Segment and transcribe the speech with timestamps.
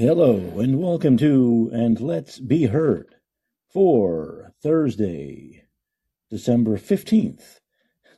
[0.00, 3.16] Hello and welcome to And Let's Be Heard
[3.68, 5.64] for Thursday,
[6.30, 7.58] December 15th,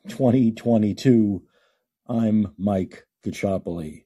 [0.07, 1.43] 2022.
[2.07, 4.05] I'm Mike Caccioppoli.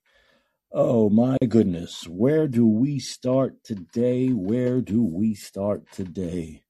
[0.71, 4.29] Oh my goodness, where do we start today?
[4.29, 6.63] Where do we start today?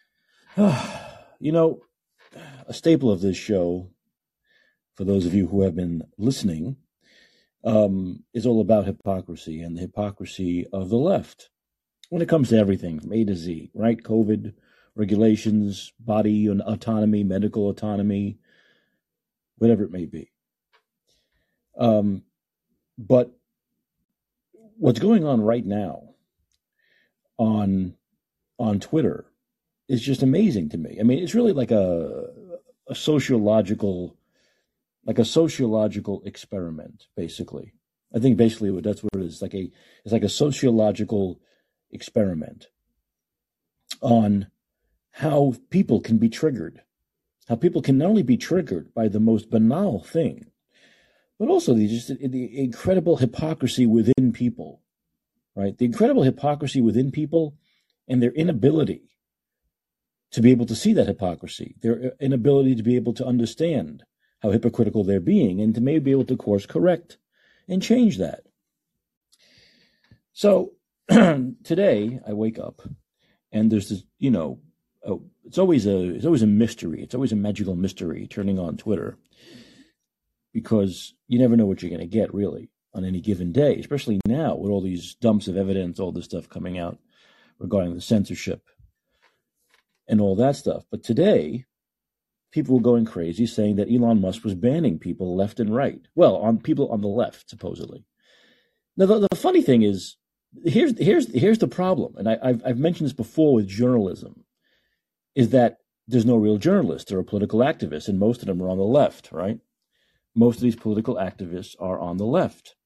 [0.56, 1.82] you know,
[2.66, 3.88] a staple of this show,
[4.96, 6.74] for those of you who have been listening,
[7.64, 11.48] um, is all about hypocrisy and the hypocrisy of the left
[12.10, 14.00] when it comes to everything from A to Z, right?
[14.00, 14.52] COVID,
[14.94, 18.38] regulations, body autonomy, medical autonomy,
[19.56, 20.30] whatever it may be.
[21.78, 22.22] Um,
[22.98, 23.32] but
[24.76, 26.02] what's going on right now
[27.38, 27.96] on
[28.58, 29.26] on Twitter
[29.88, 30.98] is just amazing to me.
[31.00, 32.26] I mean, it's really like a
[32.88, 34.16] a sociological
[35.06, 37.74] like a sociological experiment, basically.
[38.14, 39.42] I think basically that's what it is.
[39.42, 39.70] Like a
[40.04, 41.40] it's like a sociological
[41.90, 42.68] experiment
[44.00, 44.48] on
[45.12, 46.82] how people can be triggered,
[47.48, 50.46] how people can not only be triggered by the most banal thing,
[51.38, 54.80] but also the just the incredible hypocrisy within people,
[55.54, 55.76] right?
[55.76, 57.56] The incredible hypocrisy within people
[58.08, 59.10] and their inability
[60.30, 64.04] to be able to see that hypocrisy, their uh, inability to be able to understand
[64.44, 67.16] how hypocritical they're being and to maybe be able to course correct
[67.66, 68.42] and change that.
[70.34, 70.72] So
[71.08, 72.82] today I wake up
[73.50, 74.60] and there's this, you know,
[75.06, 77.02] oh, it's always a it's always a mystery.
[77.02, 79.16] It's always a magical mystery turning on Twitter
[80.52, 84.20] because you never know what you're going to get really on any given day, especially
[84.26, 86.98] now with all these dumps of evidence, all this stuff coming out
[87.58, 88.68] regarding the censorship
[90.06, 90.84] and all that stuff.
[90.90, 91.64] But today,
[92.54, 96.00] people were going crazy saying that Elon Musk was banning people left and right.
[96.14, 98.04] Well, on people on the left, supposedly.
[98.96, 100.16] Now, the, the funny thing is,
[100.64, 104.44] here's here's here's the problem, and I, have I've mentioned this before with journalism,
[105.34, 107.10] is that there's no real journalists.
[107.10, 109.58] There are political activists, and most of them are on the left, right?
[110.36, 112.76] Most of these political activists are on the left.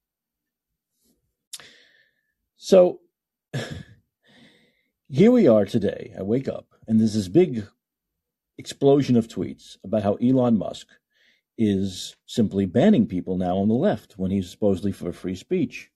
[2.57, 3.01] So
[5.11, 6.15] here we are today.
[6.19, 7.67] I wake up, and there's this big
[8.59, 10.89] explosion of tweets about how Elon Musk
[11.57, 15.91] is simply banning people now on the left when he's supposedly for free speech.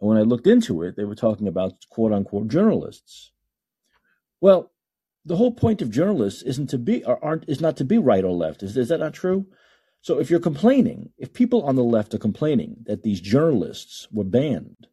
[0.00, 3.32] And when I looked into it, they were talking about quote unquote journalists.
[4.40, 4.70] Well,
[5.24, 8.24] the whole point of journalists isn't to be or aren't is not to be right
[8.24, 8.62] or left.
[8.62, 9.46] Is, is that not true?
[10.00, 14.24] So if you're complaining, if people on the left are complaining that these journalists were
[14.24, 14.86] banned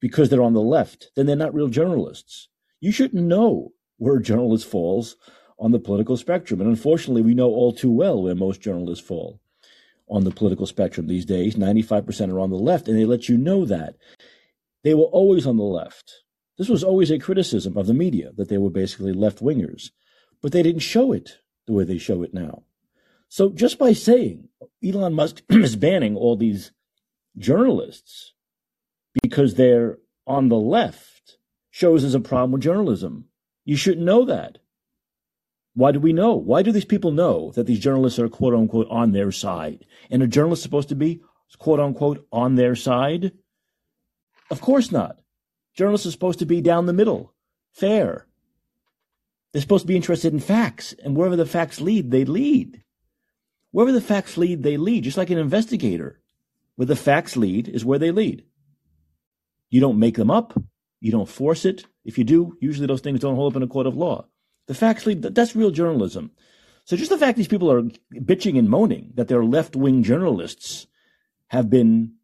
[0.00, 2.48] because they're on the left, then they're not real journalists.
[2.80, 5.16] You shouldn't know where a journalist falls
[5.58, 6.60] on the political spectrum.
[6.60, 9.40] And unfortunately, we know all too well where most journalists fall
[10.08, 11.56] on the political spectrum these days.
[11.56, 13.96] 95% are on the left, and they let you know that.
[14.82, 16.22] They were always on the left.
[16.58, 19.90] This was always a criticism of the media that they were basically left wingers,
[20.42, 22.62] but they didn't show it the way they show it now.
[23.28, 24.48] So just by saying
[24.84, 26.72] Elon Musk is banning all these
[27.36, 28.34] journalists
[29.22, 31.38] because they're on the left
[31.70, 33.24] shows there's a problem with journalism.
[33.64, 34.58] You shouldn't know that.
[35.74, 36.34] Why do we know?
[36.34, 39.86] Why do these people know that these journalists are quote unquote on their side?
[40.10, 41.20] And a journalist supposed to be
[41.58, 43.32] quote unquote on their side?
[44.50, 45.20] Of course not.
[45.74, 47.34] Journalists are supposed to be down the middle,
[47.72, 48.26] fair.
[49.52, 52.82] They're supposed to be interested in facts, and wherever the facts lead, they lead.
[53.70, 56.20] Wherever the facts lead, they lead, just like an investigator.
[56.76, 58.44] Where the facts lead is where they lead.
[59.70, 60.60] You don't make them up.
[61.00, 61.84] You don't force it.
[62.04, 64.26] If you do, usually those things don't hold up in a court of law.
[64.66, 66.30] The facts lead, that's real journalism.
[66.84, 67.82] So just the fact these people are
[68.12, 70.86] bitching and moaning that their left wing journalists
[71.48, 72.14] have been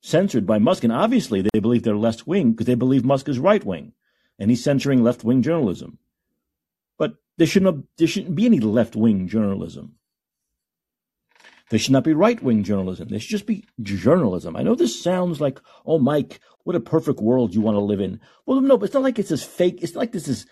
[0.00, 3.38] censored by Musk, and obviously they believe they're left wing because they believe Musk is
[3.38, 3.92] right wing,
[4.38, 5.98] and he's censoring left wing journalism.
[6.98, 9.96] But there shouldn't there shouldn't be any left wing journalism.
[11.70, 13.08] There should not be right wing journalism.
[13.08, 14.56] There should just be journalism.
[14.56, 18.00] I know this sounds like, oh, Mike, what a perfect world you want to live
[18.00, 18.20] in.
[18.44, 19.78] Well, no, but it's not like it's this fake.
[19.80, 20.46] It's not like this is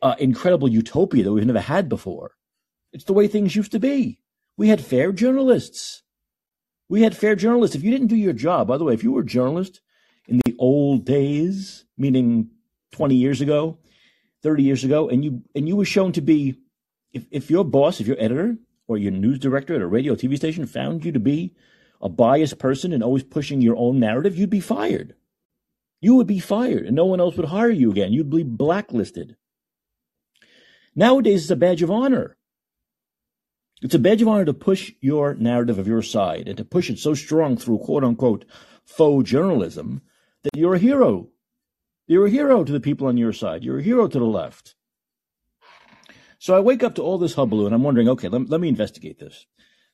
[0.00, 2.32] uh, incredible utopia that we've never had before.
[2.92, 4.18] It's the way things used to be.
[4.56, 6.02] We had fair journalists.
[6.88, 7.74] We had fair journalists.
[7.74, 9.80] If you didn't do your job, by the way, if you were a journalist
[10.28, 12.50] in the old days, meaning
[12.92, 13.78] 20 years ago,
[14.42, 16.56] 30 years ago, and you and you were shown to be,
[17.12, 18.56] if, if your boss, if your editor
[18.88, 21.54] or your news director at a radio TV station found you to be
[22.00, 25.14] a biased person and always pushing your own narrative, you'd be fired.
[26.00, 28.12] You would be fired and no one else would hire you again.
[28.12, 29.36] You'd be blacklisted.
[30.94, 32.36] Nowadays, it's a badge of honor.
[33.80, 36.90] It's a badge of honor to push your narrative of your side and to push
[36.90, 38.44] it so strong through quote unquote
[38.84, 40.02] faux journalism
[40.42, 41.28] that you're a hero.
[42.06, 43.64] You're a hero to the people on your side.
[43.64, 44.74] You're a hero to the left.
[46.38, 48.68] So I wake up to all this hubbub and I'm wondering, okay, let, let me
[48.68, 49.46] investigate this.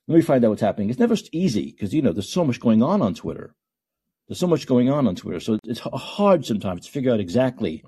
[0.07, 0.89] Let me find out what's happening.
[0.89, 3.55] It's never easy because, you know, there's so much going on on Twitter.
[4.29, 5.41] There's so much going on on Twitter.
[5.41, 7.83] So it's hard sometimes to figure out exactly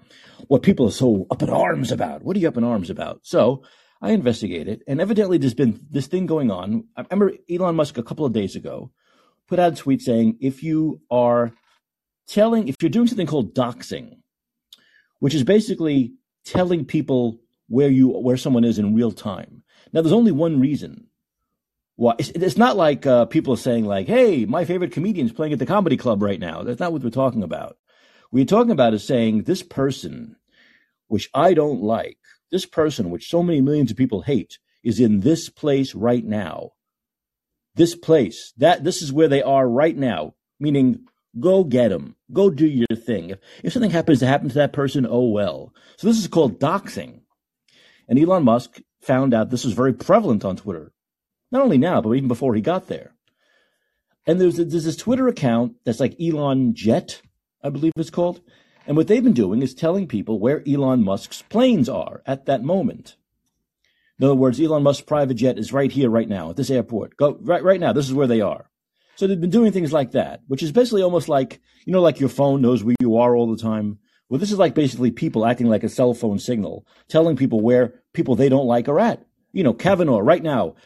[0.48, 2.22] what people are so up in arms about.
[2.22, 3.20] What are you up in arms about?
[3.22, 3.62] So
[4.00, 6.84] I investigated and evidently there's been this thing going on.
[6.96, 8.90] I remember Elon Musk a couple of days ago
[9.48, 11.52] put out a tweet saying, if you are
[12.26, 14.16] telling, if you're doing something called doxing,
[15.19, 16.14] which is basically
[16.44, 19.62] telling people where you where someone is in real time.
[19.92, 21.06] Now, there's only one reason
[22.00, 22.14] why.
[22.19, 25.58] It's, it's not like uh, people are saying like, "Hey, my favorite comedian's playing at
[25.58, 27.76] the comedy club right now." That's not what we're talking about.
[28.31, 30.37] What you're talking about is saying this person,
[31.08, 32.17] which I don't like,
[32.50, 36.70] this person, which so many millions of people hate, is in this place right now.
[37.75, 40.35] This place, that this is where they are right now.
[40.58, 41.05] Meaning,
[41.38, 42.17] go get them.
[42.32, 43.29] Go do your thing.
[43.29, 45.75] If, if something happens to happen to that person, oh well.
[45.99, 47.20] So this is called doxing.
[48.08, 50.93] And Elon Musk found out this was very prevalent on Twitter.
[51.50, 53.14] Not only now, but even before he got there.
[54.26, 57.23] And there's, there's this Twitter account that's like Elon Jet,
[57.62, 58.41] I believe it's called.
[58.87, 62.62] And what they've been doing is telling people where Elon Musk's planes are at that
[62.62, 63.17] moment.
[64.19, 67.17] In other words, Elon Musk's private jet is right here, right now, at this airport.
[67.17, 67.93] Go right, right now.
[67.93, 68.70] This is where they are.
[69.17, 72.20] So they've been doing things like that, which is basically almost like, you know, like
[72.20, 73.99] your phone knows where you are all the time.
[74.29, 78.02] Well, this is like basically people acting like a cell phone signal, telling people where
[78.12, 79.25] people they don't like are at.
[79.52, 80.76] You know, Kavanaugh right now.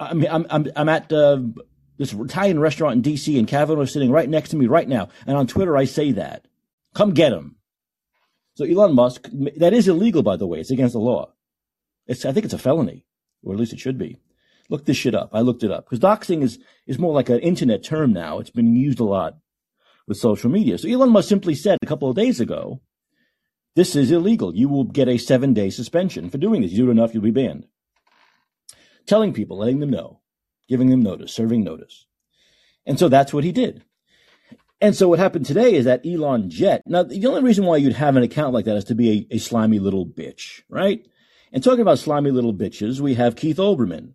[0.00, 1.40] I'm I'm I'm, I'm at uh,
[1.98, 3.38] this Italian restaurant in D.C.
[3.38, 5.08] and Kavanaugh is sitting right next to me right now.
[5.26, 6.46] And on Twitter, I say that.
[6.94, 7.56] Come get him.
[8.54, 10.60] So Elon Musk, that is illegal, by the way.
[10.60, 11.32] It's against the law.
[12.06, 13.04] It's I think it's a felony,
[13.42, 14.20] or at least it should be.
[14.70, 15.30] Look this shit up.
[15.32, 18.38] I looked it up because doxing is is more like an internet term now.
[18.38, 19.36] It's been used a lot
[20.06, 20.78] with social media.
[20.78, 22.80] So Elon Musk simply said a couple of days ago
[23.74, 24.54] this is illegal.
[24.54, 26.70] You will get a seven day suspension for doing this.
[26.70, 27.66] You do it enough, you'll be banned.
[29.06, 30.20] Telling people, letting them know,
[30.68, 32.06] giving them notice, serving notice.
[32.86, 33.84] And so that's what he did.
[34.80, 36.82] And so what happened today is that Elon Jet.
[36.86, 39.36] Now, the only reason why you'd have an account like that is to be a,
[39.36, 41.06] a slimy little bitch, right?
[41.52, 44.12] And talking about slimy little bitches, we have Keith Olbermann,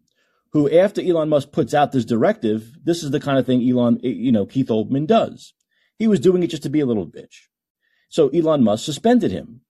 [0.52, 4.00] who after Elon Musk puts out this directive, this is the kind of thing Elon,
[4.04, 5.54] eh, you know, Keith Olbermann does.
[5.98, 7.48] He was doing it just to be a little bitch.
[8.10, 9.62] So Elon Musk suspended him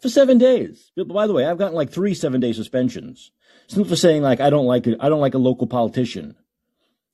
[0.00, 0.90] for seven days.
[0.96, 3.32] By the way, I've gotten like three seven day suspensions
[3.68, 4.96] simply for saying like I don't like it.
[5.00, 6.34] I don't like a local politician.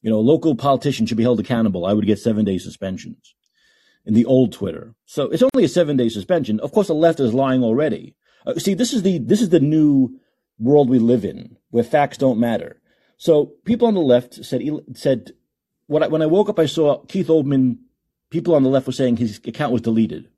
[0.01, 1.87] You know, a local politician should be held accountable.
[1.87, 3.35] I would get seven day suspensions
[4.05, 4.95] in the old Twitter.
[5.07, 6.61] So it's only a seven day suspension.
[6.61, 8.15] Of course, the left is lying already.
[8.47, 10.19] Uh, see, this is the this is the new
[10.59, 12.81] world we live in where facts don't matter.
[13.17, 14.63] So people on the left said
[14.95, 15.33] said
[15.87, 17.79] when I, when I woke up, I saw Keith Olbermann.
[18.31, 20.29] People on the left were saying his account was deleted.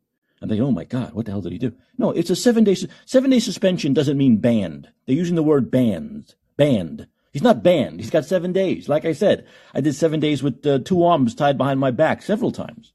[0.40, 1.72] I'm thinking, oh my God, what the hell did he do?
[1.96, 4.88] No, it's a seven day, seven day suspension doesn't mean banned.
[5.06, 7.06] They're using the word banned, banned.
[7.32, 8.00] He's not banned.
[8.00, 8.88] He's got seven days.
[8.88, 12.22] Like I said, I did seven days with uh, two arms tied behind my back
[12.22, 12.92] several times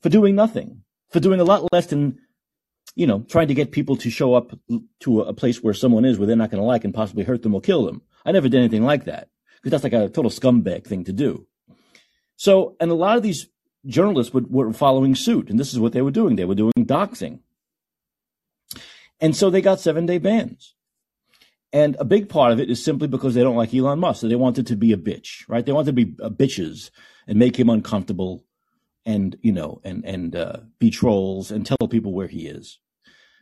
[0.00, 2.18] for doing nothing, for doing a lot less than,
[2.94, 4.52] you know, trying to get people to show up
[5.00, 7.42] to a place where someone is where they're not going to like and possibly hurt
[7.42, 8.02] them or kill them.
[8.24, 9.28] I never did anything like that
[9.62, 11.46] because that's like a total scumbag thing to do.
[12.36, 13.48] So, and a lot of these
[13.86, 16.36] journalists would, were following suit, and this is what they were doing.
[16.36, 17.40] They were doing doxing.
[19.20, 20.74] And so they got seven day bans.
[21.72, 24.22] And a big part of it is simply because they don't like Elon Musk.
[24.22, 25.64] So they wanted to be a bitch, right?
[25.64, 26.90] They wanted to be bitches
[27.28, 28.44] and make him uncomfortable
[29.06, 32.80] and, you know, and, and, uh, be trolls and tell people where he is.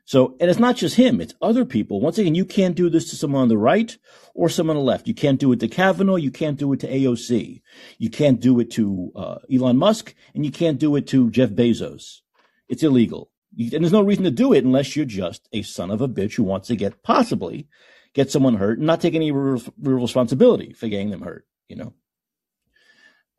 [0.08, 2.00] So, and it's not just him, it's other people.
[2.00, 3.94] Once again, you can't do this to someone on the right
[4.32, 5.06] or someone on the left.
[5.06, 6.16] You can't do it to Kavanaugh.
[6.16, 7.60] You can't do it to AOC.
[7.98, 11.50] You can't do it to uh, Elon Musk and you can't do it to Jeff
[11.50, 12.22] Bezos.
[12.70, 13.30] It's illegal.
[13.54, 16.08] You, and there's no reason to do it unless you're just a son of a
[16.08, 17.68] bitch who wants to get possibly
[18.14, 21.92] get someone hurt and not take any real responsibility for getting them hurt, you know?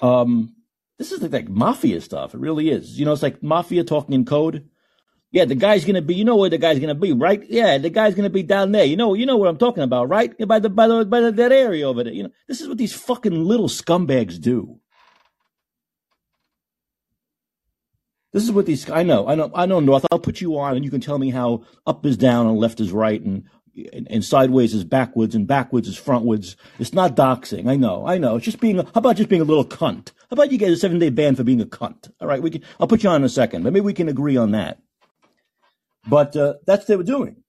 [0.01, 0.53] Um,
[0.99, 2.35] this is like, like mafia stuff.
[2.35, 2.99] It really is.
[2.99, 4.69] You know, it's like mafia talking in code
[5.31, 6.15] yeah, the guy's gonna be.
[6.15, 7.43] You know where the guy's gonna be, right?
[7.47, 8.85] Yeah, the guy's gonna be down there.
[8.85, 10.35] You know, you know what I'm talking about, right?
[10.47, 12.13] By the by the by the, that area over there.
[12.13, 14.79] You know, this is what these fucking little scumbags do.
[18.33, 18.89] This is what these.
[18.89, 20.05] I know, I know, I know, North.
[20.11, 22.79] I'll put you on, and you can tell me how up is down and left
[22.79, 23.43] is right, and
[23.93, 26.55] and, and sideways is backwards, and backwards is frontwards.
[26.79, 27.69] It's not doxing.
[27.69, 28.37] I know, I know.
[28.37, 28.77] It's just being.
[28.77, 30.11] How about just being a little cunt?
[30.29, 32.11] How about you get a seven day ban for being a cunt?
[32.19, 32.63] All right, we can.
[32.79, 34.79] I'll put you on in a second, but maybe we can agree on that.
[36.09, 37.43] But uh, that's what they were doing.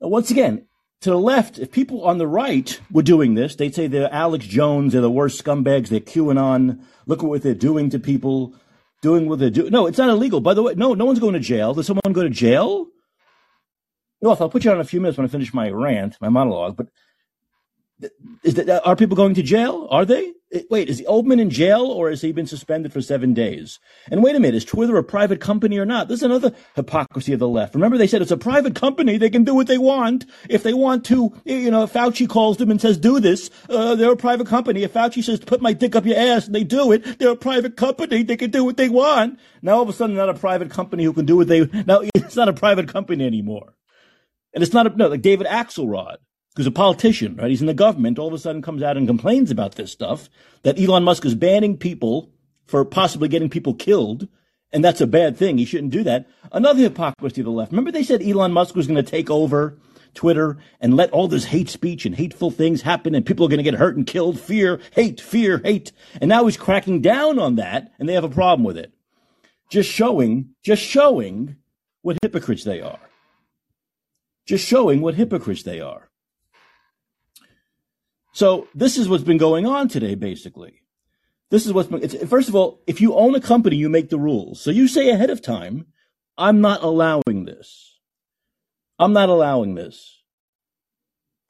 [0.00, 0.66] Once again,
[1.02, 4.46] to the left, if people on the right were doing this, they'd say they're Alex
[4.46, 8.54] Jones, they're the worst scumbags, they're QAnon, look at what they're doing to people.
[9.02, 9.72] doing what they're doing.
[9.72, 10.40] No, it's not illegal.
[10.40, 11.74] By the way, no, no one's going to jail.
[11.74, 12.86] Does someone go to jail?
[14.20, 16.28] Well, I'll put you on in a few minutes when I finish my rant, my
[16.28, 16.76] monologue.
[16.76, 16.86] But
[18.42, 19.86] is that, are people going to jail?
[19.90, 20.32] Are they?
[20.68, 23.80] Wait, is Olbermann in jail or has he been suspended for seven days?
[24.10, 26.08] And wait a minute, is Twitter a private company or not?
[26.08, 27.74] This is another hypocrisy of the left.
[27.74, 30.26] Remember, they said it's a private company; they can do what they want.
[30.50, 34.12] If they want to, you know, Fauci calls them and says, "Do this," uh, they're
[34.12, 34.82] a private company.
[34.82, 37.36] If Fauci says, "Put my dick up your ass," and they do it, they're a
[37.36, 38.22] private company.
[38.22, 39.38] They can do what they want.
[39.62, 41.64] Now, all of a sudden, not a private company who can do what they.
[41.86, 43.72] Now, it's not a private company anymore,
[44.52, 46.16] and it's not a, no like David Axelrod
[46.52, 47.50] because a politician, right?
[47.50, 50.28] He's in the government, all of a sudden comes out and complains about this stuff
[50.62, 52.30] that Elon Musk is banning people
[52.66, 54.28] for possibly getting people killed.
[54.72, 55.58] And that's a bad thing.
[55.58, 56.26] He shouldn't do that.
[56.50, 57.72] Another hypocrisy of the left.
[57.72, 59.78] Remember they said Elon Musk was going to take over
[60.14, 63.58] Twitter and let all this hate speech and hateful things happen and people are going
[63.58, 64.38] to get hurt and killed.
[64.38, 65.92] Fear, hate, fear, hate.
[66.20, 68.92] And now he's cracking down on that and they have a problem with it.
[69.70, 71.56] Just showing, just showing
[72.02, 73.00] what hypocrites they are.
[74.46, 76.10] Just showing what hypocrites they are.
[78.32, 80.82] So this is what's been going on today, basically.
[81.50, 84.18] This is what's been, first of all, if you own a company, you make the
[84.18, 84.60] rules.
[84.60, 85.86] So you say ahead of time,
[86.38, 87.98] I'm not allowing this.
[88.98, 90.22] I'm not allowing this.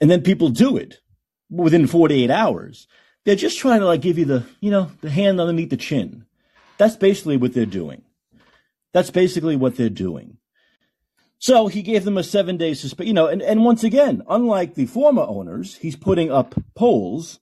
[0.01, 1.01] And then people do it
[1.49, 2.89] within 48 hours.
[3.25, 6.27] They're just trying to like give you the, you know, the hand underneath the chin.
[6.79, 8.03] That's basically what they're doing.
[8.93, 10.39] That's basically what they're doing.
[11.43, 14.77] So he gave them a seven day suspension, you know, and, and once again, unlike
[14.77, 17.41] the former owners, he's putting up polls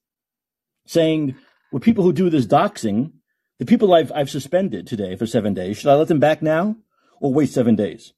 [0.87, 1.37] saying,
[1.71, 3.12] with people who do this doxing,
[3.59, 6.76] the people I've, I've suspended today for seven days, should I let them back now
[7.21, 8.14] or wait seven days?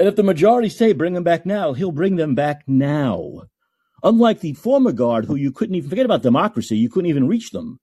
[0.00, 3.42] And if the majority say bring them back now, he'll bring them back now.
[4.02, 7.52] Unlike the former guard who you couldn't even forget about democracy, you couldn't even reach
[7.52, 7.78] them.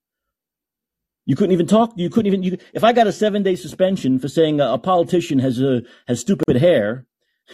[1.29, 1.93] You couldn't even talk.
[1.95, 2.41] You couldn't even.
[2.41, 5.83] You, if I got a seven day suspension for saying a, a politician has a
[6.07, 7.05] has stupid hair,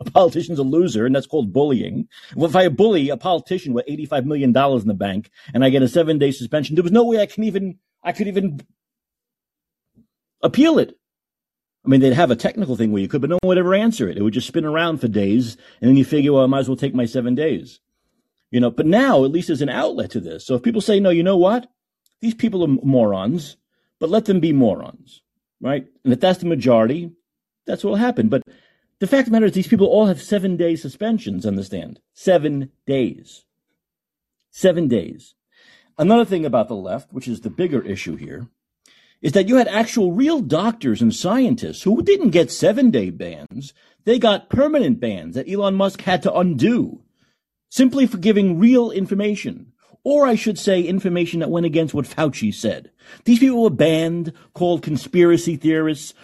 [0.00, 2.06] a politician's a loser, and that's called bullying.
[2.36, 5.64] Well, if I bully a politician with eighty five million dollars in the bank and
[5.64, 8.28] I get a seven day suspension, there was no way I can even I could
[8.28, 8.60] even
[10.40, 10.96] appeal it.
[11.84, 13.74] I mean, they'd have a technical thing where you could, but no one would ever
[13.74, 14.16] answer it.
[14.16, 16.68] It would just spin around for days, and then you figure, well, I might as
[16.68, 17.80] well take my seven days.
[18.52, 20.46] You know, but now at least there's an outlet to this.
[20.46, 21.66] So if people say, no, you know what?
[22.20, 23.56] These people are morons,
[23.98, 25.22] but let them be morons,
[25.60, 25.86] right?
[26.04, 27.12] And if that's the majority,
[27.66, 28.28] that's what will happen.
[28.28, 28.42] But
[28.98, 32.00] the fact of the matter is, these people all have seven day suspensions, understand?
[32.14, 33.44] Seven days.
[34.50, 35.34] Seven days.
[35.96, 38.48] Another thing about the left, which is the bigger issue here,
[39.20, 43.72] is that you had actual real doctors and scientists who didn't get seven day bans.
[44.04, 47.02] They got permanent bans that Elon Musk had to undo
[47.68, 49.72] simply for giving real information
[50.08, 52.90] or I should say information that went against what Fauci said.
[53.26, 56.14] These people were banned, called conspiracy theorists,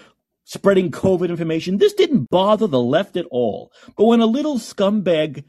[0.44, 1.76] spreading COVID information.
[1.76, 3.70] This didn't bother the left at all.
[3.94, 5.44] But when a little scumbag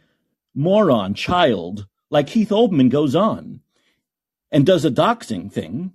[0.53, 3.61] moron child like Keith Olbermann goes on
[4.51, 5.93] and does a doxing thing,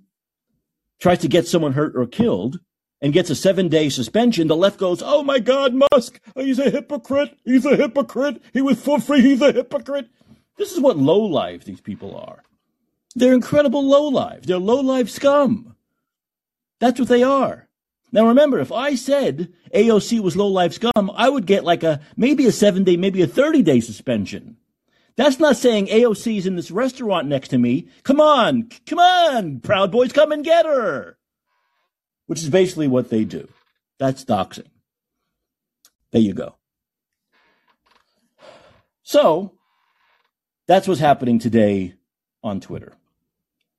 [0.99, 2.59] tries to get someone hurt or killed,
[3.03, 6.71] and gets a seven day suspension, the left goes, Oh my God, Musk, he's a
[6.71, 7.37] hypocrite.
[7.45, 8.41] He's a hypocrite.
[8.51, 9.21] He was for free.
[9.21, 10.09] He's a hypocrite.
[10.61, 12.43] This is what low life these people are.
[13.15, 14.43] They're incredible low life.
[14.43, 15.75] They're low life scum.
[16.79, 17.67] That's what they are.
[18.11, 22.01] Now remember, if I said AOC was low life scum, I would get like a
[22.15, 24.57] maybe a seven day, maybe a 30 day suspension.
[25.15, 27.87] That's not saying AOC is in this restaurant next to me.
[28.03, 31.17] Come on, come on, Proud Boys, come and get her.
[32.27, 33.47] Which is basically what they do.
[33.97, 34.69] That's doxing.
[36.11, 36.57] There you go.
[39.01, 39.55] So,
[40.71, 41.95] that's what's happening today
[42.43, 42.93] on Twitter.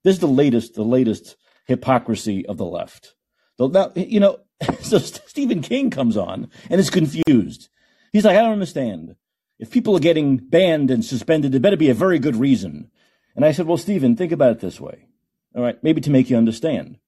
[0.05, 3.15] This is the latest, the latest hypocrisy of the left.
[3.59, 4.41] Now, you know,
[4.81, 7.71] so Stephen King comes on and is confused.
[8.13, 9.17] He's like, I don't understand.
[9.59, 12.91] If people are getting banned and suspended, there better be a very good reason.
[13.35, 15.07] And I said, well, Stephen, think about it this way.
[15.55, 16.99] All right, maybe to make you understand.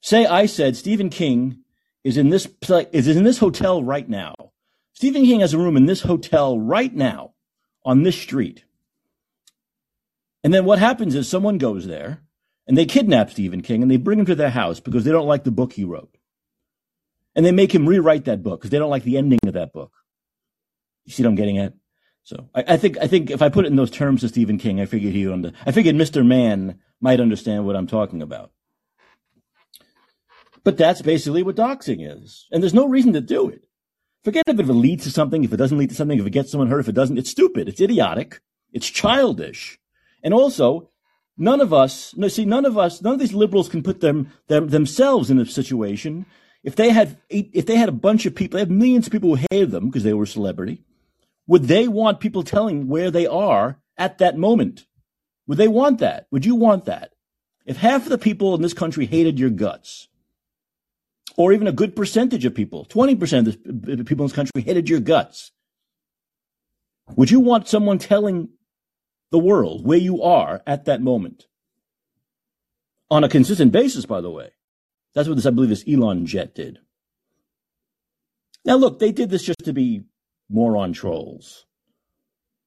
[0.00, 1.62] Say I said Stephen King
[2.02, 2.48] is in this
[2.92, 4.34] is in this hotel right now.
[4.92, 7.34] Stephen King has a room in this hotel right now
[7.84, 8.64] on this street.
[10.48, 12.22] And then what happens is someone goes there
[12.66, 15.26] and they kidnap Stephen King and they bring him to their house because they don't
[15.26, 16.16] like the book he wrote.
[17.36, 19.74] And they make him rewrite that book because they don't like the ending of that
[19.74, 19.92] book.
[21.04, 21.74] You see what I'm getting at?
[22.22, 24.56] So I, I, think I think if I put it in those terms to Stephen
[24.56, 26.24] King, I figured he under, I figured Mr.
[26.24, 28.50] Mann might understand what I'm talking about.
[30.64, 32.46] But that's basically what doxing is.
[32.50, 33.66] And there's no reason to do it.
[34.24, 36.50] Forget if it leads to something, if it doesn't lead to something, if it gets
[36.50, 38.40] someone hurt, if it doesn't, it's stupid, it's idiotic,
[38.72, 39.78] it's childish.
[40.22, 40.90] And also,
[41.36, 44.30] none of us, no, see, none of us, none of these liberals can put them,
[44.48, 46.26] them themselves in a situation.
[46.64, 49.36] If they had, if they had a bunch of people, they have millions of people
[49.36, 50.82] who hated them because they were a celebrity,
[51.46, 54.86] would they want people telling where they are at that moment?
[55.46, 56.26] Would they want that?
[56.30, 57.14] Would you want that?
[57.64, 60.08] If half of the people in this country hated your guts,
[61.36, 64.88] or even a good percentage of people, 20% of the people in this country hated
[64.88, 65.52] your guts,
[67.14, 68.48] would you want someone telling
[69.30, 71.46] the world where you are at that moment?
[73.10, 74.50] On a consistent basis, by the way.
[75.14, 76.78] That's what this, I believe, this Elon jet did.
[78.64, 80.04] Now, look, they did this just to be
[80.50, 81.66] moron trolls.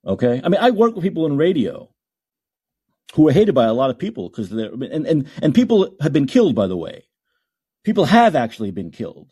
[0.06, 0.41] Okay?
[0.44, 1.89] I mean, I work with people in radio
[3.13, 6.13] who are hated by a lot of people because they're, and, and, and people have
[6.13, 7.06] been killed, by the way.
[7.84, 9.32] People have actually been killed.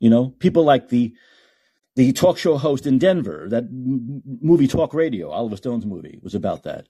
[0.00, 1.14] You know, people like the,
[1.98, 6.62] the talk show host in Denver, that movie Talk Radio, Oliver Stone's movie, was about
[6.62, 6.86] that.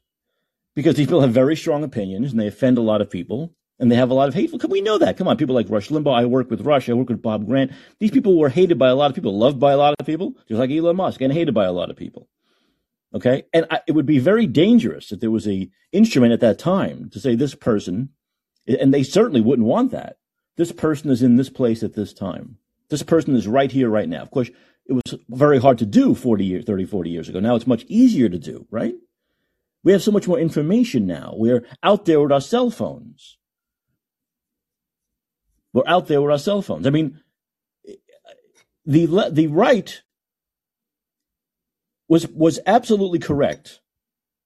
[0.74, 3.90] Because these people have very strong opinions and they offend a lot of people and
[3.90, 4.60] they have a lot of hateful.
[4.68, 5.16] We know that.
[5.16, 6.14] Come on, people like Rush Limbaugh.
[6.14, 6.90] I work with Rush.
[6.90, 7.72] I work with Bob Grant.
[7.98, 10.34] These people were hated by a lot of people, loved by a lot of people,
[10.46, 12.28] just like Elon Musk, and hated by a lot of people.
[13.14, 16.58] Okay, and I, it would be very dangerous if there was a instrument at that
[16.58, 18.10] time to say this person,
[18.66, 20.18] and they certainly wouldn't want that.
[20.56, 22.58] This person is in this place at this time.
[22.90, 24.20] This person is right here, right now.
[24.20, 24.50] Of course,
[24.88, 27.40] it was very hard to do 40 years, 30, 40 years ago.
[27.40, 28.94] Now it's much easier to do, right?
[29.84, 31.34] We have so much more information now.
[31.36, 33.36] We're out there with our cell phones.
[35.72, 36.86] We're out there with our cell phones.
[36.86, 37.20] I mean,
[38.86, 40.02] the the right
[42.08, 43.80] was was absolutely correct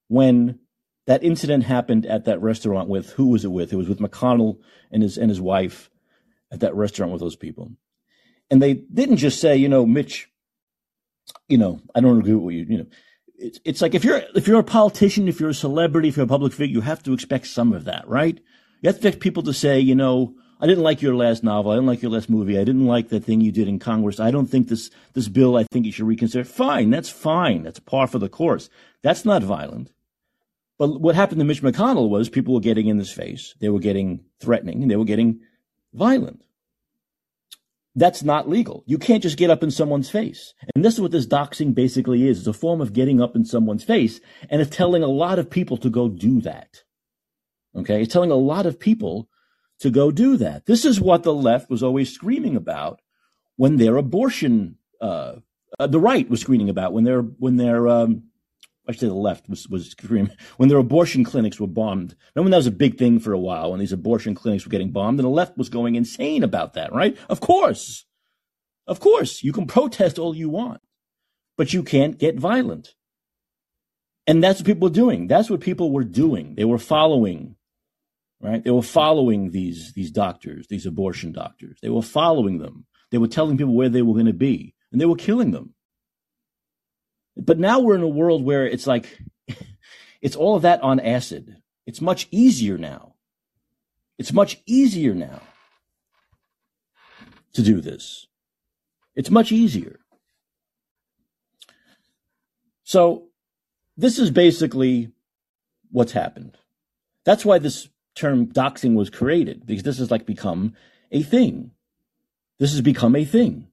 [0.08, 0.58] when
[1.06, 3.72] that incident happened at that restaurant with who was it with?
[3.72, 4.58] It was with McConnell
[4.90, 5.88] and his and his wife
[6.50, 7.72] at that restaurant with those people.
[8.50, 10.28] And they didn't just say, you know, Mitch,
[11.48, 12.86] you know, I don't agree with you, you know.
[13.36, 16.24] It's, it's like if you're if you're a politician, if you're a celebrity, if you're
[16.24, 18.38] a public figure, you have to expect some of that, right?
[18.80, 21.72] You have to expect people to say, you know, I didn't like your last novel.
[21.72, 22.56] I didn't like your last movie.
[22.56, 24.20] I didn't like that thing you did in Congress.
[24.20, 25.56] I don't think this this bill.
[25.56, 26.44] I think you should reconsider.
[26.44, 27.64] Fine, that's fine.
[27.64, 28.70] That's par for the course.
[29.02, 29.92] That's not violent.
[30.78, 33.54] But what happened to Mitch McConnell was people were getting in his face.
[33.60, 34.82] They were getting threatening.
[34.82, 35.40] And they were getting
[35.92, 36.44] violent.
[37.94, 38.84] That's not legal.
[38.86, 40.54] You can't just get up in someone's face.
[40.74, 42.38] And this is what this doxing basically is.
[42.38, 45.50] It's a form of getting up in someone's face and it's telling a lot of
[45.50, 46.84] people to go do that.
[47.76, 48.02] Okay.
[48.02, 49.28] It's telling a lot of people
[49.80, 50.64] to go do that.
[50.66, 53.00] This is what the left was always screaming about
[53.56, 55.36] when their abortion, uh,
[55.78, 58.24] uh, the right was screaming about when their, when their, um,
[58.88, 62.16] I say the left was, was screaming when their abortion clinics were bombed.
[62.34, 64.70] Remember when that was a big thing for a while when these abortion clinics were
[64.70, 67.16] getting bombed and the left was going insane about that, right?
[67.28, 68.04] Of course.
[68.86, 69.42] Of course.
[69.42, 70.80] You can protest all you want,
[71.56, 72.94] but you can't get violent.
[74.26, 75.28] And that's what people were doing.
[75.28, 76.54] That's what people were doing.
[76.56, 77.56] They were following,
[78.40, 78.62] right?
[78.62, 81.78] They were following these, these doctors, these abortion doctors.
[81.82, 82.86] They were following them.
[83.10, 85.74] They were telling people where they were going to be and they were killing them.
[87.36, 89.18] But now we're in a world where it's like,
[90.20, 91.56] it's all of that on acid.
[91.86, 93.14] It's much easier now.
[94.18, 95.40] It's much easier now
[97.54, 98.26] to do this.
[99.14, 100.00] It's much easier.
[102.84, 103.28] So
[103.96, 105.12] this is basically
[105.90, 106.56] what's happened.
[107.24, 110.74] That's why this term doxing was created, because this has like become
[111.10, 111.72] a thing.
[112.58, 113.68] This has become a thing.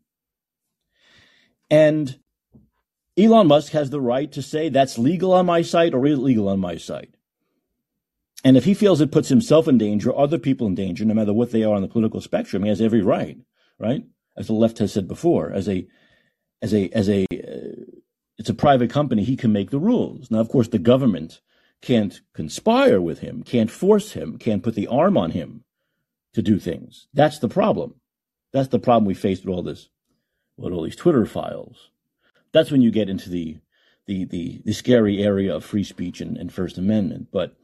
[1.69, 2.17] And
[3.19, 6.59] Elon Musk has the right to say that's legal on my site or illegal on
[6.59, 7.15] my site.
[8.45, 11.33] And if he feels it puts himself in danger, other people in danger, no matter
[11.33, 13.37] what they are on the political spectrum, he has every right,
[13.77, 14.05] right?
[14.37, 15.85] As the left has said before, as a,
[16.61, 17.99] as a, as a, uh,
[18.37, 20.31] it's a private company, he can make the rules.
[20.31, 21.41] Now, of course, the government
[21.81, 25.65] can't conspire with him, can't force him, can't put the arm on him
[26.33, 27.07] to do things.
[27.13, 27.95] That's the problem.
[28.53, 29.89] That's the problem we face with all this,
[30.55, 31.89] with all these Twitter files
[32.51, 33.57] that's when you get into the
[34.07, 37.27] the the, the scary area of free speech and, and First Amendment.
[37.31, 37.55] But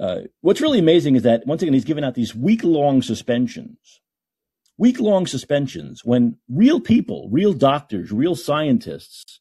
[0.00, 4.00] uh, what's really amazing is that once again he's given out these week long suspensions,
[4.76, 9.40] week long suspensions when real people, real doctors, real scientists,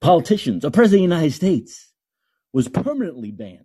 [0.00, 1.92] politicians, a president of the United States
[2.52, 3.64] was permanently banned.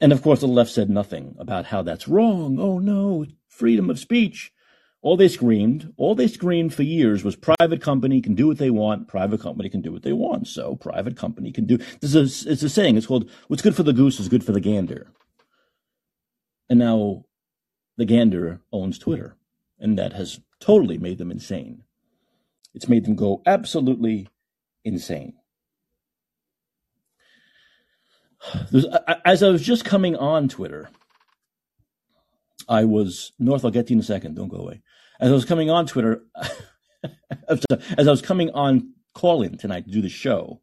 [0.00, 2.58] And of course, the left said nothing about how that's wrong.
[2.60, 4.52] Oh no, freedom of speech.
[5.02, 8.70] All they screamed, all they screamed for years was private company can do what they
[8.70, 10.48] want, private company can do what they want.
[10.48, 13.84] So private company can do this is it's a saying, it's called what's good for
[13.84, 15.12] the goose is good for the gander.
[16.68, 17.24] And now
[17.96, 19.36] the gander owns Twitter.
[19.78, 21.82] And that has totally made them insane.
[22.74, 24.28] It's made them go absolutely
[24.84, 25.34] insane.
[29.24, 30.88] as I was just coming on Twitter,
[32.68, 33.64] I was North.
[33.64, 34.34] I'll get to you in a second.
[34.34, 34.82] Don't go away.
[35.18, 36.22] As I was coming on Twitter,
[37.48, 40.60] as I was coming on Callin tonight to do the show,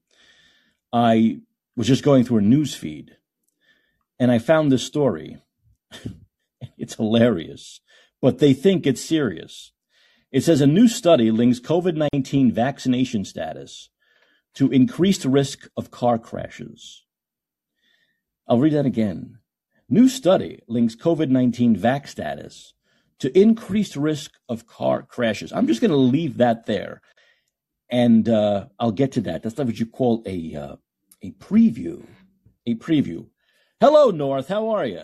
[0.92, 1.39] I
[1.76, 3.18] was just going through a news feed,
[4.20, 5.38] and I found this story.
[6.78, 7.82] it's hilarious,
[8.22, 9.72] but they think it's serious.
[10.32, 13.89] It says a new study links COVID 19 vaccination status
[14.56, 17.04] to increased risk of car crashes.
[18.48, 19.39] I'll read that again.
[19.89, 22.74] New study links COVID 19 vac status
[23.24, 25.54] to increased risk of car crashes.
[25.54, 27.02] I'm just going to leave that there,
[27.90, 29.42] and uh, I'll get to that.
[29.42, 30.76] That's not what you call a uh,
[31.22, 32.06] a preview.
[32.68, 33.28] A preview.
[33.80, 34.50] Hello, North.
[34.50, 35.04] How are you?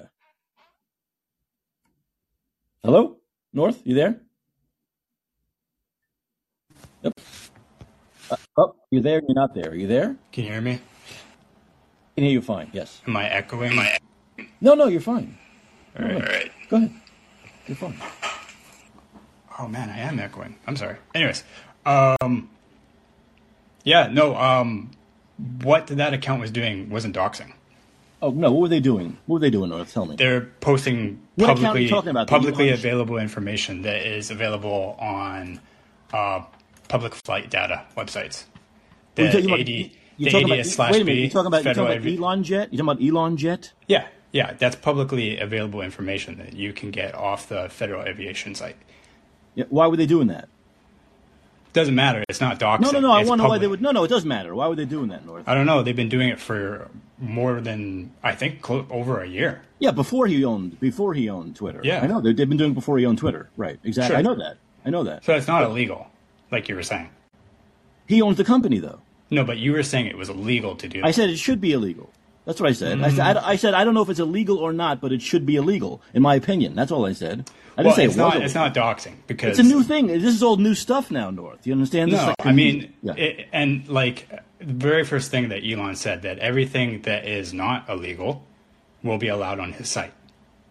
[2.84, 3.18] Hello,
[3.54, 3.82] North.
[3.86, 4.22] You there?
[7.04, 7.14] Yep.
[8.32, 9.22] Uh, oh, you're there.
[9.26, 9.72] You're not there.
[9.72, 10.18] Are you there?
[10.34, 10.82] Can you hear me?
[12.16, 12.70] Can hear you fine.
[12.74, 13.02] Yes.
[13.08, 13.72] Am I echoing?
[13.72, 13.98] Am I...
[14.60, 15.38] No, no, you're fine.
[15.98, 16.52] All right, all right.
[16.70, 16.92] Go ahead.
[17.70, 17.96] You're fine.
[19.60, 20.56] Oh man, I am echoing.
[20.66, 20.98] I'm sorry.
[21.14, 21.44] Anyways,
[21.86, 22.50] um,
[23.84, 24.90] yeah, no, um,
[25.62, 27.54] what that account was doing wasn't doxing.
[28.24, 29.18] Oh no, what were they doing?
[29.28, 29.70] What were they doing?
[29.86, 30.16] Tell me.
[30.16, 31.90] They're posting publicly?
[31.90, 35.62] Publicly available information that is available on
[36.12, 36.42] uh,
[36.88, 38.46] public flight data websites.
[39.14, 41.16] The talking about- you're the talking 80 about- slash Wait a minute.
[41.16, 42.74] B You're talking about, you're talking about Elon Jet?
[42.74, 43.74] You're talking about Elon Jet?
[43.88, 48.76] Yeah, yeah, that's publicly available information that you can get off the Federal Aviation site.
[49.56, 50.48] Yeah, why were they doing that?
[51.72, 52.24] Doesn't matter.
[52.30, 52.82] It's not doxing.
[52.82, 53.12] No, no, no.
[53.12, 53.80] I want to know why they would.
[53.82, 54.56] No, no, it doesn't matter.
[54.56, 55.48] Why were they doing that, North?
[55.48, 55.84] I don't know.
[55.84, 56.90] They've been doing it for
[57.20, 59.62] more than I think over a year.
[59.78, 61.82] Yeah, before he owned before he owned Twitter.
[61.84, 62.02] Yeah.
[62.02, 63.50] I know they- they've been doing it before he owned Twitter.
[63.56, 64.14] Right, exactly.
[64.14, 64.18] Sure.
[64.18, 64.58] I know that.
[64.84, 65.24] I know that.
[65.26, 66.08] So it's not illegal,
[66.52, 67.10] like you were saying.
[68.08, 69.00] He owns the company, though.
[69.30, 71.00] No, but you were saying it was illegal to do.
[71.04, 71.14] I That.
[71.14, 72.10] said it should be illegal.
[72.50, 73.00] That's what I said.
[73.04, 73.16] I, Mm.
[73.16, 75.46] said I, I said I don't know if it's illegal or not, but it should
[75.46, 76.74] be illegal, in my opinion.
[76.74, 77.48] That's all I said.
[77.78, 78.42] I didn't well, say it's it not.
[78.42, 80.08] It's not doxing because It's a new thing.
[80.08, 81.68] This is all new stuff now, North.
[81.68, 82.12] You understand?
[82.12, 83.14] This is No, like I mean, yeah.
[83.14, 87.88] it, and like the very first thing that Elon said that everything that is not
[87.88, 88.44] illegal
[89.04, 90.12] will be allowed on his site.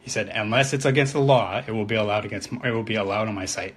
[0.01, 2.51] He said unless it's against the law, it will be allowed against.
[2.53, 3.77] It will be allowed on my site.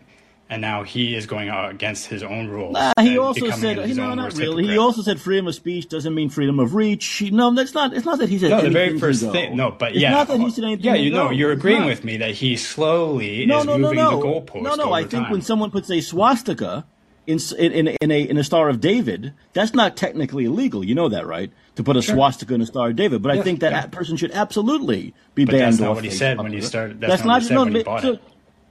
[0.51, 2.75] And now he is going out against his own rules.
[2.75, 4.67] Uh, he also said, his no, not really.
[4.67, 7.21] He also said freedom of speech doesn't mean freedom of reach.
[7.31, 7.93] No, that's not.
[7.93, 8.49] It's not that he said.
[8.49, 9.55] No, the very first thing.
[9.55, 10.83] No, but it's yeah, not that he said anything.
[10.83, 13.99] Yeah, you know, you're agreeing with me that he slowly No, is no, no, moving
[13.99, 14.19] no.
[14.19, 14.61] the goalpost.
[14.63, 14.91] No, no.
[14.91, 15.31] I think time.
[15.31, 16.85] when someone puts a swastika
[17.27, 20.83] in in in, a in a Star of David, that's not technically illegal.
[20.83, 21.49] You know that, right?
[21.75, 23.85] To put a swastika in a Star of David, but I think that yeah.
[23.85, 25.61] person should absolutely be But banned.
[25.75, 27.75] that's not what he said when he started- that's not what he said no, when
[27.75, 28.21] he bought so- it.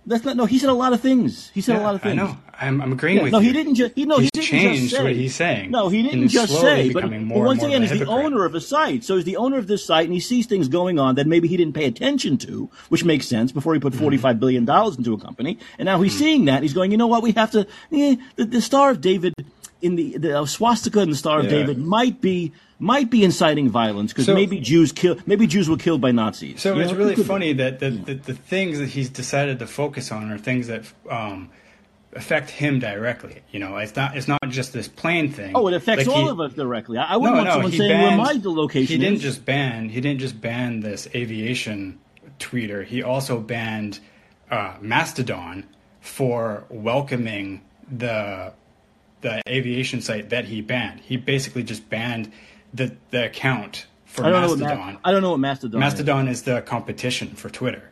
[0.07, 0.37] That's not.
[0.37, 1.51] No, he said a lot of things.
[1.55, 2.17] He said a lot of I things.
[2.17, 2.37] know.
[2.59, 3.47] I'm, I'm agreeing Yeah, with no, you.
[3.49, 3.95] he didn't just.
[3.95, 5.71] He no, He's he didn't changed just say what he's saying.
[5.71, 6.91] No, he didn't just say.
[6.93, 9.67] But, but once again, he's the owner of a site, so he's the owner of
[9.67, 12.71] this site, and he sees things going on that maybe he didn't pay attention to,
[12.89, 13.53] which makes sense.
[13.53, 14.03] Before he put Mm-hmm.
[14.03, 17.07] forty-five billion dollars into a company, and now he's seeing that, he's going, you know
[17.07, 17.23] what?
[17.23, 17.67] We have to.
[17.93, 19.35] Eh, the, the Star of David
[19.83, 21.51] in the the uh, swastika and the Star of Yeah.
[21.51, 25.77] David might be might be inciting violence because So- maybe Jews kill maybe Jews were
[25.77, 26.61] killed by Nazis.
[26.61, 27.29] So You it's know, really it could be.
[27.29, 30.85] funny that the, the, the things that he's decided to focus on are things that
[31.09, 31.51] um,
[32.15, 33.43] affect him directly.
[33.53, 35.53] You know, it's not it's not just this plane thing.
[35.55, 36.99] Oh, it affects Like all he- of us directly.
[36.99, 39.17] I, I wouldn't No, want no, someone he saying banned, where my location He didn't
[39.19, 39.23] is.
[39.23, 39.89] just ban.
[39.91, 41.99] He didn't just ban this aviation
[42.39, 42.85] tweeter.
[42.85, 44.01] He also banned
[44.51, 45.67] uh, Mastodon
[46.01, 48.53] for welcoming the
[49.21, 51.01] the aviation site that he banned.
[51.01, 52.33] He basically just banned
[52.75, 54.93] the the account for I don't know what Mastodon.
[54.95, 55.81] Ma- I don't know what Mastodon.
[55.83, 55.85] is.
[55.93, 57.85] Mastodon is the competition for Twitter.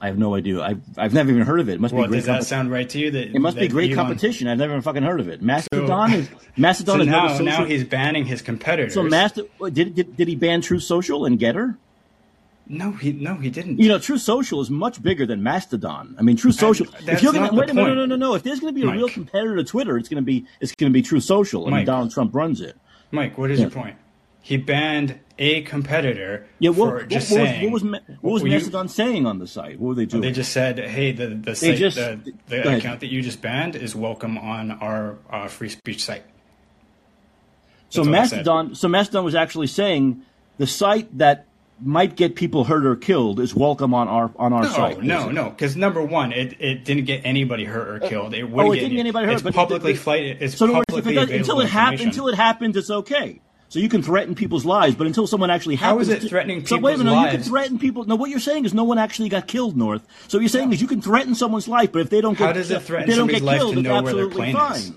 [0.00, 0.60] I have no idea.
[0.60, 1.74] I've, I've never even heard of it.
[1.74, 2.16] It must Well, be great.
[2.18, 2.48] does that competition.
[2.48, 3.10] sound right to you?
[3.12, 4.48] That it must be great Elon- competition.
[4.48, 5.42] I've never fucking heard of it.
[5.42, 7.44] Mastodon is Mastodon So is now, social.
[7.46, 8.94] now he's banning his competitors.
[8.94, 11.76] so Master did, did did he ban Truth Social and Gettr?
[12.66, 13.78] no, he no, he didn't.
[13.78, 16.16] You know, Truth Social is much bigger than Mastodon.
[16.18, 16.86] I mean, Truth Social.
[16.86, 18.34] if that's you're gonna wait a minute, no, no, no, no.
[18.34, 18.96] If there's going to be a Mike.
[18.96, 21.66] real competitor to Twitter, it's going to be it's going to be Truth Social.
[21.68, 22.76] I mean, Donald Trump runs it.
[23.12, 23.96] Mike, what is your point?
[24.40, 27.62] He banned a competitor Yeah, what, for what, just what was, saying.
[27.64, 29.78] what was what was Well, you- saying on the site?
[29.78, 30.22] What were they doing?
[30.22, 32.78] They just said, "Hey, the the, site, just- the, the ahead.
[32.78, 36.24] account that you just banned is welcome on our uh, free speech site."
[37.90, 38.38] So That's said.
[38.38, 40.22] Mastodon, so Mastodon was actually saying
[40.58, 41.46] the site that
[41.80, 45.02] might get people hurt or killed is welcome on our on our No, site.
[45.02, 45.50] no, no.
[45.50, 48.34] Because number one, it, it didn't get anybody hurt or uh, killed.
[48.34, 50.24] It Oh, it didn't get anybody hurt, It's but publicly it- flight.
[50.40, 53.40] It's So other words, publicly it does, until it happens, until it happens, it's okay.
[53.68, 56.28] So you can threaten people's lives, but until someone actually How happens, is it to-
[56.28, 58.04] threatening So wait a people's minute, no, you can threaten people.
[58.04, 60.06] No, what you're saying is no one actually got killed, North.
[60.28, 62.46] So what you're saying is you can threaten someone's life, but if they don't get,
[62.48, 64.24] How does it threaten they don't get somebody's life killed, to it's know where their
[64.26, 64.76] absolutely plane fine.
[64.76, 64.92] is?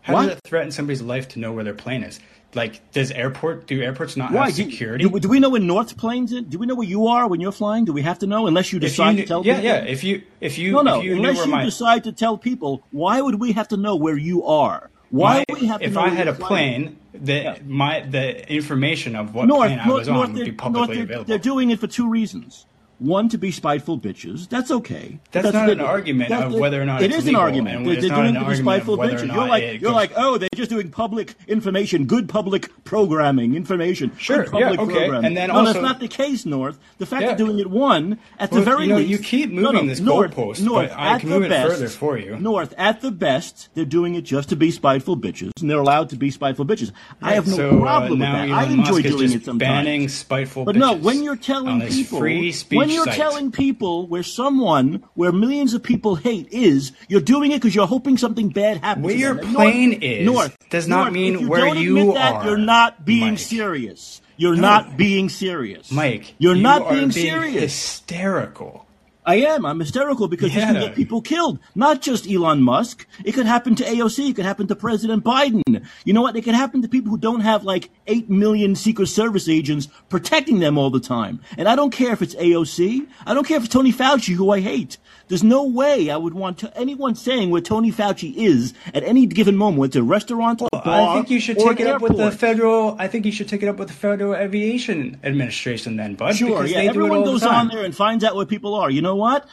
[0.00, 0.22] How What?
[0.26, 2.18] does it threaten somebody's life to know where their plane is?
[2.54, 4.46] Like, does airport do airports not Why?
[4.46, 5.08] have security?
[5.08, 6.32] do, do we know where North planes?
[6.32, 6.44] In?
[6.44, 7.84] Do we know where you are when you're flying?
[7.84, 9.64] Do we have to know unless you If you decide to tell yeah, people?
[9.70, 9.84] yeah.
[9.84, 10.98] If you if you No, no.
[10.98, 13.96] if you Unless you my decide to tell people, why would we have to know
[13.96, 14.90] where you are?
[15.10, 19.14] Why my- would we have to if I had a plane, the my the information
[19.16, 21.24] of what North, plane I was North, on would be publicly North, available.
[21.28, 22.66] they're doing it for two reasons.
[22.98, 24.48] One, to be spiteful bitches.
[24.48, 25.18] That's okay.
[25.32, 27.34] That's not the- an argument that's of the- whether or not It it's is an
[27.34, 27.84] argument.
[27.84, 29.26] They're, not doing it to be spiteful bitches.
[29.34, 34.12] You're like, you're goes- like, oh, they're just doing public information, good public programming, information.
[34.16, 34.76] Sure, yeah, okay.
[34.76, 35.24] programming.
[35.24, 36.78] And then no, also- that's not the case, North.
[36.98, 37.32] The fact Yeah.
[37.32, 39.10] of doing it one at Well, the very you know, least.
[39.10, 41.88] you keep No, no, moving this North, goalpost, North, but I can move it further
[41.88, 42.36] for you.
[42.38, 46.10] North, at the best, they're doing it just to be spiteful bitches, and they're allowed
[46.10, 46.92] to be spiteful bitches.
[47.20, 48.48] I have no so, uh, problem with that.
[48.48, 49.58] Elon I enjoy Musk doing it sometimes.
[49.58, 53.14] banning spiteful But no, when you're telling people, free speech when you're site.
[53.16, 57.86] telling people where someone, where millions of people hate is, you're doing it because you're
[57.86, 59.06] hoping something bad happens.
[59.06, 59.34] Where your.
[59.36, 62.44] Plane North, is North, does not North, mean you where don't you admit that, are,
[62.46, 63.38] You're not being Mike.
[63.38, 64.20] serious.
[64.36, 67.62] You're not being serious, Mike, You're you not being, being serious.
[67.62, 68.83] hysterical.
[69.26, 69.64] I am.
[69.64, 70.72] I'm hysterical because this Yeah.
[70.72, 71.58] can get people killed.
[71.74, 73.06] Not just Elon Musk.
[73.24, 74.28] It could happen to AOC.
[74.30, 75.62] It could happen to President Biden.
[76.04, 76.36] You know what?
[76.36, 80.58] It could happen to people who don't have like 8 million Secret Service agents protecting
[80.58, 81.40] them all the time.
[81.56, 83.06] And I don't care if it's AOC.
[83.26, 84.98] I don't care if it's Tony Fauci, who I hate.
[85.28, 89.24] There's no way I would want to, anyone saying where Tony Fauci is at any
[89.26, 92.02] given moment, whether it's a restaurant, a bar, I think you should take it up
[92.02, 92.96] with the federal.
[92.98, 96.36] I think you should take it up with the Federal Aviation Administration, then, Bud.
[96.36, 96.78] Sure, because yeah.
[96.78, 98.90] they do it Everyone all the goes on there and finds out where people are.
[98.90, 99.48] You know what?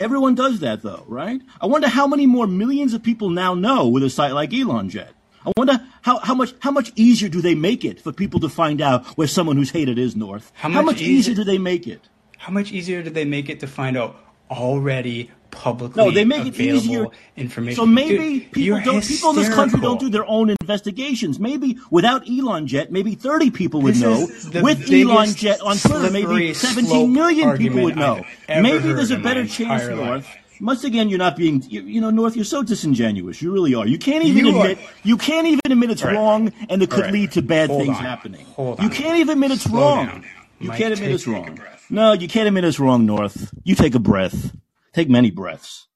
[0.00, 1.40] Everyone does that, though, right?
[1.60, 5.10] I wonder how many more millions of people now know with a site like ElonJet.
[5.46, 8.48] I wonder how, how much how much easier do they make it for people to
[8.48, 10.50] find out where someone who's hated is north?
[10.54, 12.00] How much easier easier- do they make it?
[12.38, 14.16] How much easier do they make it to find out
[14.54, 17.06] already publicly No, they make it available easier.
[17.36, 17.76] information?
[17.76, 19.04] So maybe Dude, people don't.
[19.06, 21.38] People in this country don't do their own investigations.
[21.38, 24.62] Maybe without Elon Jet, maybe 30 people would This know.
[24.62, 28.24] With Elon Jet on Twitter, maybe slippery 17 slope million people would know.
[28.48, 29.98] Maybe there's a heard in my better chance, North.
[30.00, 30.36] life.
[30.60, 32.36] Once again, you're not being, you, you know, North.
[32.36, 33.42] You're so disingenuous.
[33.42, 33.86] You really are.
[33.86, 34.88] You can't even You are- admit.
[35.02, 36.14] You can't even admit it's right.
[36.14, 37.12] wrong, and it could right.
[37.12, 38.02] lead to bad Hold things on.
[38.04, 38.44] happening.
[38.54, 38.90] Hold You on.
[38.90, 40.06] can't even admit it's Slow wrong.
[40.06, 40.24] down.
[40.64, 41.60] You Mike, can't admit take- it's wrong.
[41.90, 43.52] No, you can't admit it's wrong, North.
[43.64, 44.56] You take a breath.
[44.94, 45.88] Take many breaths.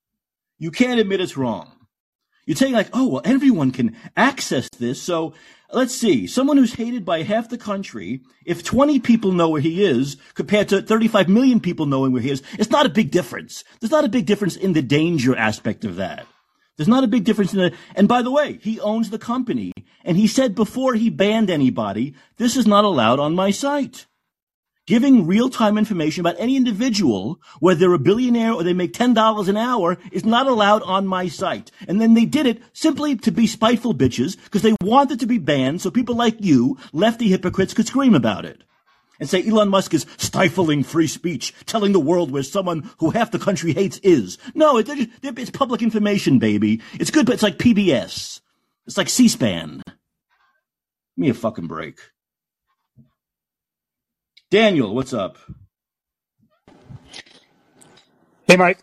[0.58, 1.72] You can't admit it's wrong.
[2.44, 5.00] You take like, oh, well, everyone can access this.
[5.00, 5.32] So
[5.72, 6.26] let's see.
[6.26, 10.68] Someone who's hated by half the country, if 20 people know where he is compared
[10.68, 13.64] to 35 million people knowing where he is, it's not a big difference.
[13.80, 16.26] There's not a big difference in the danger aspect of that.
[16.76, 19.72] There's not a big difference in the, and by the way, he owns the company
[20.04, 24.04] and he said before he banned anybody, this is not allowed on my site
[24.88, 29.56] giving real-time information about any individual, whether they're a billionaire or they make $10 an
[29.58, 31.70] hour, is not allowed on my site.
[31.86, 35.36] And then they did it simply to be spiteful bitches because they wanted to be
[35.36, 38.64] banned so people like you, lefty hypocrites, could scream about it.
[39.20, 43.30] And say Elon Musk is stifling free speech, telling the world where someone who half
[43.30, 44.38] the country hates is.
[44.54, 46.80] No, it, it's public information, baby.
[46.94, 48.40] It's good, but it's like PBS.
[48.86, 49.82] It's like C-SPAN.
[49.84, 49.94] Give
[51.18, 51.98] me a fucking break.
[54.50, 55.38] Daniel, what's up?
[58.46, 58.80] Hey, Mike.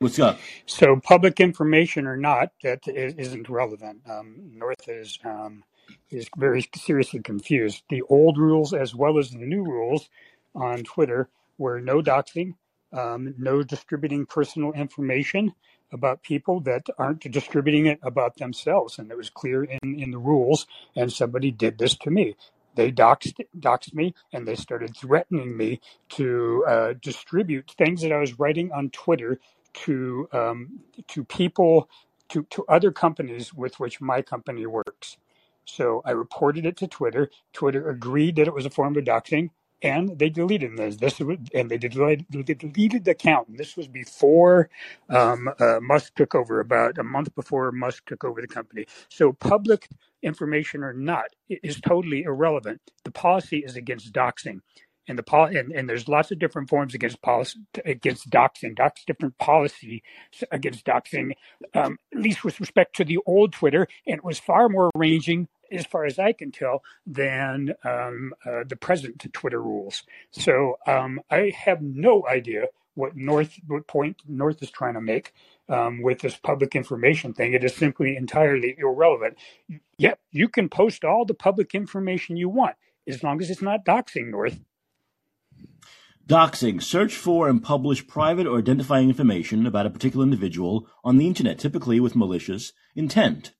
[0.00, 0.40] What's up?
[0.66, 4.02] So, public information or not, that i- isn't relevant.
[4.08, 5.64] Um, North is um,
[6.10, 7.84] is very seriously confused.
[7.90, 10.08] The old rules, as well as the new rules,
[10.54, 12.54] on Twitter were no doxing,
[12.92, 15.54] um, no distributing personal information
[15.92, 20.18] about people that aren't distributing it about themselves, and it was clear in in the
[20.18, 20.66] rules.
[20.96, 22.36] And somebody did this to me.
[22.74, 28.18] They doxed doxed me, and they started threatening me to uh, distribute things that I
[28.18, 29.40] was writing on Twitter
[29.74, 31.88] to um, to people
[32.30, 35.16] to to other companies with which my company works.
[35.66, 37.30] So I reported it to Twitter.
[37.52, 39.50] Twitter agreed that it was a form of doxing,
[39.84, 40.96] and they deleted this.
[40.96, 43.48] This and they deleted, they deleted the account.
[43.48, 44.70] And this was before
[45.10, 48.86] um, uh, Musk took over, about a month before Musk took over the company.
[49.10, 49.88] So public
[50.22, 52.80] information or not is totally irrelevant.
[53.04, 54.60] The policy is against doxing
[55.06, 58.74] and the pol- and, and there's lots of different forms against policy against doxing.
[58.74, 60.02] Docs different policy
[60.50, 61.32] against doxing,
[61.74, 65.48] um, at least with respect to the old Twitter, and it was far more ranging,
[65.74, 70.02] as far as I can tell, than um, uh, the present Twitter rules.
[70.30, 75.32] So um, I have no idea what North what point North is trying to make
[75.68, 77.52] um, with this public information thing.
[77.52, 79.36] It is simply entirely irrelevant.
[79.98, 83.84] Yep, you can post all the public information you want as long as it's not
[83.84, 84.60] doxing North.
[86.26, 86.82] Doxing.
[86.82, 91.58] Search for and publish private or identifying information about a particular individual on the internet,
[91.58, 93.52] typically with malicious intent.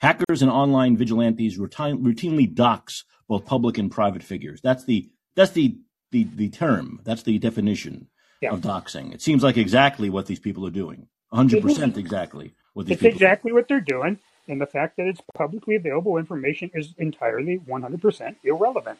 [0.00, 4.60] Hackers and online vigilantes routine, routinely dox both public and private figures.
[4.62, 5.78] That's the that's the
[6.10, 7.00] the, the term.
[7.04, 8.08] That's the definition
[8.40, 8.50] yeah.
[8.50, 9.14] of doxing.
[9.14, 11.06] It seems like exactly what these people are doing.
[11.32, 14.18] 100% exactly what these it's exactly what they're doing.
[14.48, 18.98] And the fact that it's publicly available information is entirely 100% irrelevant.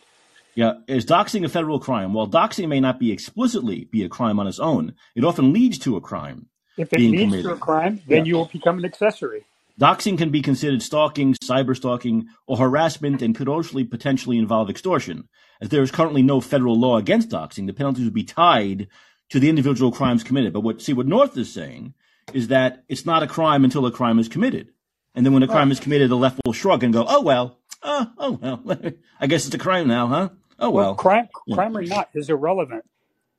[0.54, 2.12] Yeah, is doxing a federal crime?
[2.12, 5.78] While doxing may not be explicitly be a crime on its own, it often leads
[5.80, 6.46] to a crime.
[6.76, 7.44] If it leads committed.
[7.46, 8.24] to a crime, then yeah.
[8.24, 9.44] you will become an accessory.
[9.80, 15.26] Doxing can be considered stalking, cyber stalking, or harassment and could also potentially involve extortion.
[15.62, 18.88] As there is currently no federal law against doxing, the penalties would be tied
[19.30, 20.52] to the individual crimes committed.
[20.52, 21.94] But what see what North is saying
[22.34, 24.68] is that it's not a crime until a crime is committed.
[25.14, 27.58] And then when a crime is committed, the left will shrug and go, "Oh well,
[27.82, 28.76] oh, oh well,
[29.20, 30.28] I guess it's a crime now, huh?
[30.58, 32.84] Oh well." well crime, crime or not is irrelevant.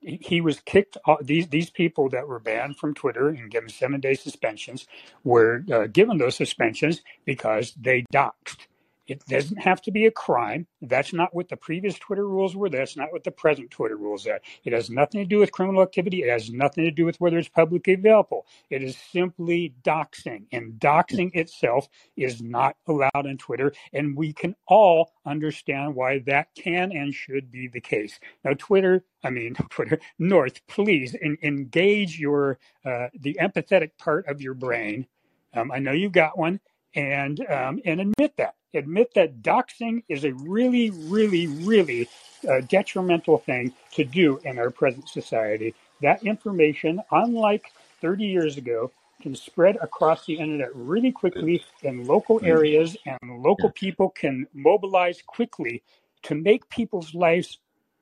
[0.01, 0.97] He, was kicked.
[1.05, 4.87] Off, these these people that were banned from Twitter and given seven day suspensions
[5.23, 8.65] were uh, given those suspensions because they doxed.
[9.11, 10.67] It doesn't have to be a crime.
[10.81, 12.69] That's not what the previous Twitter rules were.
[12.69, 14.39] That's not what the present Twitter rules are.
[14.63, 16.23] It has nothing to do with criminal activity.
[16.23, 18.45] It has nothing to do with whether it's publicly available.
[18.69, 20.45] It is simply doxing.
[20.53, 23.73] And doxing itself is not allowed on Twitter.
[23.91, 28.17] And we can all understand why that can and should be the case.
[28.45, 34.41] Now, Twitter, I mean, Twitter, North, please en- engage your uh, the empathetic part of
[34.41, 35.05] your brain.
[35.53, 36.61] Um, I know you've got one
[36.95, 38.55] and um, and admit that.
[38.73, 42.07] Admit that doxing is a really, really, really
[42.49, 45.75] uh, detrimental thing to do in our present society.
[46.01, 47.65] That information, unlike
[47.99, 53.69] 30 years ago, can spread across the internet really quickly in local areas, and local
[53.69, 55.83] people can mobilize quickly
[56.23, 57.59] to make people's lives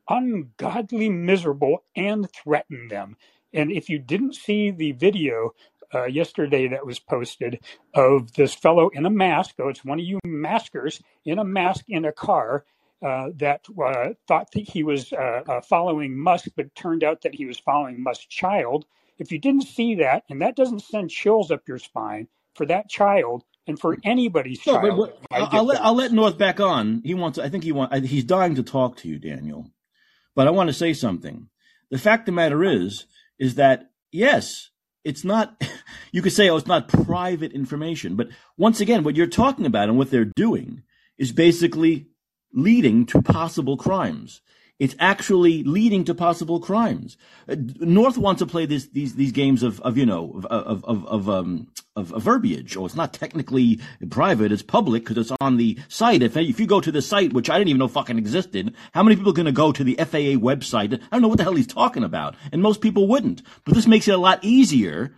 [0.08, 3.18] ungodly miserable and threaten them.
[3.54, 5.54] And if you didn't see the video
[5.94, 7.60] uh, yesterday that was posted
[7.94, 9.56] of this fellow in a mask.
[9.60, 12.66] Oh, it's one of you maskers in a mask in a car
[13.02, 17.36] uh, that uh, thought that he was uh, uh, following Musk, but turned out that
[17.36, 18.86] he was following Musk's child.
[19.18, 22.90] If you didn't see that, and that doesn't send chills up your spine for that
[22.90, 24.98] child and for anybody's no, child.
[24.98, 27.02] But, but, I'll, let, I'll let North back on.
[27.06, 27.38] He wants.
[27.38, 27.94] I think he want.
[28.06, 29.72] He's dying to talk to you, Daniel.
[30.36, 31.50] But I want to say something.
[31.90, 33.06] The fact of the matter is,
[33.40, 34.70] is that yes,
[35.04, 35.62] it's not
[36.12, 39.90] you could say oh it's not private information but once again what you're talking about
[39.90, 40.84] and what they're doing
[41.18, 42.08] is basically
[42.54, 44.42] leading to possible crimes
[44.80, 47.18] it's actually leading to possible crimes.
[47.48, 51.06] Uh, North wants to play this, these these games of, of you know of of
[51.06, 52.78] of um, of, of verbiage.
[52.78, 56.24] Oh, it's not technically private; it's public because it's on the site.
[56.24, 59.04] If if you go to the site, which I didn't even know fucking existed, how
[59.04, 60.94] many people are going to go to the FAA website?
[60.94, 63.42] I don't know what the hell he's talking about, and most people wouldn't.
[63.66, 65.14] But this makes it a lot easier,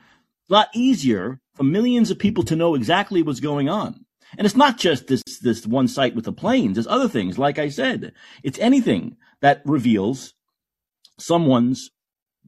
[0.50, 4.06] a lot easier for millions of people to know exactly what's going on.
[4.38, 6.76] And it's not just this this one site with the planes.
[6.76, 7.38] There's other things.
[7.38, 10.34] Like I said, it's anything that reveals
[11.20, 11.92] someone's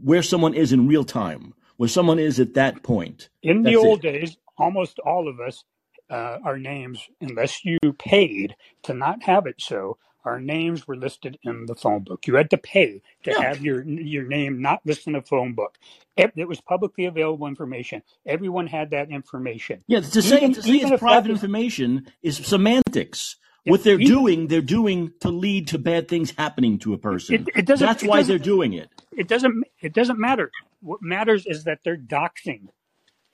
[0.01, 3.29] where someone is in real time, where someone is at that point.
[3.41, 4.11] In That's the old it.
[4.11, 5.63] days, almost all of us,
[6.09, 11.37] uh, our names, unless you paid to not have it so, our names were listed
[11.43, 12.27] in the phone book.
[12.27, 13.41] You had to pay to yeah.
[13.41, 15.77] have your your name not listed in the phone book.
[16.15, 18.03] It, it, was publicly available information.
[18.25, 19.83] Everyone had that information.
[19.87, 23.35] Yeah, to say, even, to say it's private information is semantics.
[23.65, 26.97] Yeah, what they're even, doing, they're doing to lead to bad things happening to a
[26.97, 27.35] person.
[27.35, 28.89] It, it doesn't, That's why they're doing it.
[29.11, 29.63] It doesn't.
[29.81, 30.51] It doesn't matter.
[30.81, 32.67] What matters is that they're doxing.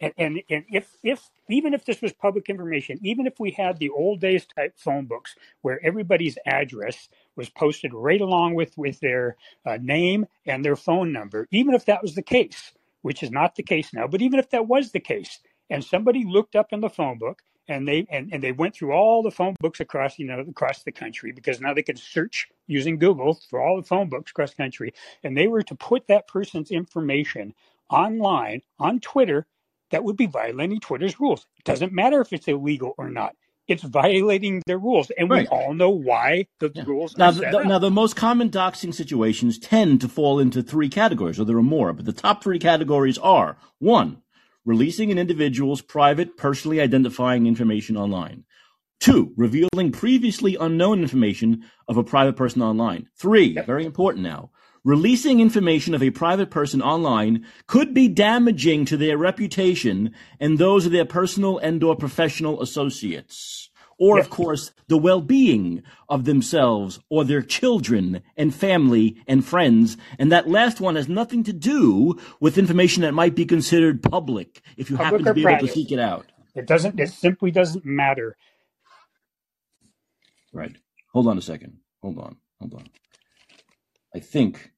[0.02, 3.80] And, and, and if, if even if this was public information, even if we had
[3.80, 9.00] the old days type phone books where everybody's address was posted right along with, with
[9.02, 13.32] their uh, name and their phone number, even if that was the case, which is
[13.32, 15.40] not the case now, but even if that was the case,
[15.70, 18.92] and somebody looked up in the phone book and they and, and they went through
[18.92, 22.50] all the phone books across you know across the country because now they could search
[22.68, 26.08] using Google for all the phone books across the country, and they were to put
[26.08, 27.54] that person's information
[27.90, 29.46] online on Twitter
[29.92, 31.48] that would be violating Twitter's rules.
[31.58, 33.36] It doesn't matter if it's illegal or not.
[33.68, 35.44] It's violating their rules, and right.
[35.44, 36.84] we all know why the yeah.
[36.88, 37.16] rules.
[37.18, 41.46] Now, the, now, the most common doxing situations tend to fall into three categories, or
[41.46, 41.94] there are more.
[41.94, 44.24] But the top three categories are one,
[44.70, 48.46] releasing an individual's private, personally identifying information online.
[49.00, 53.10] Two, revealing previously unknown information of a private person online.
[53.18, 53.66] Three, yep.
[53.66, 54.52] very important now,
[54.86, 60.86] Releasing information of a private person online could be damaging to their reputation and those
[60.86, 63.69] of their personal and or professional associates.
[64.00, 64.26] Or, yes.
[64.26, 69.98] of course, the well-being of themselves or their children and family and friends.
[70.18, 74.62] And that last one has nothing to do with information that might be considered public
[74.78, 75.58] if you public happen to be private.
[75.58, 76.26] able to seek it out.
[76.56, 78.38] It doesn't, it simply doesn't matter.
[80.54, 80.76] Right.
[81.14, 81.78] Hold on a second.
[82.02, 82.38] Hold on.
[82.60, 82.86] Hold on.
[84.16, 84.72] I think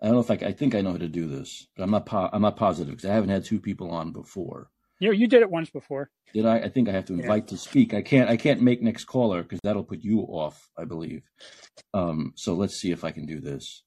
[0.00, 1.90] I don't know if I, I think I know how to do this, but I'm
[1.90, 4.70] not po- I'm not positive because I haven't had two people on before.
[5.00, 6.10] You know, you did it once before.
[6.34, 6.58] Did I?
[6.58, 7.50] I think I have to invite yeah.
[7.50, 7.94] to speak.
[7.94, 8.28] I can't.
[8.28, 10.70] I can't make next caller because that'll put you off.
[10.76, 11.22] I believe.
[11.94, 13.82] Um, so let's see if I can do this.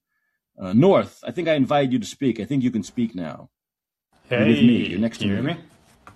[0.60, 2.40] Uh, North, I think I invited you to speak.
[2.40, 3.50] I think you can speak now.
[4.30, 4.88] Hey, You're with me.
[4.88, 5.42] You're next to me.
[5.42, 5.58] me.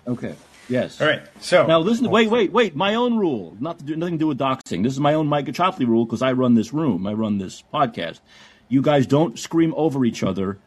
[0.06, 0.34] Okay.
[0.68, 1.00] Yes.
[1.00, 1.22] All right.
[1.40, 2.10] So now listen.
[2.10, 2.74] Wait, wait, wait.
[2.74, 3.56] My own rule.
[3.60, 4.82] Not to do nothing to do with doxing.
[4.82, 7.06] This is my own Mike Caccioppoli rule because I run this room.
[7.06, 8.20] I run this podcast.
[8.68, 10.58] You guys don't scream over each other.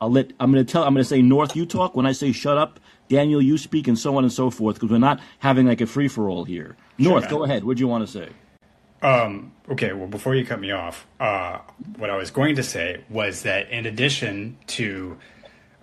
[0.00, 0.32] I'll let.
[0.40, 0.84] I'm going to tell.
[0.84, 1.56] I'm going to say North.
[1.56, 2.80] You talk when I say shut up.
[3.08, 4.76] Daniel, you speak, and so on and so forth.
[4.76, 6.76] Because we're not having like a free for all here.
[6.98, 7.64] North, sure, go ahead.
[7.64, 8.28] What do you want to say?
[9.00, 11.58] Um, okay, well, before you cut me off, uh,
[11.96, 15.16] what I was going to say was that in addition to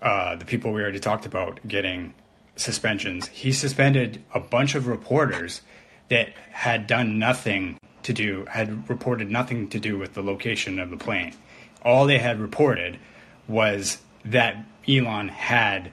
[0.01, 2.13] uh, the people we already talked about getting
[2.57, 5.61] suspensions, he suspended a bunch of reporters
[6.09, 10.89] that had done nothing to do, had reported nothing to do with the location of
[10.89, 11.33] the plane.
[11.81, 12.99] All they had reported
[13.47, 15.91] was that Elon had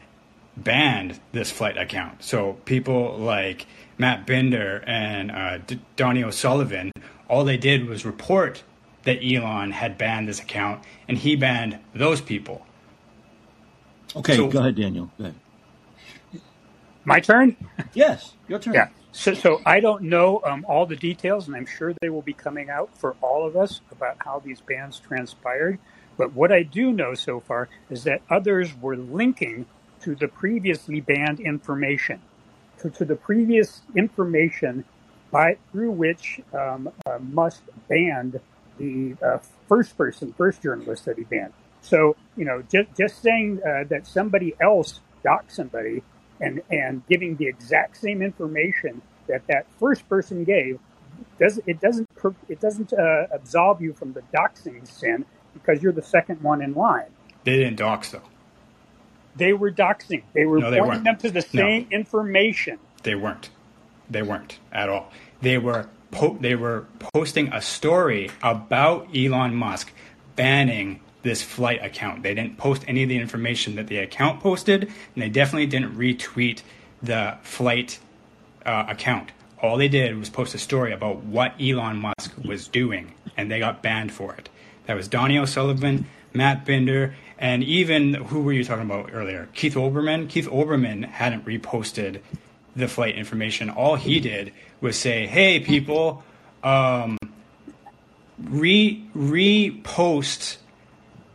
[0.57, 2.23] banned this flight account.
[2.25, 3.67] So people like
[3.99, 6.93] Matt Binder and uh, D- Donnie O'Sullivan,
[7.29, 8.63] all they did was report
[9.05, 12.65] that Elon had banned this account, and he banned those people.
[14.15, 15.11] Okay, so, go ahead, Daniel.
[15.19, 15.35] Go ahead.
[17.05, 17.57] My turn?
[17.95, 18.75] Yes, your turn.
[18.75, 18.89] Yeah.
[19.11, 22.33] So, so I don't know um, all the details, and I'm sure they will be
[22.33, 25.79] coming out for all of us about how these bans transpired.
[26.17, 29.67] But what I do know so far is that others were linking
[30.03, 32.21] to the previously banned information,
[32.79, 34.85] to, to the previous information
[35.31, 38.41] by through which um, uh, Musk banned
[38.79, 39.39] the uh,
[39.69, 41.53] first person, first journalist that he banned.
[41.81, 46.03] So, you know, just, just saying uh, that somebody else docked somebody
[46.41, 50.79] and and giving the exact same information that that first person gave
[51.39, 52.09] does it doesn't
[52.49, 56.75] it doesn't uh, absolve you from the doxing sin because you're the second one in
[56.75, 57.11] line.
[57.45, 58.23] They didn't dox though.
[59.35, 60.23] They were doxing.
[60.35, 61.05] They were no, they pointing weren't.
[61.05, 61.99] them to the same no.
[61.99, 62.79] information.
[63.03, 63.51] They weren't.
[64.11, 65.11] They weren't at all.
[65.41, 69.93] They were po- they were posting a story about Elon Musk
[70.37, 72.23] banning this flight account.
[72.23, 75.97] They didn't post any of the information that the account posted, and they definitely didn't
[75.97, 76.63] retweet
[77.03, 77.99] the flight
[78.67, 79.33] uh, account.
[79.61, 83.61] All they did was post a story about what Elon Musk was doing, and they
[83.61, 84.49] got banned for it.
[84.87, 89.49] That was Donnie O'Sullivan, Matt Binder, and even who were you talking about earlier?
[89.55, 90.29] Keith Olbermann.
[90.29, 92.21] Keith Olbermann hadn't reposted
[92.75, 93.69] the flight information.
[93.71, 96.25] All he did was say, "Hey, people,
[96.63, 97.19] um,
[98.39, 100.57] re repost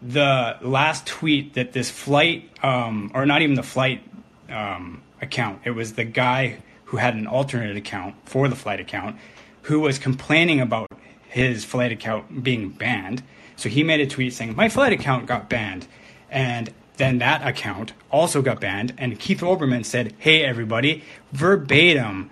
[0.02, 4.02] the last tweet that this flight, um, or not even the flight
[4.50, 9.18] um, account, it was the guy who had an alternate account for the flight account
[9.64, 10.88] who was complaining about
[11.28, 13.22] his flight account being banned.
[13.58, 15.88] So he made a tweet saying, My flight account got banned.
[16.30, 18.93] And then that account also got banned.
[18.97, 21.03] And Keith Olbermann said, Hey, everybody,
[21.34, 22.30] verbatim,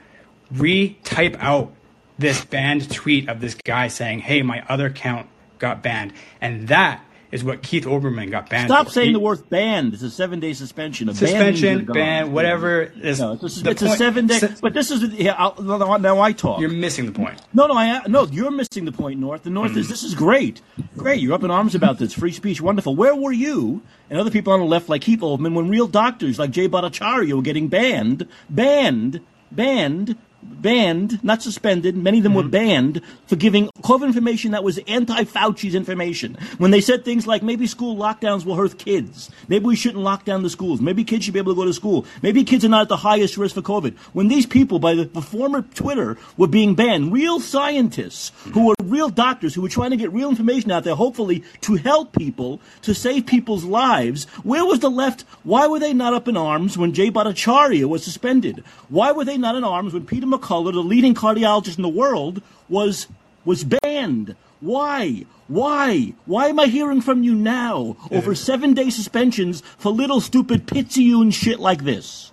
[0.54, 1.74] retype out
[2.18, 5.28] this banned tweet of this guy saying, Hey, my other account
[5.60, 6.14] got banned.
[6.42, 7.05] And that
[7.36, 8.70] is what Keith Olbermann got banned.
[8.70, 8.94] Stop for.
[8.94, 9.94] saying he, the word banned.
[9.94, 11.10] It's a seven day suspension.
[11.10, 12.84] A suspension, ban, whatever.
[12.84, 14.40] Is no, it's a, it's a seven day.
[14.62, 16.62] but this is yeah, now I talk.
[16.62, 17.42] You're missing the point.
[17.54, 18.26] No, no, I no.
[18.26, 19.44] You're missing the point, North.
[19.44, 19.78] The North mm.
[19.78, 20.62] is this is great,
[20.98, 21.22] great.
[21.22, 22.96] You're up in arms about this free speech, wonderful.
[22.96, 26.40] Where were you and other people on the left like Keith Olbermann when real doctors
[26.40, 29.20] like Jay Bhattacharya were getting banned, banned,
[29.52, 32.44] banned banned, not suspended, many of them mm-hmm.
[32.44, 36.38] were banned for giving COVID information that was anti-Fauci's information.
[36.58, 40.26] When they said things like maybe school lockdowns will hurt kids, maybe we shouldn't lock
[40.26, 42.70] down the schools, maybe kids should be able to go to school, maybe kids are
[42.70, 43.98] not at the highest risk for COVID.
[44.14, 48.76] When these people, by the, the former Twitter, were being banned, real scientists who were
[48.84, 52.60] real doctors who were trying to get real information out there, hopefully to help people,
[52.82, 55.24] to save people's lives, where was the left?
[55.44, 58.64] Why were they not up in arms when Jay Bhattacharya was suspended?
[58.90, 62.42] Why were they not in arms when Peter McCullough, the leading cardiologist in the world,
[62.70, 63.08] was
[63.44, 64.36] was banned.
[64.60, 65.26] Why?
[65.48, 66.14] Why?
[66.26, 71.34] Why am I hearing from you now over seven day suspensions for little stupid pitsy
[71.34, 72.32] shit like this?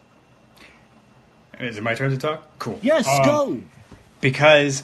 [1.60, 2.58] Is it my turn to talk?
[2.58, 2.78] Cool.
[2.82, 3.60] Yes, um, go.
[4.20, 4.82] Because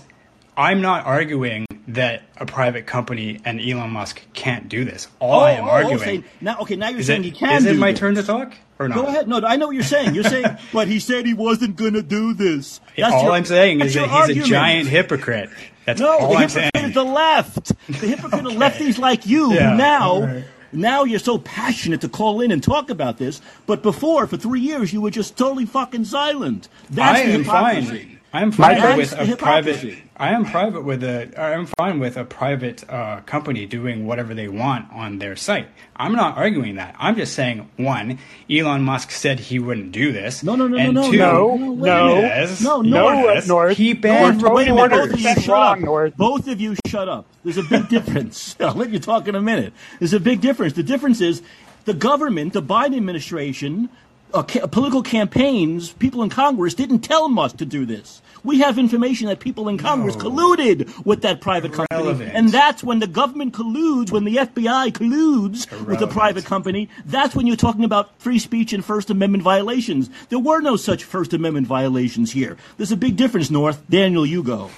[0.56, 5.08] I'm not arguing that a private company and Elon Musk can't do this.
[5.20, 6.24] All oh, I am oh, oh arguing okay.
[6.40, 6.58] now.
[6.60, 7.56] Okay, now you're saying it, he can.
[7.56, 8.00] Is it my this.
[8.00, 8.94] turn to talk or not?
[8.96, 9.26] Go ahead.
[9.26, 10.14] No, I know what you're saying.
[10.14, 12.80] You're saying, but he said he wasn't going to do this.
[12.96, 14.46] That's all your, I'm saying is that he's argument.
[14.46, 15.50] a giant hypocrite.
[15.86, 16.70] That's no, all the I'm saying.
[16.74, 17.72] is the left.
[17.86, 18.56] The hypocrite okay.
[18.56, 20.22] lefties like you yeah, now.
[20.22, 20.44] Right.
[20.70, 24.60] Now you're so passionate to call in and talk about this, but before, for three
[24.60, 26.68] years, you were just totally fucking silent.
[26.90, 28.17] That's I am fine.
[28.32, 29.98] I'm fine My- with That's a private.
[30.16, 31.32] I am private with a.
[31.40, 35.68] I'm fine with a private uh, company doing whatever they want on their site.
[35.96, 36.94] I'm not arguing that.
[36.98, 38.18] I'm just saying one,
[38.50, 40.42] Elon Musk said he wouldn't do this.
[40.42, 42.14] No, no, no, and no, no, two, No, no, wait a no.
[42.20, 42.60] Yes.
[42.60, 43.32] no, no, no.
[43.32, 43.46] Yes.
[43.48, 43.76] North.
[43.76, 45.84] He banned totally Wait a minute, both of you shut wrong, up.
[45.84, 46.16] North.
[46.16, 47.26] Both of you shut up.
[47.44, 48.56] There's a big difference.
[48.60, 49.72] I'll let you talk in a minute.
[50.00, 50.74] There's a big difference.
[50.74, 51.40] The difference is
[51.86, 53.88] the government, the Biden administration,
[54.34, 58.20] uh, ca- political campaigns, people in Congress didn't tell Musk to do this.
[58.44, 60.30] We have information that people in Congress No.
[60.30, 65.66] colluded with that private company, and that's when the government colludes, when the FBI colludes
[65.86, 66.88] with the private company.
[67.04, 70.08] That's when you're talking about free speech and First Amendment violations.
[70.28, 72.56] There were no such First Amendment violations here.
[72.76, 73.82] There's a big difference, North.
[73.90, 74.70] Daniel, you go.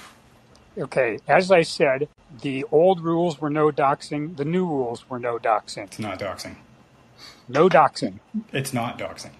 [0.77, 2.07] Okay, as I said,
[2.41, 4.37] the old rules were no doxing.
[4.37, 5.83] The new rules were no doxing.
[5.83, 6.55] It's not doxing.
[7.47, 8.19] No doxing.
[8.51, 9.31] It's not doxing.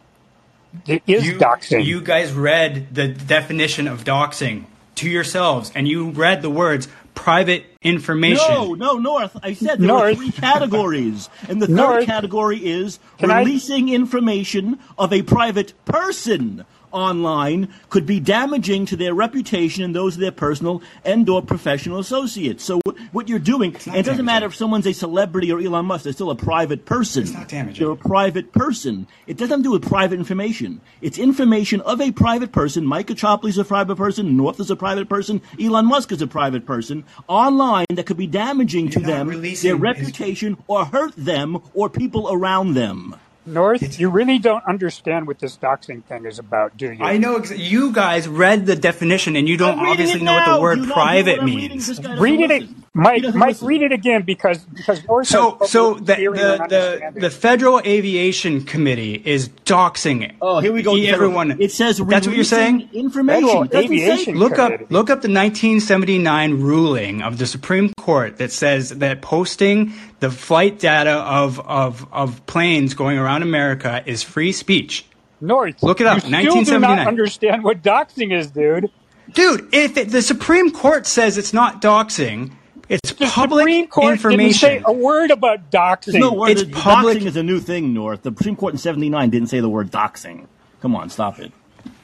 [0.88, 1.84] It is you, doxing.
[1.86, 4.66] You guys read the definition of doxing
[4.96, 8.46] to yourselves, and you read the words private information.
[8.48, 9.38] No, no, North.
[9.44, 10.18] I said there North.
[10.18, 15.74] were three categories, and the third category is Can I- releasing information of a private
[15.86, 22.00] person online could be damaging to their reputation and those of their personal and/or professional
[22.00, 22.64] associates.
[22.64, 24.26] So what, what you're doing, and it doesn't damaging.
[24.26, 27.24] matter if someone's a celebrity or Elon Musk; they're still a private person.
[27.24, 27.84] It's not damaging.
[27.84, 29.08] They're a private person.
[29.28, 30.82] It doesn't have to do with private information.
[31.02, 32.86] It's information of a private person.
[32.86, 34.38] Mike Caccioppoli's a private person.
[34.38, 35.42] North is a private person.
[35.60, 39.66] Elon Musk is a private person online that could be damaging to them, their his-
[39.74, 43.16] reputation, or hurt them or people around them.
[43.46, 47.04] North, you really don't understand what this doxing thing is about, do you?
[47.04, 50.62] I know ex- you guys read the definition, and you don't obviously know what the
[50.62, 51.70] word you private what I'm reading?
[51.72, 51.88] means.
[51.88, 52.86] This guy doesn't Read it, listen.
[52.94, 53.24] Mike.
[53.34, 53.68] Mike, listen.
[53.68, 59.22] read it again because because North So, so the the, the the Federal Aviation Committee
[59.26, 60.24] is doxing.
[60.24, 60.36] It.
[60.42, 60.96] Oh, here we go.
[60.96, 62.90] Everyone, It says that's what you're saying.
[62.94, 63.48] Information.
[63.48, 68.52] Federal say- Aviation Look up, look up the 1979 ruling of the Supreme Court that
[68.52, 74.54] says that posting the flight data of of of planes going around America is free
[74.54, 75.06] speech.
[75.42, 76.98] North, Look it up, You still do 1979.
[76.98, 78.90] not understand what doxing is, dude.
[79.34, 82.52] Dude, if it, the Supreme Court says it's not doxing,
[82.90, 84.70] it's The public Supreme Court information.
[84.70, 86.12] didn't say a word about doxing.
[86.12, 86.50] There's no word.
[86.52, 88.22] It's that- public- Doxing is a new thing, North.
[88.22, 90.46] The Supreme Court in '79 didn't say the word doxing.
[90.82, 91.52] Come on, stop it.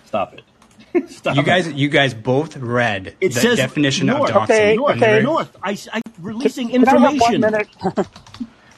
[0.06, 0.42] Stop it.
[1.08, 1.46] Stop you it.
[1.46, 4.32] guys, you guys both read It the says definition North.
[4.32, 4.44] of doxing.
[4.44, 5.22] Okay, North, okay.
[5.22, 5.56] North.
[5.64, 7.42] I, I releasing Can I have one information.
[7.42, 8.08] minute?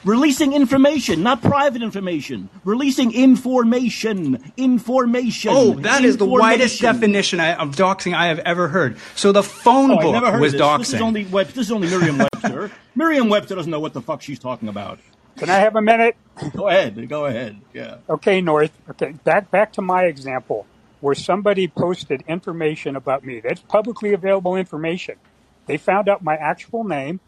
[0.02, 2.48] Releasing information, not private information.
[2.64, 4.50] Releasing information.
[4.56, 5.52] Information.
[5.54, 8.96] Oh, that is the widest definition I, of doxing I have ever heard.
[9.14, 10.60] So the phone Oh, book never heard was this.
[10.62, 10.78] doxing.
[10.78, 12.70] This is only Web- this is only Merriam-Webster.
[12.94, 15.00] Merriam-Webster doesn't know what the fuck she's talking about.
[15.36, 16.16] Can I have a minute?
[16.56, 17.06] Go ahead.
[17.06, 17.60] Go ahead.
[17.74, 17.98] Yeah.
[18.08, 18.72] Okay, North.
[18.88, 20.66] Okay, back back to my example
[21.00, 23.40] where somebody posted information about me.
[23.40, 25.16] That's publicly available information.
[25.66, 27.20] They found out my actual name.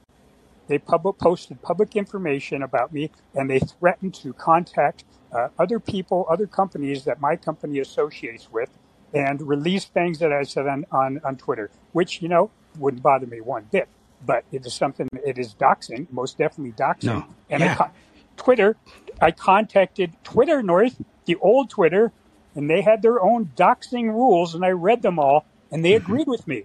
[0.69, 6.27] They pub- posted public information about me, and they threatened to contact uh, other people,
[6.31, 8.71] other companies that my company associates with,
[9.15, 13.27] and release things that I said on, on, on Twitter, which you know wouldn't bother
[13.27, 13.89] me one bit.
[14.25, 15.09] But it is something.
[15.27, 17.05] It is doxing, most definitely doxing.
[17.05, 17.27] No.
[17.51, 17.75] And I Yeah.
[17.75, 17.91] con-
[18.37, 18.77] Twitter,
[19.21, 20.97] I contacted Twitter North,
[21.27, 22.13] the old Twitter,
[22.55, 26.05] and they had their own doxing rules, and I read them all, and they mm-hmm.
[26.05, 26.65] agreed with me.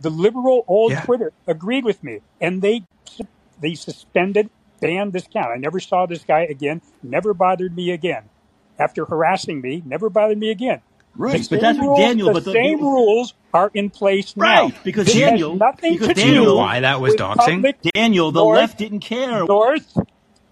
[0.00, 1.02] The liberal old Yeah.
[1.02, 2.84] Twitter agreed with me, and they
[3.60, 4.50] they suspended,
[4.80, 5.48] banned this account.
[5.48, 6.82] I never saw this guy again.
[7.02, 8.24] Never bothered me again.
[8.78, 10.82] After harassing me, never bothered me again.
[11.18, 12.26] Right, but that's rules, Daniel.
[12.28, 14.64] the but the, same rules are in place now.
[14.64, 17.74] Right, because This Daniel- nothing because to Daniel- do why that was doxing?
[17.94, 19.46] Daniel, the North- left didn't care.
[19.46, 19.96] North.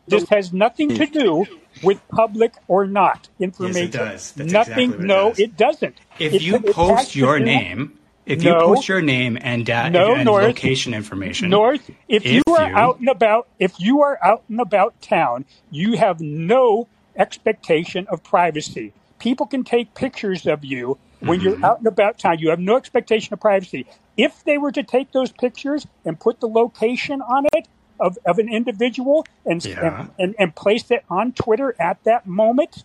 [0.07, 1.47] This has nothing to do
[1.83, 3.91] with public or not information.
[3.91, 4.33] does.
[4.33, 4.73] That's nothing.
[4.75, 5.39] exactly what it no, does.
[5.41, 5.97] it doesn't.
[6.19, 8.53] if It- you it post your name, if No.
[8.53, 10.45] you post your name and, da- No, and North.
[10.45, 14.61] location information, North, if, you are you- out and about, if you are out and
[14.61, 18.93] about town, you have no expectation of privacy.
[19.19, 21.49] People can take pictures of you when Mm-hmm.
[21.49, 22.39] you're out and about town.
[22.39, 23.87] You have no expectation of privacy.
[24.17, 27.67] If they were to take those pictures and put the location on it
[28.05, 29.81] of, of an individual and, Yeah.
[30.01, 32.85] and, and and place it on Twitter at that moment,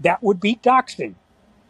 [0.00, 1.14] that would be doxing.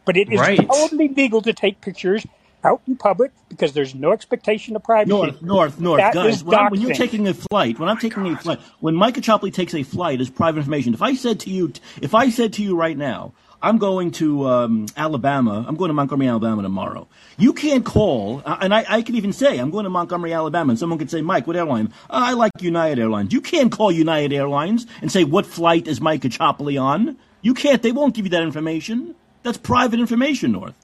[0.06, 0.66] But it is Right.
[0.66, 2.26] totally legal to take pictures
[2.64, 5.10] out in public because there's no expectation of privacy.
[5.10, 6.42] North, north, north, That guys.
[6.42, 9.74] When, when you're taking a flight, when I'm taking a flight, when Mike Caccioppoli takes
[9.74, 11.72] a flight as private information, if I said to you,
[12.02, 13.34] if I said to you right now,
[13.66, 17.08] I'm going to um, Alabama, I'm going to Montgomery, Alabama tomorrow.
[17.36, 20.70] You can't call, uh, and I, I could even say I'm going to Montgomery, Alabama,
[20.70, 21.88] and someone could say, Mike, what airline?
[22.08, 23.32] "Uh, I like United Airlines.
[23.32, 27.16] You can't call United Airlines and say what flight is Mike Caccioppoli on.
[27.42, 27.82] You can't.
[27.82, 29.14] They won't give you that information.
[29.42, 30.74] That's private information, North.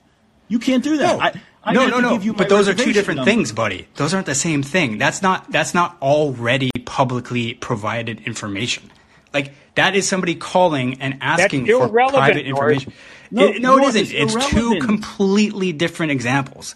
[0.49, 1.16] You can't do that.
[1.16, 1.22] No.
[1.22, 2.11] I, I no, no, no.
[2.11, 3.30] give you my But those are two different number.
[3.30, 3.87] things, buddy.
[3.95, 4.99] Those aren't the same thing.
[4.99, 8.91] That's not that's not already publicly provided information.
[9.33, 12.93] Like that is somebody calling and asking for irrelevant, private information.
[13.31, 14.41] No, It- no, North, it it's isn't.
[14.43, 16.75] It's two completely different examples.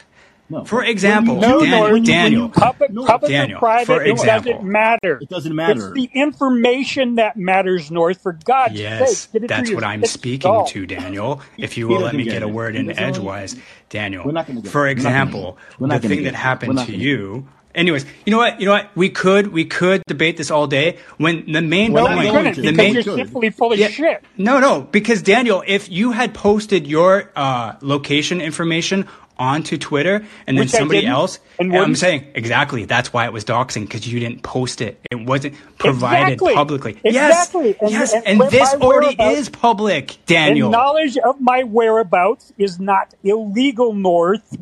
[0.49, 0.65] No.
[0.65, 3.09] For example, No, Dan- North, Daniel, public, North.
[3.09, 5.19] public Daniel, or private, for it doesn't matter.
[5.21, 5.87] It doesn't matter.
[5.89, 8.23] It's the information that matters, North.
[8.23, 10.67] For God's Yes, sake, get it that's what I'm thick speaking skull.
[10.67, 11.41] to, Daniel.
[11.59, 13.19] If you will let me get get a word in doesn't want it.
[13.19, 13.57] edgewise,
[13.91, 14.25] Daniel.
[14.25, 14.71] We're not get.
[14.71, 15.59] For We're not gonna example.
[15.81, 17.49] We're not the thing that happened We're not to gonna you.
[17.77, 18.59] Anyways, you know what?
[18.59, 18.91] You know what?
[18.97, 20.97] We could we could debate this all day.
[21.19, 23.79] When the main Well, not we point, going the because main you're simply full of
[23.79, 23.89] Yeah.
[23.89, 24.25] shit.
[24.39, 29.07] no, no, because Daniel, if you had posted your uh, location information
[29.39, 33.35] onto Twitter and then Which I somebody else, and I'm saying exactly that's why it
[33.35, 34.99] was doxing because you didn't post it.
[35.11, 36.55] It wasn't provided Exactly.
[36.55, 36.97] publicly.
[37.05, 37.69] Exactly.
[37.69, 40.69] Yes, And- yes, and and, where this already is public, Daniel.
[40.69, 44.57] And knowledge of my whereabouts is not illegal, North.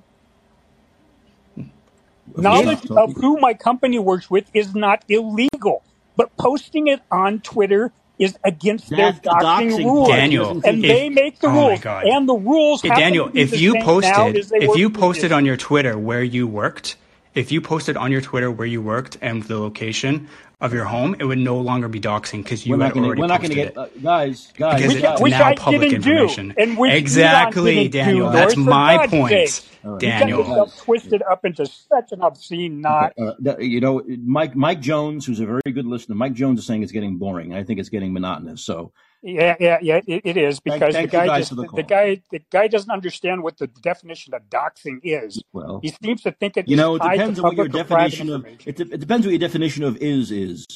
[2.36, 2.96] Knowledge Yeah.
[3.02, 5.82] of who my company works with is not illegal,
[6.16, 10.08] but posting it on Twitter is against That's their doxing doxing rules.
[10.08, 12.04] Daniel, and if- they make the oh my rules, God.
[12.06, 12.82] and the rules.
[12.82, 16.96] Hey, Daniel, if you posted, if you posted on your Twitter where you worked,
[17.34, 20.28] if you posted on your Twitter where you worked and the location
[20.60, 23.06] of your home, it would no longer be doxing because you We're had gonna.
[23.06, 23.74] already We're not posted gonna it.
[23.74, 24.52] get uh, guys.
[24.56, 24.76] Guys.
[24.80, 26.48] Because Which, it's which now I public information.
[26.50, 28.30] do, and which Exactly, Daniel.
[28.30, 29.68] Do, That's my God's point, sake.
[29.84, 30.02] All right.
[30.02, 30.72] You got Daniel.
[30.78, 33.12] twisted up into such an obscene knot.
[33.18, 36.82] Uh, you know, Mike Mike Jones, who's a very good listener, Mike Jones is saying
[36.82, 37.52] it's getting boring.
[37.54, 38.62] I think it's getting monotonous.
[38.64, 38.92] So
[39.26, 40.00] Yeah, yeah, yeah.
[40.06, 43.42] It, it is because thank the guy just the the, guy the guy doesn't understand
[43.42, 45.42] what the definition of doxing is.
[45.54, 47.88] well, He seems to think it's you know, it depends on what your public or
[47.88, 50.66] private definition of it, it depends what your definition of is is.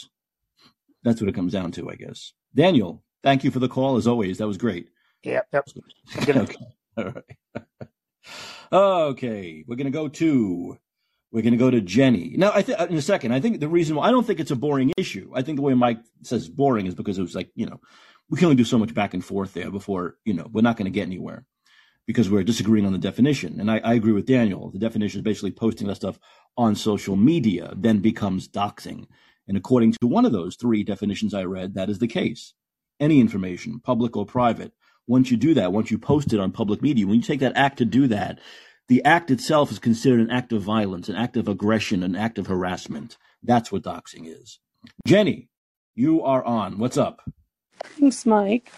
[1.03, 2.33] That's what it comes down to, I guess.
[2.55, 4.39] Daniel, thank you for the call as always.
[4.39, 4.89] That was great.
[5.23, 5.69] Yeah, yep.
[6.27, 6.57] okay.
[6.97, 7.89] All right.
[8.73, 9.65] okay.
[9.67, 10.79] We're gonna go to
[11.33, 12.33] we're gonna go to Jenny.
[12.39, 13.33] Now, I think uh, in a second.
[13.33, 15.31] I think the reason why I don't think it's a boring issue.
[15.35, 17.81] I think the way Mike says boring is because it was like you know
[18.31, 20.77] we can only do so much back and forth there before you know we're not
[20.77, 21.45] going to get anywhere
[22.09, 23.61] because we're disagreeing on the definition.
[23.61, 24.71] And I, I agree with Daniel.
[24.71, 26.19] The definition is basically posting that stuff
[26.57, 29.07] on social media then becomes doxing.
[29.47, 32.55] And according to one of those three definitions I read, that is the case.
[32.99, 34.73] Any information, public or private,
[35.07, 37.57] once you do that, once you post it on public media, when you take that
[37.57, 38.41] act to do that,
[38.89, 42.39] the act itself is considered an act of violence, an act of aggression, an act
[42.39, 43.19] of harassment.
[43.43, 44.61] That's what doxing is.
[45.07, 45.49] Jenny,
[45.95, 46.79] you are on.
[46.79, 47.21] What's up?
[47.83, 48.73] Thanks, Mike.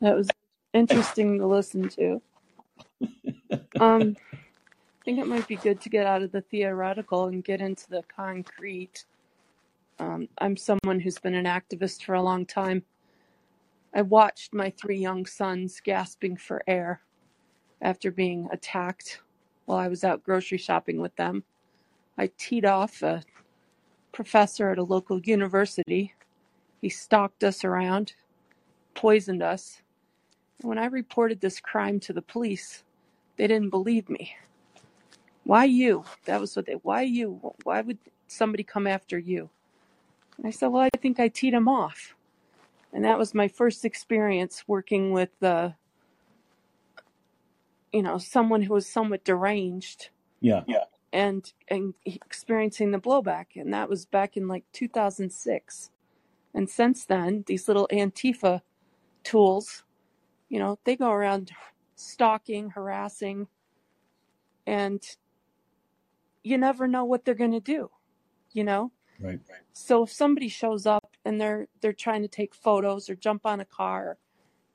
[0.00, 0.28] That was
[0.72, 2.22] interesting to listen to.
[3.80, 7.60] Um, I think it might be good to get out of the theoretical and get
[7.60, 9.04] into the concrete.
[9.98, 12.82] Um, I'm someone who's been an activist for a long time.
[13.94, 17.00] I watched my three young sons gasping for air
[17.82, 19.20] after being attacked
[19.66, 21.44] while I was out grocery shopping with them.
[22.16, 23.22] I teed off a
[24.12, 26.14] professor at a local university.
[26.80, 28.14] He stalked us around,
[28.94, 29.82] poisoned us.
[30.60, 32.84] And when I reported this crime to the police,
[33.36, 34.34] they didn't believe me.
[35.44, 36.04] Why you?
[36.24, 37.54] That was what they, why you?
[37.64, 39.50] Why would somebody come after you?
[40.38, 42.14] And I said, well, I think I teed him off.
[42.92, 45.70] And that was my first experience working with, uh,
[47.92, 50.10] you know, someone who was somewhat deranged
[50.66, 50.84] Yeah.
[51.12, 55.90] and and experiencing the blowback and that was back in like 2006
[56.54, 58.62] and since then these little antifa
[59.24, 59.84] tools
[60.48, 61.50] you know they go around
[61.96, 63.46] stalking harassing
[64.66, 65.16] and
[66.42, 67.90] you never know what they're going to do
[68.52, 69.38] you know Right.
[69.48, 69.60] Right.
[69.72, 73.60] So if somebody shows up and they're they're trying to take photos or jump on
[73.60, 74.18] a car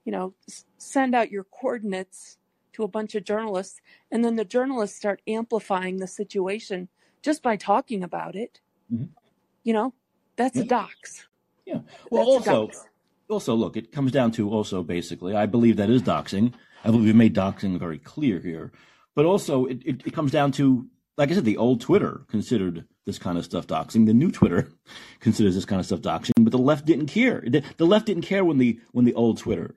[0.06, 2.38] you know s- send out your coordinates
[2.74, 3.82] to a bunch of journalists
[4.12, 6.88] and then the journalists start amplifying the situation
[7.22, 8.62] just by talking about it
[8.94, 9.10] Mhm.
[9.64, 9.94] you know
[10.38, 10.68] that's a Yeah.
[10.68, 11.28] dox
[11.66, 11.82] Yeah.
[12.10, 12.88] Well, that's also, dox
[13.30, 16.54] also, look, it comes down to also basically, I believe that is doxing.
[16.84, 18.72] I believe we've made doxing very clear here.
[19.16, 22.86] But also, it, it, it comes down to, like I said, the old Twitter considered
[23.06, 24.06] this kind of stuff doxing.
[24.06, 24.70] The new Twitter
[25.20, 26.34] considers this kind of stuff doxing.
[26.40, 27.44] But the left didn't care.
[27.46, 29.76] The, the left didn't care when the when the old Twitter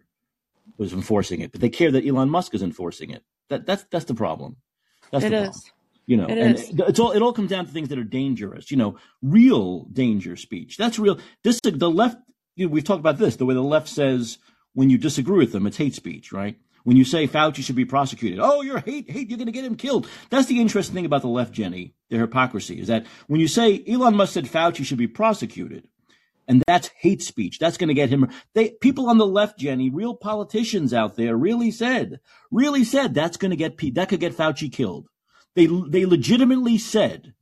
[0.76, 3.22] was enforcing it, but they care that Elon Musk is enforcing it.
[3.48, 4.56] That that's that's the problem.
[5.10, 5.60] That's it the problem.
[6.06, 6.70] You know, It and is.
[6.70, 8.70] it's all it all comes down to things that are dangerous.
[8.70, 10.76] You know, real danger speech.
[10.76, 11.18] That's real.
[11.44, 12.16] This the left.
[12.60, 13.36] You know, we've talked about this.
[13.36, 14.36] The way the left says
[14.74, 16.58] when you disagree with them, it's hate speech, right?
[16.84, 19.64] When you say Fauci should be prosecuted, oh, you're hate, hate, you're going to get
[19.64, 20.06] him killed.
[20.28, 21.94] That's the interesting thing about the left, Jenny.
[22.10, 25.88] Their hypocrisy is that when you say Elon Musk said Fauci should be prosecuted,
[26.46, 27.58] and that's hate speech.
[27.58, 28.28] That's going to get him.
[28.52, 33.38] They people on the left, Jenny, real politicians out there, really said, really said that's
[33.38, 33.78] going to get.
[33.94, 35.08] That could get Fauci killed.
[35.54, 37.32] They they legitimately said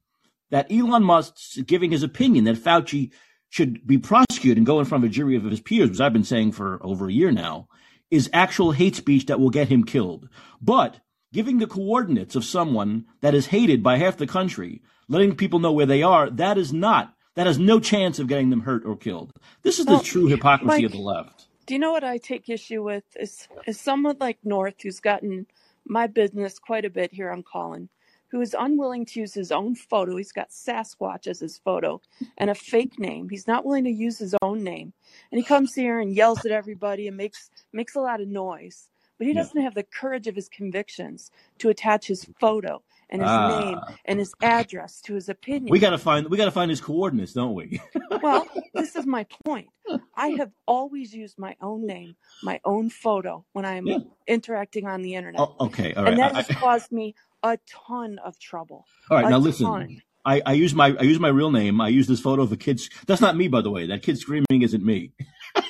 [0.51, 3.11] that Elon Musk's giving his opinion that Fauci
[3.51, 6.13] should be prosecuted and go in front of a jury of his peers, which I've
[6.13, 7.69] been saying for over a year now,
[8.11, 10.29] is actual hate speech that will get him killed.
[10.61, 11.01] But
[11.33, 15.73] giving the coordinates of someone that is hated by half the country, letting people know
[15.73, 18.97] where they are, that is not, that has no chance of getting them hurt or
[18.97, 19.33] killed.
[19.63, 21.49] This is the Well, true hypocrisy Mike, of the left.
[21.67, 23.05] do you know what I take issue with?
[23.19, 25.47] Is is someone like North who's gotten
[25.87, 27.89] my business quite a bit here on Callin,
[28.31, 30.17] who is unwilling to use his own photo.
[30.17, 32.01] He's got Sasquatch as his photo
[32.37, 33.29] and a fake name.
[33.29, 34.93] He's not willing to use his own name.
[35.33, 38.89] And he comes here and yells at everybody and makes makes a lot of noise.
[39.19, 43.31] But he doesn't have the courage of his convictions to attach his photo and his
[43.31, 45.73] name Ah, and his address to his opinion.
[45.73, 47.81] we gotta find we gotta find his coordinates, don't we?
[48.23, 49.69] Well, this is my point.
[50.17, 53.99] I have always used my own name, my own photo when I'm yeah.
[54.27, 55.41] interacting on the internet.
[55.41, 55.95] Oh, okay.
[55.95, 57.59] All And that I, has I, caused me a
[57.89, 58.85] ton of trouble.
[59.11, 59.27] all right.
[59.27, 59.67] A Now listen.
[59.67, 60.03] ton.
[60.25, 61.81] I, I use my I use my real name.
[61.81, 62.81] I use this photo of a kid.
[63.07, 63.87] That's not me, by the way.
[63.87, 65.13] That kid screaming isn't me.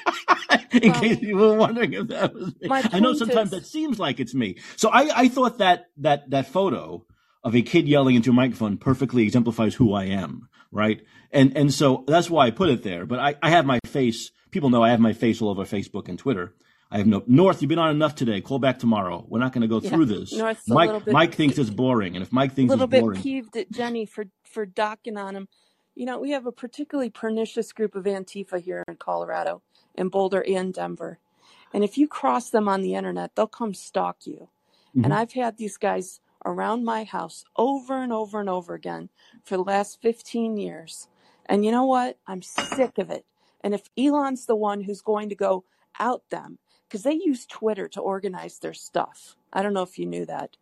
[0.73, 3.99] In Well, case you were wondering if that was me, I know sometimes that seems
[3.99, 4.59] like it's me.
[4.77, 7.07] So I, I thought that that that photo
[7.45, 11.01] of a kid yelling into a microphone perfectly exemplifies who I am, right?
[11.31, 13.07] And and so that's why I put it there.
[13.07, 14.31] But I, I have my face.
[14.51, 16.55] People know I have my face all over Facebook and Twitter.
[16.91, 17.61] I have no North.
[17.61, 18.41] You've been on enough today.
[18.41, 19.25] Call back tomorrow.
[19.29, 20.33] We're not going to go yeah, through this.
[20.33, 22.97] North's Mike bit Mike thinks it's boring, and if Mike thinks it's boring, it's a
[22.97, 25.49] little bit boring, peeved at Jenny for for docking on him.
[25.95, 29.63] You know, we have a particularly pernicious group of Antifa here in Colorado,
[29.97, 31.19] in Boulder and Denver.
[31.75, 34.49] And if you cross them on the internet, they'll come stalk you.
[34.95, 35.13] And Mhm.
[35.13, 39.11] I've had these guys around my house over and over and over again
[39.43, 41.09] for the last 15 years.
[41.47, 42.19] And you know what?
[42.27, 43.27] I'm sick of it.
[43.61, 45.65] And if Elon's the one who's going to go
[45.99, 46.59] out them,
[46.89, 49.37] because they use Twitter to organize their stuff.
[49.53, 50.57] I don't know if you knew that.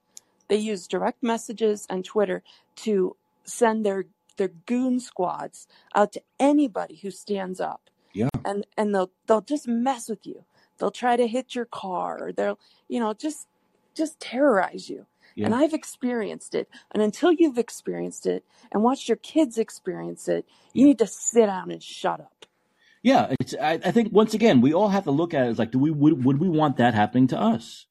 [0.49, 2.43] They use direct messages and Twitter
[2.79, 4.07] to send their
[4.37, 9.69] their goon squads out to anybody who stands up yeah, and and they'll they'll just
[9.69, 10.45] mess with you.
[10.79, 12.59] They'll try to hit your car or they'll
[12.89, 13.49] you know just
[13.95, 15.07] just terrorize you.
[15.35, 15.47] Yeah.
[15.47, 15.55] And.
[15.55, 16.69] I've experienced it.
[16.93, 20.87] And until you've experienced it and watched your kids experience it, you Yeah.
[20.87, 22.36] need to sit down and shut up.
[23.07, 23.55] Yeah, it's.
[23.55, 25.79] I, I think once again we all have to look at it as like, do
[25.79, 27.87] we would, would we want that happening to us?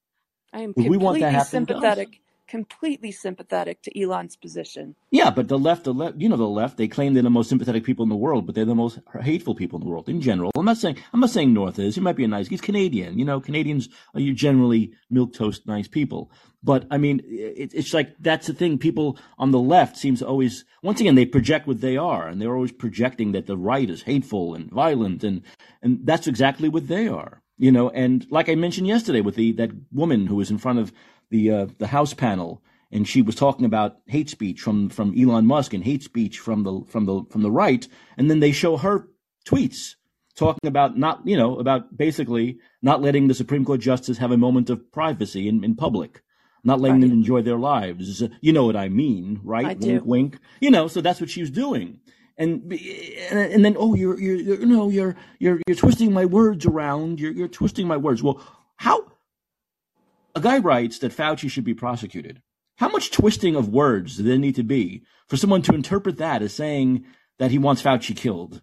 [0.51, 1.49] I am Would we want that completely to us?
[1.49, 4.95] sympathetic, completely sympathetic to Elon's position.
[5.11, 7.49] Yeah, but the left, the left, you know, the left, they claim they're the most
[7.49, 10.21] sympathetic people in the world, but they're the most hateful people in the world in
[10.21, 10.51] general.
[10.55, 11.95] I'm not saying, I'm not saying North is.
[11.95, 13.17] He might be a nice, he's Canadian.
[13.17, 16.31] You know, Canadians are you generally milk toast nice people.
[16.65, 18.79] But I mean, it, it's like that's the thing.
[18.79, 22.41] People on the left seems to always, once again, they project what they are, and
[22.41, 25.43] they're always projecting that the right is hateful and violent, and
[25.83, 27.43] and that's exactly what they are.
[27.57, 30.79] You know, and like I mentioned yesterday with the that woman who was in front
[30.79, 30.91] of
[31.35, 32.61] the uh, the House panel
[32.95, 36.63] and she was talking about hate speech from from Elon Musk and hate speech from
[36.63, 39.09] the from the from the right, and then they show her
[39.45, 39.95] tweets
[40.35, 44.37] talking about not you know about basically not letting the Supreme Court justice have a
[44.37, 46.21] moment of privacy in, in public,
[46.63, 48.23] not letting them enjoy their lives.
[48.39, 49.65] You know what I mean, I right?
[49.65, 50.01] Wink, do.
[50.05, 50.39] wink.
[50.61, 51.99] You know, so that's what she was doing.
[52.37, 52.71] And,
[53.29, 57.17] and and then oh you're you're, you're no you're you're you're twisting my words around
[57.17, 58.41] you're you're twisting my words well
[58.75, 59.05] how
[60.35, 62.41] a guy writes that Fauci should be prosecuted.
[62.75, 66.41] How much twisting of words do there need to be for someone to interpret that
[66.41, 67.05] as saying
[67.39, 68.61] that he wants Fauci killed,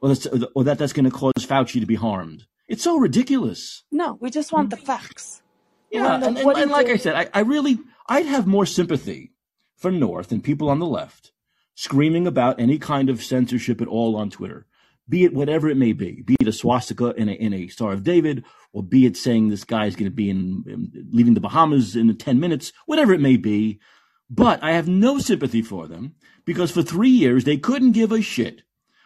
[0.00, 2.46] or, that's, or that that's going to cause Fauci to be harmed?
[2.68, 3.82] It's so ridiculous.
[3.90, 5.42] No, we just want the facts.
[5.90, 9.32] Yeah, to and, and, and like I said, I, I really, I'd have more sympathy
[9.74, 11.32] for North and people on the left
[11.74, 14.66] screaming about any kind of censorship at all on Twitter,
[15.08, 17.92] be it whatever it may be, be it a swastika in a, in a Star
[17.92, 21.34] of David, or be it saying this guy is going to be in, in leaving
[21.34, 23.80] the Bahamas in 10 minutes, whatever it may be.
[24.28, 26.14] But I have no sympathy for them
[26.44, 28.62] because for three years they couldn't give a shit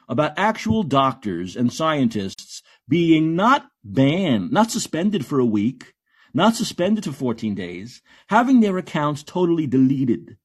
[0.09, 5.95] about actual doctors and scientists being not banned, not suspended for a week,
[6.35, 10.37] not suspended for 14 days, having their accounts totally deleted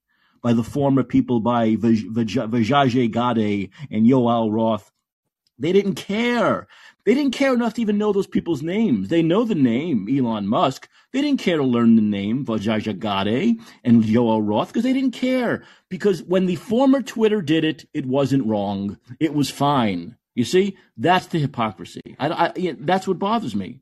[0.41, 4.91] by the former people by Vijay Gadde and Yoel Roth.
[5.57, 6.67] They didn't care.
[7.09, 9.07] They didn't care enough to even know those people's names.
[9.07, 10.87] They know the name Elon Musk.
[11.11, 15.13] They didn't care to learn the name Vijay Gadde and Yoel Roth because they didn't
[15.13, 15.63] care.
[15.89, 18.99] Because when the former Twitter did it, it wasn't wrong.
[19.19, 20.17] It was fine.
[20.35, 22.15] You see, that's the hypocrisy.
[22.19, 23.79] I, I, yeah, that's what bothers me.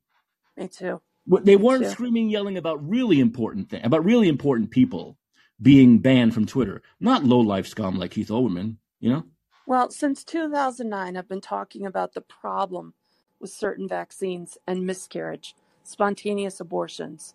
[0.56, 1.02] Me too.
[1.28, 1.90] They Me weren't too.
[1.90, 5.18] screaming, yelling about really important things, about really important people
[5.62, 8.78] being banned from Twitter, not low life scum like Keith Olbermann.
[9.02, 9.24] You know?
[9.66, 12.94] Well, since 2009, I've been talking about the problem
[13.40, 17.26] with certain vaccines and miscarriage, spontaneous abortions.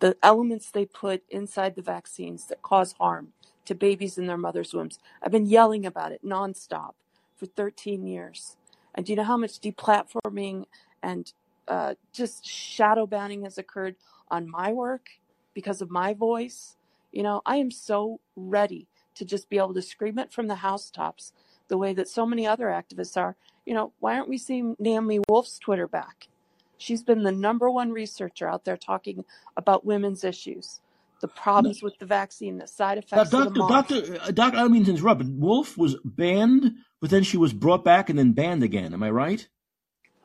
[0.00, 3.28] the elements they put inside the vaccines that cause harm
[3.64, 4.98] to babies in their mother's wombs.
[5.22, 6.92] I've been yelling about it nonstop
[7.36, 8.56] for 13 years.
[8.94, 10.66] And do you know how much deplatforming
[11.02, 11.32] and
[11.68, 13.96] uh, just shadow banning has occurred
[14.30, 15.08] on my work
[15.54, 16.76] because of my voice?
[17.12, 20.56] You know, I am so ready to just be able to scream it from the
[20.56, 21.32] housetops
[21.68, 23.36] the way that so many other activists are.
[23.70, 26.26] You know, why aren't we seeing Naomi Wolf's Twitter back?
[26.76, 29.24] She's been the number one researcher out there talking
[29.56, 30.80] about women's issues,
[31.20, 34.00] the problems with the vaccine, the side effects Now, of the Doctor.
[34.00, 37.36] Doctor, uh, Doctor, I don't mean to interrupt, but Wolf was banned, but then she
[37.36, 38.92] was brought back and then banned again.
[38.92, 39.46] Am I right?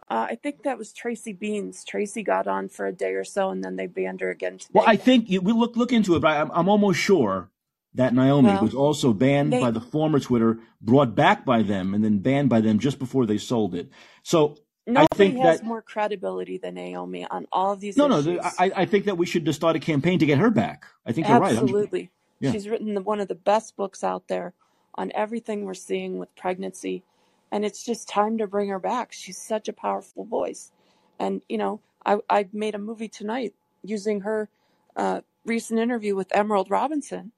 [0.10, 1.86] Uh, I think that was Tracy Beanz.
[1.86, 4.72] Tracy got on for a day or so, and then they banned her again today.
[4.74, 7.52] Well, I think you, we look look into it, but I'm, I'm almost sure
[7.96, 11.93] that Naomi Well, was also banned they by the former Twitter, brought back by them,
[11.93, 13.89] and then banned by them just before they sold it.
[14.24, 14.58] So
[14.93, 18.46] I think has that more credibility than Naomi on all of these no, no, the-
[18.46, 20.86] I, I think that we should just start a campaign to get her back.
[21.06, 21.58] I think you're right.
[21.58, 22.12] Absolutely.
[22.39, 22.52] Yeah.
[22.52, 24.54] She's written the, one of the best books out there
[24.96, 27.04] on everything we're seeing with pregnancy.
[27.52, 29.14] And it's just time to bring her back.
[29.14, 30.72] She's such a powerful voice.
[31.18, 34.50] And, you know, I, I made a movie tonight using her
[34.96, 37.32] uh, recent interview with Emerald Robinson.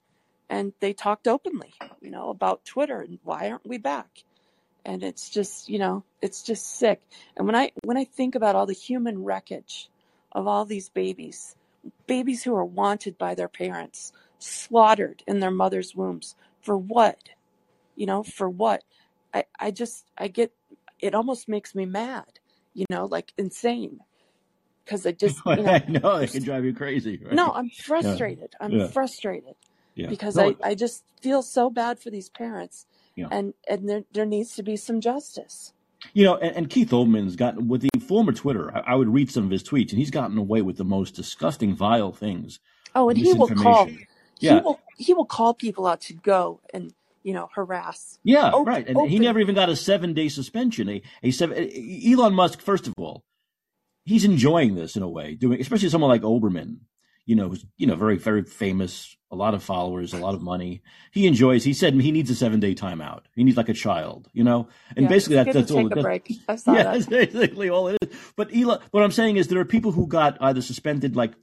[0.49, 4.23] And they talked openly, you know, about Twitter and why aren't we back?
[4.85, 7.01] And it's just, you know, it's just sick.
[7.35, 9.89] And when I when I think about all the human wreckage
[10.31, 11.55] of all these babies,
[12.07, 16.35] babies who are wanted by their parents, slaughtered in their mother's wombs.
[16.61, 17.29] For what?
[17.95, 18.83] You know, for what?
[19.33, 20.53] I, I just, I get,
[20.99, 22.39] it almost makes me mad,
[22.73, 23.99] you know, like insane.
[24.85, 27.19] Cause I just, you know, I know it can drive you crazy.
[27.21, 27.33] Right?
[27.33, 28.53] no, I'm frustrated.
[28.61, 28.87] I'm Yeah.
[28.87, 29.55] frustrated
[29.97, 30.07] yeah.
[30.07, 32.85] because No, I, I just feel so bad for these parents
[33.15, 33.27] Yeah.
[33.31, 35.73] and, and there, there needs to be some justice.
[36.13, 38.75] You know, and, and Keith Olbermann's gotten with the former Twitter.
[38.75, 41.15] I, I would read some of his tweets, and he's gotten away with the most
[41.15, 42.59] disgusting, vile things.
[42.93, 44.07] Oh, and he will call, misinformation.
[44.39, 46.93] he will, he will call people out to go and,
[47.23, 48.19] you know, harass.
[48.23, 48.87] yeah, Open, right.
[48.87, 50.87] And he never even got a seven-day suspension.
[50.87, 51.69] A, a seven.
[52.05, 53.23] Elon Musk, first of all,
[54.05, 56.77] he's enjoying this in a way, doing especially someone like Olbermann.
[57.25, 60.41] You know, who's you know very very famous, a lot of followers, a lot of
[60.41, 60.81] money.
[61.11, 61.63] He enjoys.
[61.63, 63.23] He said he needs a seven-day timeout.
[63.35, 64.29] He needs like a child.
[64.33, 65.83] You know, and Yeah, basically it's that's good that's to all.
[65.83, 66.39] take a that's- break.
[66.47, 66.93] I saw Yeah, that.
[66.93, 68.09] that's basically all it is.
[68.35, 71.33] But Elon, what I'm saying is there are people who got either suspended like,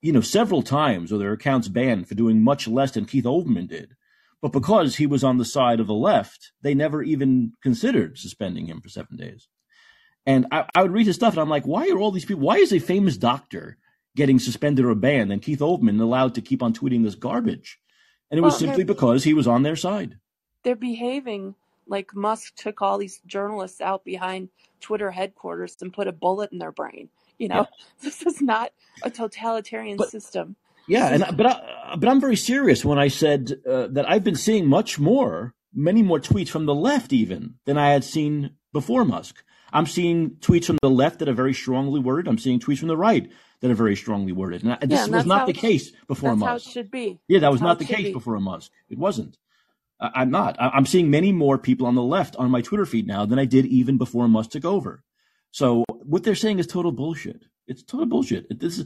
[0.00, 3.68] you know, several times or their accounts banned for doing much less than Keith Olbermann
[3.68, 3.94] did.
[4.42, 8.66] But because he was on the side of the left, they never even considered suspending
[8.66, 9.48] him for seven days.
[10.26, 12.42] And I, I would read his stuff and I'm like, why are all these people,
[12.42, 13.78] why is a famous doctor
[14.16, 17.78] getting suspended or banned and Keith Olbermann allowed to keep on tweeting this garbage?
[18.30, 20.18] And it was Well, they're- simply because he was on their side.
[20.64, 21.54] they're behaving
[21.86, 24.48] like Musk took all these journalists out behind
[24.80, 27.08] Twitter headquarters and put a bullet in their brain.
[27.38, 27.66] You know,
[28.02, 28.72] this is not
[29.04, 30.56] a totalitarian But- system.
[30.88, 34.36] Yeah, and but I, but I'm very serious when I said uh, that I've been
[34.36, 39.04] seeing much more, many more tweets from the left even than I had seen before
[39.04, 39.42] Musk.
[39.72, 42.28] I'm seeing tweets from the left that are very strongly worded.
[42.28, 43.28] I'm seeing tweets from the right
[43.60, 44.62] that are very strongly worded.
[44.62, 46.70] And this Yeah, and was not the case before That's how it Musk.
[46.70, 47.18] should be.
[47.28, 48.12] Yeah, that was not the case be.
[48.12, 48.70] before Musk.
[48.88, 49.38] It wasn't.
[50.00, 50.60] I, I'm not.
[50.60, 53.38] I, I'm seeing many more people on the left on my Twitter feed now than
[53.38, 55.02] I did even before Musk took over.
[55.50, 57.44] So what they're saying is total bullshit.
[57.66, 58.60] It's total bullshit.
[58.60, 58.84] This is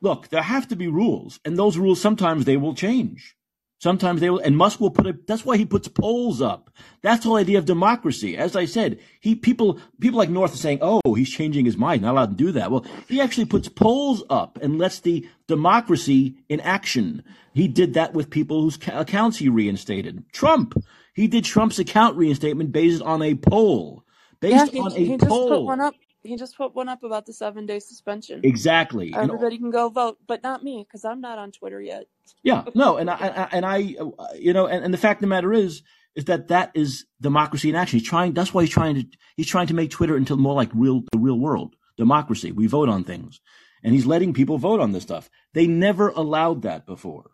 [0.00, 0.28] look.
[0.28, 3.36] There have to be rules, and those rules sometimes they will change.
[3.78, 5.18] Sometimes they will, and Musk will put a.
[5.26, 6.70] That's why he puts polls up.
[7.02, 8.34] That's the whole idea of democracy.
[8.36, 12.00] As I said, he people people like North are saying, "Oh, he's changing his mind.
[12.02, 16.36] Not allowed to do that." Well, he actually puts polls up and lets the democracy
[16.48, 17.22] in action.
[17.52, 20.24] He did that with people whose accounts he reinstated.
[20.32, 20.74] Trump,
[21.14, 24.04] he did Trump's account reinstatement based on a poll,
[24.40, 25.48] based Yeah, he, on a he just poll.
[25.50, 25.94] put one up.
[26.26, 28.40] He just put one up about the seven day suspension.
[28.44, 29.12] Exactly.
[29.12, 32.06] And Everybody can go vote, but not me because I'm not on Twitter yet.
[32.42, 35.26] Yeah, no, and I, I and I, you know, and, and the fact of the
[35.28, 35.82] matter is,
[36.14, 37.98] is that that is democracy in action.
[37.98, 38.32] He's trying.
[38.32, 39.06] That's why he's trying to.
[39.36, 42.52] He's trying to make Twitter into more like real, the real world democracy.
[42.52, 43.40] We vote on things,
[43.82, 45.30] and he's letting people vote on this stuff.
[45.54, 47.30] They never allowed that before.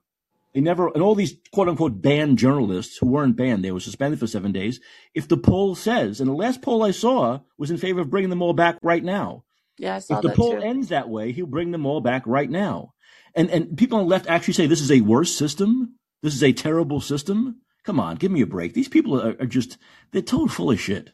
[0.55, 4.21] They never, and all these quote unquote banned journalists who weren't banned, they were suspended
[4.21, 4.81] for seven days.
[5.15, 8.31] If the poll says, and the last poll I saw was in favor of bringing
[8.31, 9.45] them all back right now.
[9.79, 10.59] Yeah, I saw If the that poll too.
[10.61, 12.95] ends that way, he'll bring them all back right now.
[13.35, 15.97] And and people on the left actually say this is a worse system.
[16.23, 17.63] This is a terrible system.
[17.85, 18.75] Come on, give me a break.
[18.75, 19.79] These people are, are just
[20.13, 21.11] they're total full of shit.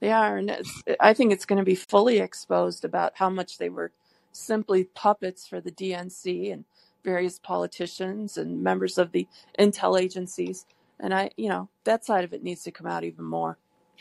[0.00, 3.58] They are, and it's, I think it's going to be fully exposed about how much
[3.58, 3.92] they were
[4.32, 6.64] simply puppets for the DNC and
[7.04, 9.26] various politicians and members of the
[9.58, 10.66] intel agencies.
[10.98, 13.58] And I, you know, that side of it needs to come out even more.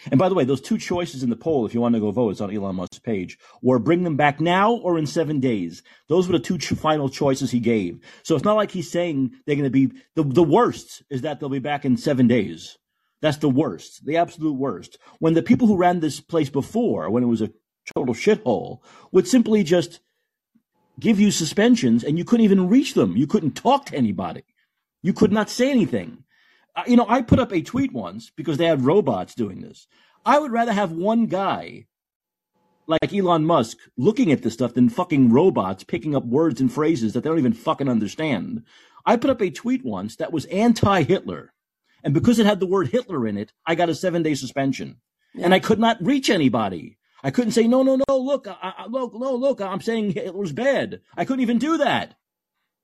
[0.10, 2.12] And by the way, those two choices in the poll, if you want to go
[2.12, 5.84] vote, it's on Elon Musk's page, or bring them back now or in seven days.
[6.08, 8.00] Those were the two ch- final choices he gave.
[8.24, 11.40] So it's not like he's saying they're going to be the the worst is that
[11.40, 12.78] they'll be back in seven days.
[13.22, 14.98] That's the worst, the absolute worst.
[15.20, 17.52] When the people who ran this place before, when it was a
[17.96, 18.80] total shithole,
[19.12, 20.02] would simply just
[21.00, 23.18] give you suspensions and you couldn't even reach them.
[23.18, 24.44] You couldn't talk to anybody.
[25.02, 26.24] You could not say anything.
[26.76, 29.88] Uh, you know, I put up a tweet once because they had robots doing this.
[30.26, 31.86] I would rather have one guy
[32.88, 37.14] like Elon Musk looking at this stuff than fucking robots picking up words and phrases
[37.14, 38.64] that they don't even fucking understand.
[39.06, 41.54] I put up a tweet once that was anti Hitler.
[42.04, 44.98] And because it had the word Hitler in it, I got a seven day suspension.
[45.34, 45.46] Yeah.
[45.46, 46.98] And I could not reach anybody.
[47.24, 50.52] I couldn't say, no, no, no, look, I, I, look, no, look, I'm saying Hitler's
[50.52, 51.02] bad.
[51.16, 52.16] I couldn't even do that.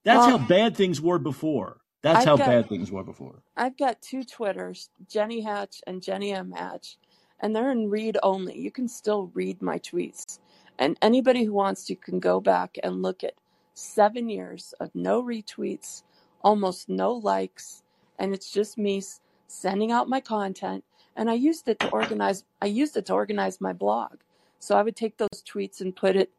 [0.05, 1.81] That's well, how bad things were before.
[2.01, 3.43] That's I've how got, bad things were before.
[3.57, 6.51] I've got two Twitters, Jenny Hatch and Jenny M.
[6.51, 6.97] Hatch,
[7.41, 8.57] and they're in read only.
[8.57, 10.39] You can still read my tweets.
[10.77, 13.33] And anybody who wants to can go back and look at
[13.73, 16.03] seven years of no retweets,
[16.41, 17.83] almost no likes,
[18.17, 19.03] and it's just me
[19.47, 20.85] sending out my content.
[21.17, 22.45] And I used it to organize.
[22.61, 24.19] I used it to organize my blog.
[24.59, 26.31] So I would take those tweets and put it,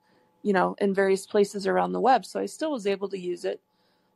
[0.42, 2.24] you know, in various places around the web.
[2.24, 3.60] So I still was able to use it,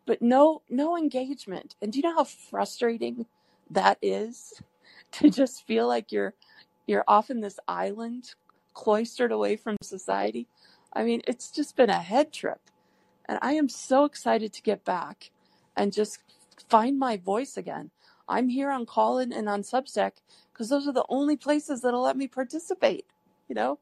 [0.06, 1.74] but no, no engagement.
[1.80, 3.26] And do you know how frustrating
[3.70, 4.62] that is
[5.12, 6.34] to just feel like you're,
[6.86, 8.34] you're off in this island,
[8.74, 10.46] cloistered away from society?
[10.92, 12.60] I mean, it's just been a head trip.
[13.26, 15.30] And I am so excited to get back
[15.76, 16.18] and just
[16.68, 17.90] find my voice again.
[18.28, 20.12] I'm here on Callin and on Substack
[20.52, 23.06] because those are the only places that'll let me participate.
[23.48, 23.78] You know,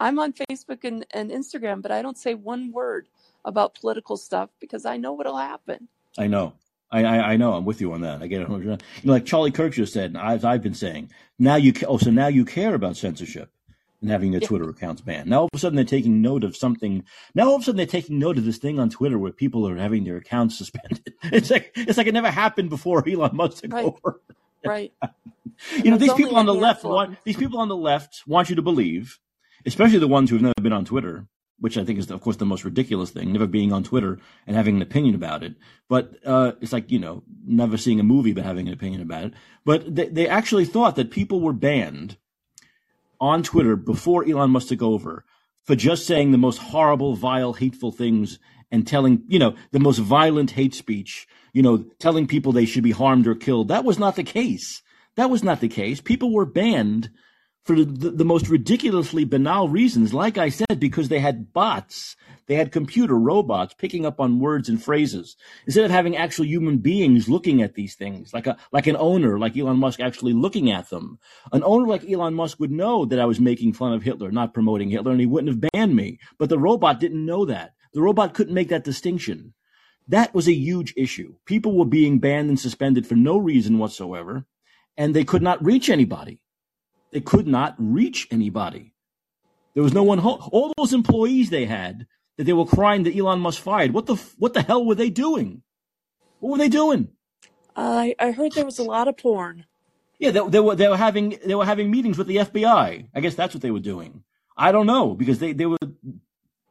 [0.00, 3.08] I'm on Facebook and, and Instagram, but I don't say one word
[3.44, 5.88] about political stuff because I know what'll happen.
[6.16, 6.54] I know.
[6.90, 7.54] I, I, I know.
[7.54, 8.22] I'm with you on that.
[8.22, 8.48] I get it.
[8.48, 12.10] You know, like Charlie Kirk just said, as I've been saying, now you, oh, so
[12.10, 13.50] now you care about censorship
[14.00, 14.48] and having their yeah.
[14.48, 15.28] Twitter accounts banned.
[15.28, 17.04] Now all of a sudden they're taking note of something.
[17.34, 19.68] Now all of a sudden they're taking note of this thing on Twitter where people
[19.68, 21.14] are having their accounts suspended.
[21.24, 23.84] It's like it's like it never happened before Elon Musk took right.
[23.84, 24.20] over.
[24.64, 24.92] Right.
[25.84, 28.56] you know these people on the left want these people on the left want you
[28.56, 29.18] to believe,
[29.66, 31.26] especially the ones who have never been on Twitter,
[31.58, 34.56] which I think is of course the most ridiculous thing, never being on Twitter and
[34.56, 35.54] having an opinion about it.
[35.88, 39.24] But uh, it's like you know never seeing a movie but having an opinion about
[39.24, 39.34] it.
[39.64, 42.16] But they, they actually thought that people were banned
[43.20, 45.24] on Twitter before Elon Musk took over
[45.64, 48.38] for just saying the most horrible, vile, hateful things
[48.70, 51.26] and telling, you know, the most violent hate speech,
[51.58, 53.66] you know, telling people they should be harmed or killed.
[53.66, 54.80] That was not the case.
[55.16, 56.00] That was not the case.
[56.00, 57.10] People were banned
[57.64, 60.14] for the, the, most ridiculously banal reasons.
[60.14, 62.14] Like I said, because they had bots,
[62.46, 65.36] they had computer robots picking up on words and phrases
[65.66, 69.36] instead of having actual human beings looking at these things, like a like an owner,
[69.36, 71.18] like Elon Musk, actually looking at them.
[71.50, 74.54] An owner like Elon Musk would know that I was making fun of Hitler, not
[74.54, 76.20] promoting Hitler, and he wouldn't have banned me.
[76.38, 77.72] But the robot didn't know that.
[77.94, 79.54] The robot couldn't make that distinction.
[80.08, 81.34] That was a huge issue.
[81.44, 84.46] People were being banned and suspended for no reason whatsoever,
[84.96, 86.40] and they could not reach anybody.
[87.12, 88.94] They could not reach anybody.
[89.74, 90.40] There was no one home.
[90.50, 92.06] All those employees they had
[92.36, 93.92] that they were crying that Elon Musk fired.
[93.92, 95.62] What the what the hell were they doing?
[96.40, 97.08] What were they doing?
[97.76, 99.66] I I heard there was a lot of porn.
[100.18, 103.08] Yeah, they, they were they were having they were having meetings with the FBI.
[103.14, 104.24] I guess that's what they were doing.
[104.56, 105.78] I don't know because they they were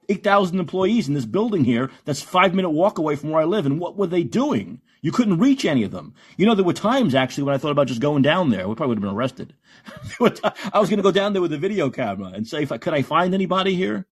[0.09, 3.65] 8,000 employees in this building here that's five minute walk away from where I live.
[3.65, 4.81] And what were they doing?
[5.01, 6.13] You couldn't reach any of them.
[6.37, 8.67] You know, there were times actually when I thought about just going down there.
[8.67, 9.53] We probably would have been arrested.
[10.73, 12.77] I was going to go down there with a video camera and say, if I,
[12.77, 14.05] could I find anybody here?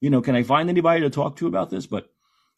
[0.00, 1.86] You know, can I find anybody to talk to about this?
[1.86, 2.10] But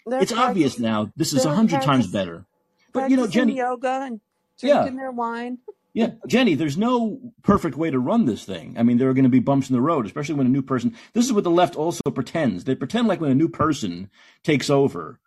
[0.06, 1.12] they're it's obvious now.
[1.16, 2.46] This is a hundred times better.
[2.92, 4.20] But you know, Jenny, yoga and
[4.58, 5.00] drinking yeah.
[5.00, 5.58] their wine.
[5.94, 8.74] Yeah, Jenny, there's no perfect way to run this thing.
[8.76, 10.60] I mean, there are going to be bumps in the road, especially when a new
[10.60, 10.96] person.
[11.12, 12.64] This is what the left also pretends.
[12.64, 14.10] They pretend like when a new person
[14.42, 15.20] takes over,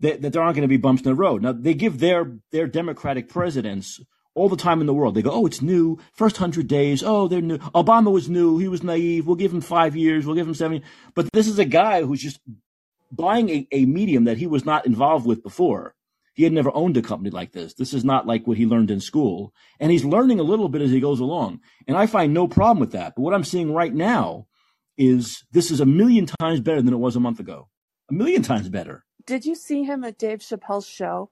[0.00, 1.42] that, that there aren't going to be bumps in the road.
[1.42, 4.00] Now, they give their their Democratic presidents
[4.34, 5.14] all the time in the world.
[5.14, 7.02] They go, oh, it's new, first hundred days.
[7.04, 7.58] Oh, they're new.
[7.58, 8.58] Obama was new.
[8.58, 9.24] He was naive.
[9.24, 10.26] We'll give him five years.
[10.26, 10.82] We'll give him seven.
[11.14, 12.40] But this is a guy who's just
[13.12, 15.94] buying a, a medium that he was not involved with before
[16.38, 17.74] he had never owned a company like this.
[17.74, 19.52] This is not like what he learned in school.
[19.80, 21.58] And he's learning a little bit as he goes along.
[21.88, 23.14] And I find no problem with that.
[23.16, 24.46] But what I'm seeing right now
[24.96, 27.70] is this is a million times better than it was a month ago.
[28.08, 29.04] A million times better.
[29.26, 31.30] Did you see him at Dave Chappelle's show?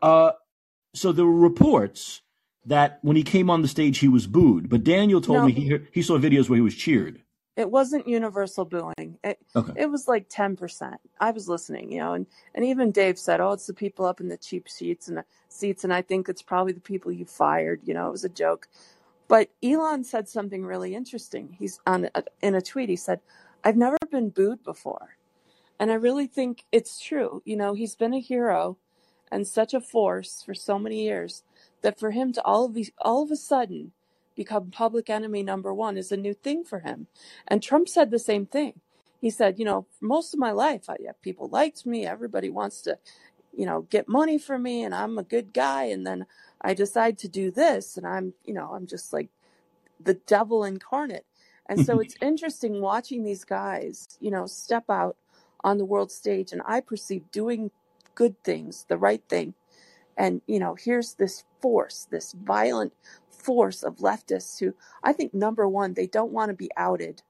[0.00, 0.32] Uh,
[0.94, 2.22] so there were reports
[2.64, 4.68] that when he came on the stage, he was booed.
[4.68, 5.46] But Daniel told no.
[5.46, 7.22] me he, he saw videos where he was cheered.
[7.60, 9.18] It wasn't universal booing.
[9.22, 9.72] It, okay.
[9.76, 10.96] it was like 10%.
[11.20, 14.18] I was listening, you know, and, and even Dave said, oh, it's the people up
[14.18, 15.84] in the cheap seats and the seats.
[15.84, 17.82] And I think it's probably the people you fired.
[17.84, 18.66] You know, it was a joke.
[19.28, 21.54] But Elon said something really interesting.
[21.58, 22.88] He's on a, in a tweet.
[22.88, 23.20] He said,
[23.62, 25.18] "I've never been booed before,"
[25.78, 27.40] and I really think it's true.
[27.44, 28.78] You know, he's been a hero
[29.30, 31.44] and such a force for so many years
[31.82, 33.92] that for him to all of these, all of a sudden
[34.40, 37.08] become public enemy number one is a new thing for him.
[37.46, 38.80] And Trump said the same thing.
[39.20, 42.06] He said, you know, for most of my life, I, people liked me.
[42.06, 42.96] Everybody wants to,
[43.54, 45.84] you know, get money from me, and I'm a good guy.
[45.84, 46.24] And then
[46.58, 49.28] I decide to do this, and I'm, you know, I'm just like
[50.02, 51.26] the devil incarnate.
[51.68, 55.18] And so it's interesting watching these guys, you know, step out
[55.62, 57.72] on the world stage, and I perceive doing
[58.14, 59.52] good things, the right thing.
[60.16, 62.94] And, you know, here's this force, this violent
[63.40, 67.22] force of leftists who I think, number one, they don't want to be outed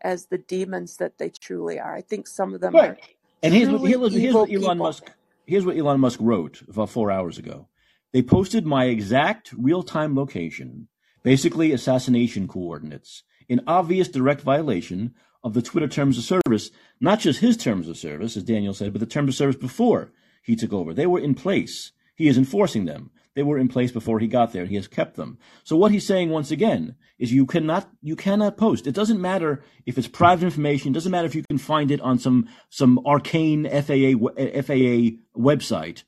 [0.00, 1.94] as the demons that they truly are.
[1.94, 2.90] I think some of them Right.
[2.90, 2.98] are
[3.42, 4.74] And here's what, here's, here's what Elon people.
[4.76, 5.10] Musk
[5.46, 7.68] here's what Elon Musk wrote about four hours ago.
[8.12, 10.88] They posted my exact real time location,
[11.22, 15.14] basically assassination coordinates, in obvious direct violation
[15.44, 18.92] of the Twitter terms of service, not just his terms of service, as Daniel said,
[18.92, 20.10] but the terms of service before
[20.42, 20.92] he took over.
[20.92, 21.92] They were in place.
[22.16, 23.10] He is enforcing them.
[23.38, 24.66] They were in place before he got there.
[24.66, 25.38] He has kept them.
[25.62, 28.88] So what he's saying once again is you cannot you cannot post.
[28.88, 30.90] It doesn't matter if it's private information.
[30.90, 34.18] It doesn't matter if you can find it on some some arcane FAA
[34.66, 36.02] FAA website.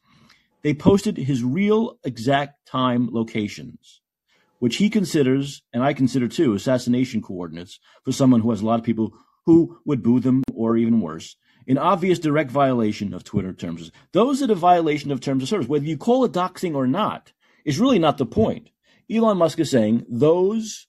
[0.63, 4.01] They posted his real exact time locations,
[4.59, 8.81] which he considers, and I consider too, assassination coordinates for someone who has a lot
[8.81, 9.13] of people
[9.47, 11.37] who would boo them or even worse.
[11.71, 13.93] In obvious direct violation of Twitter terms.
[14.11, 15.69] Those are the violation of terms of service.
[15.69, 17.33] Whether you call it doxing or not
[17.65, 18.71] is really not the point.
[19.09, 20.89] Elon Musk is saying those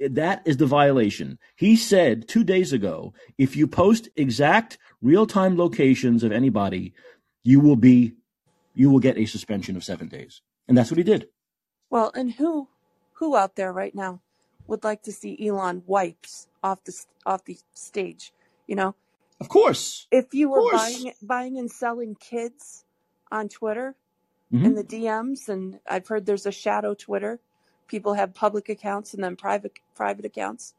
[0.00, 1.38] that is the violation.
[1.54, 6.94] He said two days ago, if you post exact real-time locations of anybody,
[7.42, 8.14] you will be
[8.72, 10.40] you will get a suspension of seven days.
[10.66, 11.28] And that's what he did.
[11.90, 12.68] Well, and who
[13.16, 14.22] who out there right now
[14.66, 18.32] would like to see Elon wipes off the off the stage?
[18.66, 18.94] You know,
[19.42, 20.06] Of course.
[20.12, 22.84] if you were buying buying and selling kids
[23.32, 23.96] on Twitter
[24.52, 24.64] Mhm.
[24.66, 27.40] in the DMs, and I've heard there's a shadow Twitter.
[27.88, 30.74] People have public accounts and then private private accounts,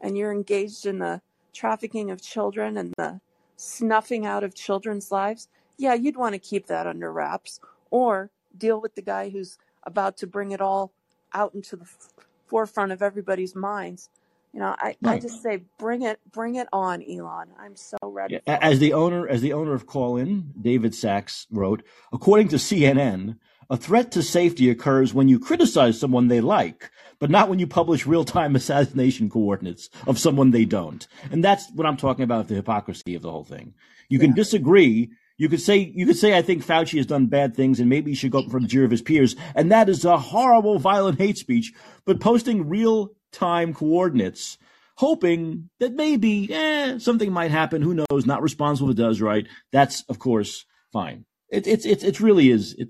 [0.00, 1.20] and you're engaged in the
[1.52, 3.20] trafficking of children and the
[3.56, 5.48] snuffing out of children's lives.
[5.76, 7.60] Yeah, you'd want to keep that under wraps,
[7.90, 10.90] or deal with the guy who's about to bring it all
[11.34, 12.08] out into the f-
[12.46, 14.08] forefront of everybody's minds.
[14.56, 17.48] You know, I, I just say bring it bring it on, Elon.
[17.60, 18.58] I'm so ready Yeah.
[18.62, 23.36] As the owner, as the owner of Callin, David Sacks wrote, according to CNN,
[23.68, 27.66] a threat to safety occurs when you criticize someone they like, but not when you
[27.66, 31.06] publish real-time assassination coordinates of someone they don't.
[31.30, 33.74] And that's what I'm talking about, the hypocrisy of the whole thing.
[34.08, 35.10] You can disagree.
[35.36, 38.12] You could say, you could say, I think Fauci has done bad things and maybe
[38.12, 39.36] he should go up for the jury of his peers.
[39.54, 41.74] And that is a horrible, violent hate speech.
[42.06, 44.58] But posting real time coordinates,
[44.96, 47.82] hoping that maybe, eh, something might happen.
[47.82, 48.26] Who knows?
[48.26, 49.46] Not responsible if it does, right?
[49.72, 51.24] That's, of course, fine.
[51.50, 52.74] It, it's, it's, it really is.
[52.74, 52.88] It,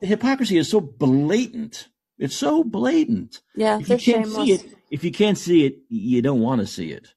[0.00, 1.88] the hypocrisy is so blatant.
[2.18, 3.40] It's so blatant.
[3.56, 4.62] Yeah, If you can't see shameless.
[4.62, 7.14] it, if you can't see it, you don't want to see it.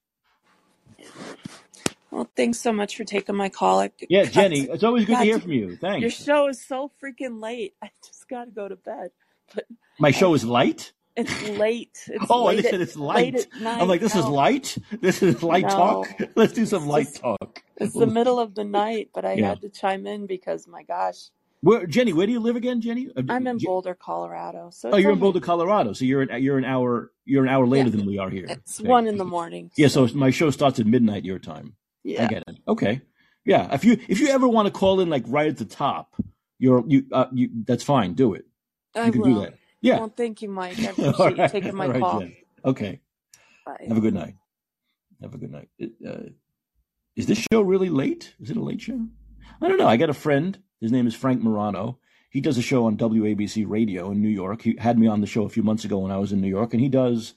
[2.10, 3.80] Well, thanks so much for taking my call.
[3.80, 5.76] I Yeah, Jenny, it's always good to hear from you.
[5.76, 6.02] Thanks.
[6.02, 7.76] Your show is so freaking late.
[7.84, 9.12] I just got to go to bed.
[9.54, 9.66] But
[10.00, 10.93] My I, show is light.
[11.18, 11.97] It's late.
[12.07, 13.36] It's Oh, I late just said it's light.
[13.36, 13.47] at
[13.82, 14.78] I'm like, this is light.
[15.01, 16.07] This is light talk.
[16.36, 17.63] Let's do some it's light just talk.
[17.78, 19.09] it's the middle of the night.
[19.13, 19.49] But I Yeah.
[19.49, 21.30] had to chime in because my gosh,
[21.61, 23.10] Where, Jenny, where do you live again, Jenny?
[23.18, 25.94] Uh, I'm in J- Boulder, Colorado, so Oh, you're in Boulder, Colorado.
[25.94, 28.45] So you're an, you're an hour you're an hour yeah, later than we are here.
[28.48, 28.88] it's Okay.
[28.88, 29.72] one in the morning.
[29.76, 29.88] Yeah.
[29.88, 31.76] So So my show starts at midnight your time.
[32.03, 32.57] Yeah, I get it.
[32.68, 33.02] Okay.
[33.44, 33.73] Yeah.
[33.73, 36.15] If you if you ever want to call in like right at the top,
[36.60, 38.14] you're you uh, you that's fine.
[38.14, 38.45] Do it.
[38.95, 39.41] I You can do will.
[39.41, 39.53] that.
[39.82, 39.99] Yeah.
[39.99, 40.80] Well, thank you, Mike.
[40.80, 42.20] I appreciate you taking my right, call.
[42.22, 42.36] Jen.
[42.66, 43.02] Okay.
[43.66, 43.86] Bye.
[43.88, 44.36] Have a good night.
[45.22, 45.70] Have a good night.
[45.82, 46.30] Uh,
[47.16, 48.34] is this show really late?
[48.40, 48.99] Is it a late show?
[49.62, 49.88] I don't know.
[49.88, 50.58] I got a friend.
[50.80, 51.99] His name is Frank Morano.
[52.30, 54.62] He does a show on WABC radio in New York.
[54.62, 56.49] He had me on the show a few months ago when I was in New
[56.49, 57.34] York, and he does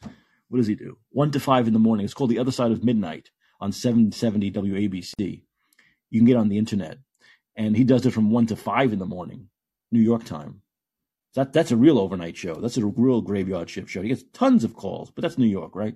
[0.51, 0.99] what does he do?
[1.11, 2.05] One to five in the morning.
[2.05, 3.31] It's called The Other Side of Midnight
[3.61, 5.43] on 770 WABC.
[6.11, 6.99] You can get on the internet,
[7.55, 9.49] and he does it from one to five in the morning,
[9.93, 10.63] New York time.
[11.35, 12.55] That that's a real overnight show.
[12.55, 14.03] That's a real graveyard shift show.
[14.03, 15.95] He gets tons of calls, but that's New York, right?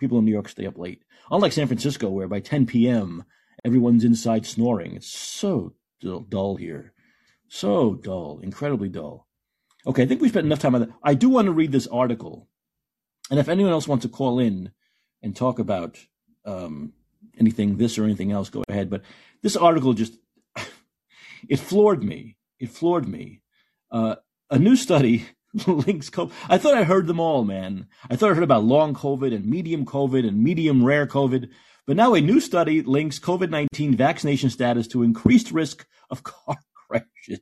[0.00, 1.04] People in New York stay up late.
[1.30, 3.24] Unlike San Francisco, where by 10 p.m.
[3.64, 4.96] everyone's inside snoring.
[4.96, 6.92] It's so dull, here,
[7.48, 9.28] so dull, incredibly dull.
[9.86, 10.90] Okay, I think we spent enough time on that.
[11.02, 12.48] I do want to read this article,
[13.30, 14.72] and if anyone else wants to call in
[15.22, 15.98] and talk about
[16.46, 16.94] um,
[17.38, 18.88] anything, this or anything else, go ahead.
[18.88, 19.02] But
[19.42, 20.14] this article just
[21.48, 22.36] it floored me.
[22.58, 23.42] It floored me.
[23.90, 24.16] Uh,
[24.52, 25.26] a new study
[25.66, 26.30] links COVID.
[26.48, 27.86] I thought I heard them all, man.
[28.08, 31.48] I thought I heard about long COVID and medium COVID and medium rare COVID.
[31.86, 36.58] But now a new study links COVID 19 vaccination status to increased risk of car
[36.86, 37.40] crashes.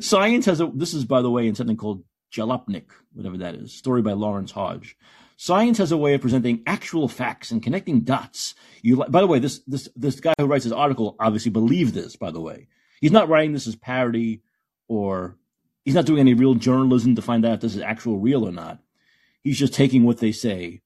[0.00, 3.76] Science has a, this is by the way in something called Jalopnik, whatever that is,
[3.76, 4.96] story by Lawrence Hodge.
[5.36, 8.54] Science has a way of presenting actual facts and connecting dots.
[8.82, 12.14] You, by the way, this, this, this guy who writes this article obviously believed this,
[12.14, 12.68] by the way.
[13.00, 14.42] He's not writing this as parody
[14.86, 15.36] or
[15.84, 18.52] he's not doing any real journalism to find out if this is actual real or
[18.52, 18.78] not.
[19.42, 20.80] He's just taking what they say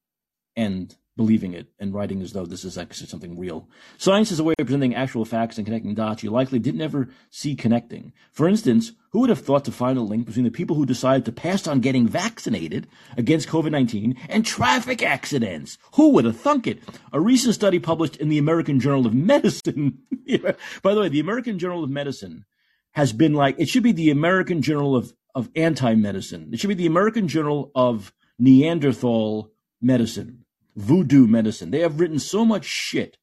[0.57, 3.69] and believing it and writing as though this is actually something real.
[3.99, 7.09] Science is a way of presenting actual facts and connecting dots you likely didn't ever
[7.29, 8.13] see connecting.
[8.33, 11.25] For instance, who would have thought to find a link between the people who decided
[11.25, 15.77] to pass on getting vaccinated against COVID-19 and traffic accidents?
[15.95, 16.83] Who would have thunk it?
[17.13, 19.99] A recent study published in the American Journal of Medicine.
[20.83, 22.45] By the way, the American Journal of Medicine
[22.93, 26.51] has been like, it should be the American Journal of, of Anti-Medicine.
[26.53, 30.45] It should be the American Journal of Neanderthal Medicine
[30.79, 31.71] voodoo medicine.
[31.71, 33.19] They have written so much shit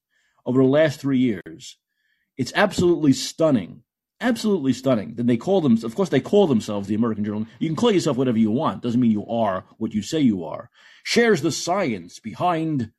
[0.45, 1.77] over the last three years.
[2.37, 3.81] It's absolutely stunning.
[4.21, 5.15] Absolutely stunning.
[5.15, 7.47] Then they call them, of course, they call themselves the American Journal.
[7.59, 8.83] You can call yourself whatever you want.
[8.83, 10.69] Doesn't mean you are what you say you are.
[11.03, 12.91] Shares the science behind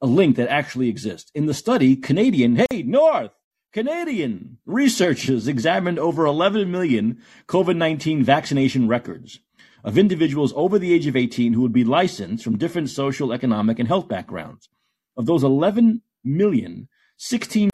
[0.00, 1.30] a link that actually exists.
[1.34, 3.32] In the study, Canadian, hey, North,
[3.76, 9.40] Canadian researchers examined over 11 million COVID 19 vaccination records
[9.84, 13.78] of individuals over the age of 18 who would be licensed from different social, economic,
[13.78, 14.70] and health backgrounds.
[15.14, 16.88] Of those 11 million,
[17.18, 17.68] 16%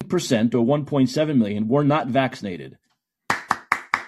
[0.56, 2.78] or 1.7 million were not vaccinated.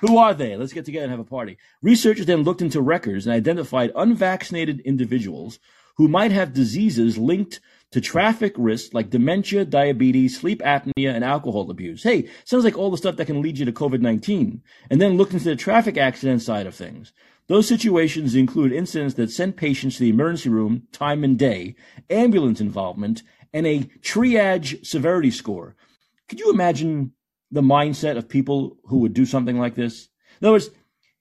[0.00, 0.56] Who are they?
[0.56, 1.58] Let's get together and have a party.
[1.80, 5.60] Researchers then looked into records and identified unvaccinated individuals
[5.96, 7.60] who might have diseases linked
[7.94, 12.02] to traffic risks like dementia, diabetes, sleep apnea, and alcohol abuse.
[12.02, 14.60] Hey, sounds like all the stuff that can lead you to COVID 19.
[14.90, 17.12] And then looked into the traffic accident side of things.
[17.46, 21.76] Those situations include incidents that sent patients to the emergency room time and day,
[22.10, 23.22] ambulance involvement,
[23.52, 25.76] and a triage severity score.
[26.28, 27.12] Could you imagine
[27.52, 30.08] the mindset of people who would do something like this?
[30.40, 30.70] In other words,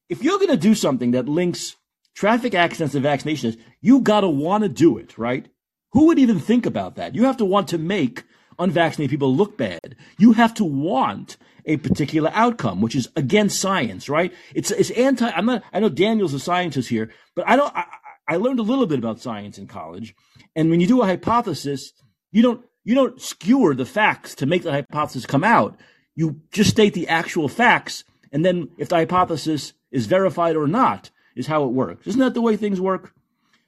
[0.09, 1.75] if you're going to do something that links
[2.15, 5.49] traffic accidents and vaccinations, you got to want to do it, right?
[5.93, 7.15] Who would even think about that?
[7.15, 8.23] You have to want to make
[8.59, 9.95] unvaccinated people look bad.
[10.17, 14.33] You have to want a particular outcome, which is against science, right?
[14.53, 15.29] It's it's anti.
[15.29, 15.63] I'm not.
[15.71, 17.73] I know Daniel's a scientist here, but I don't.
[17.75, 17.85] I,
[18.27, 20.15] I learned a little bit about science in college,
[20.55, 21.93] and when you do a hypothesis,
[22.31, 25.79] you don't you don't skewer the facts to make the hypothesis come out.
[26.15, 31.11] You just state the actual facts, and then if the hypothesis is verified or not,
[31.35, 32.07] is how it works.
[32.07, 33.13] Isn't that the way things work?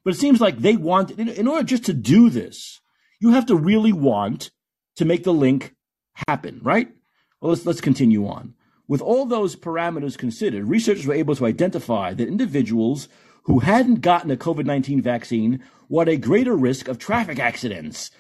[0.06, 2.80] But it seems like they want, in order just to do this,
[3.20, 4.52] you have to really want
[4.98, 5.74] to make the link
[6.28, 6.90] happen, right?
[7.42, 8.54] Well, let's, let's continue on.
[8.88, 13.10] With all those parameters considered, researchers were able to identify that individuals
[13.46, 18.12] who hadn't gotten a COVID 19 vaccine were at a greater risk of traffic accidents.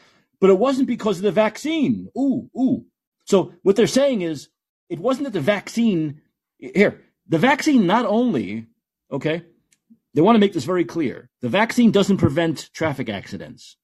[0.42, 2.10] But it wasn't because of the vaccine.
[2.18, 2.86] Ooh, ooh.
[3.26, 4.50] So what they're saying is
[4.90, 6.22] it wasn't that the vaccine,
[6.58, 8.66] here, the vaccine not only,
[9.12, 9.44] okay,
[10.16, 11.30] they want to make this very clear.
[11.42, 13.78] The vaccine doesn't prevent traffic accidents.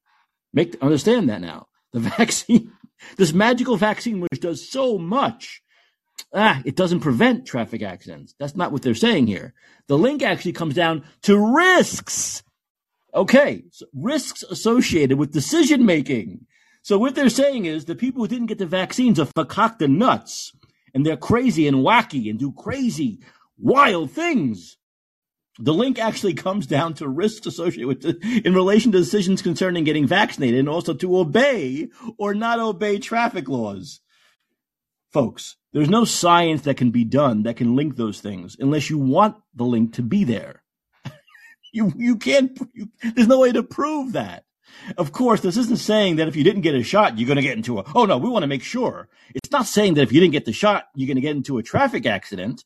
[0.54, 1.68] Make understand that now.
[1.94, 2.72] The vaccine
[3.18, 5.62] this magical vaccine, which does so much,
[6.34, 8.36] ah, it doesn't prevent traffic accidents.
[8.40, 9.54] That's not what they're saying here.
[9.88, 12.44] The link actually comes down to risks.
[13.14, 16.46] Okay, so risks associated with decision making.
[16.84, 20.54] So what they're saying is the people who didn't get the vaccines are fakakta nuts,
[20.94, 23.20] and they're crazy and wacky and do crazy,
[23.58, 24.78] wild things.
[25.60, 29.84] The link actually comes down to risks associated with the, in relation to decisions concerning
[29.84, 34.00] getting vaccinated and also to obey or not obey traffic laws.
[35.12, 38.98] Folks, there's no science that can be done that can link those things unless you
[38.98, 40.64] want the link to be there.
[41.74, 44.46] you you can't you, there's no way to prove that.
[44.98, 47.42] Of course, this isn't saying that if you didn't get a shot, you're going to
[47.42, 49.10] get into a, oh no, we want to make sure.
[49.36, 51.58] It's not saying that if you didn't get the shot, you're going to get into
[51.58, 52.64] a traffic accident.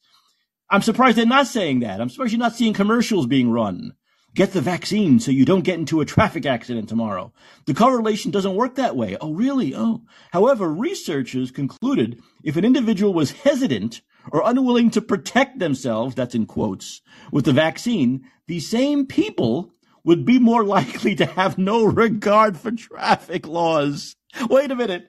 [0.70, 2.02] I'm surprised they're not saying that.
[2.02, 3.94] I'm surprised you're not seeing commercials being run.
[4.36, 7.32] Get the vaccine so you don't get into a traffic accident tomorrow.
[7.68, 9.16] The correlation doesn't work that way.
[9.22, 9.74] Oh, really?
[9.74, 10.02] Oh.
[10.32, 14.02] However, researchers concluded if an individual was hesitant
[14.32, 17.02] or unwilling to protect themselves, that's in quotes,
[17.32, 19.72] with the vaccine, the same people
[20.04, 24.16] would be more likely to have no regard for traffic laws.
[24.50, 25.08] Wait a minute.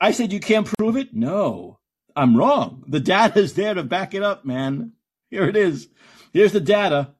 [0.00, 1.14] I said you can't prove it?
[1.14, 1.78] No.
[2.16, 2.82] I'm wrong.
[2.88, 4.92] The data is there to back it up, man.
[5.28, 5.88] Here it is.
[6.32, 7.14] Here's the data.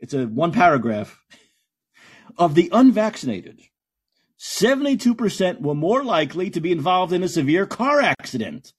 [0.00, 1.22] It's a one paragraph.
[2.36, 3.60] Of the unvaccinated,
[4.38, 8.72] 72% were more likely to be involved in a severe car accident.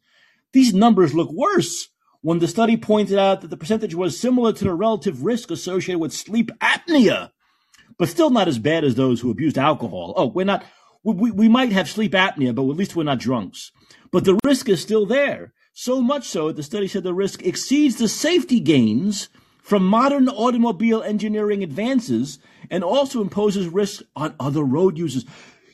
[0.51, 1.87] These numbers look worse.
[2.21, 5.99] when the study pointed out that the percentage was similar to the relative risk associated
[5.99, 7.31] with sleep apnea,
[7.97, 10.13] but still not as bad as those who abused alcohol.
[10.15, 10.63] Oh, we're not,
[11.03, 13.71] we, we might have sleep apnea, but at least we're not drunks.
[14.11, 15.53] But the risk is still there.
[15.73, 19.29] So much so that the study said the risk exceeds the safety gains
[19.61, 22.39] from modern automobile engineering advances
[22.69, 25.25] and also imposes risks on other road users.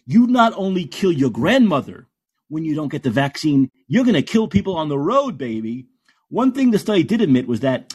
[0.06, 2.08] You not only kill your grandmother
[2.48, 5.88] when you don't get the vaccine, you're going to kill people on the road, baby.
[6.30, 7.94] One thing the study did admit was that,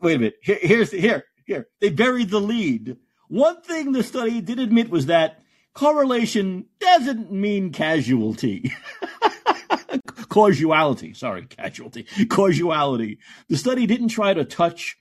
[0.00, 2.96] wait a minute, here, here's, here, here, they buried the lead.
[3.28, 5.42] One thing the study did admit was that
[5.72, 8.72] correlation doesn't mean casualty.
[10.34, 13.18] causality, sorry, casualty, causality.
[13.48, 14.96] The study didn't try to touch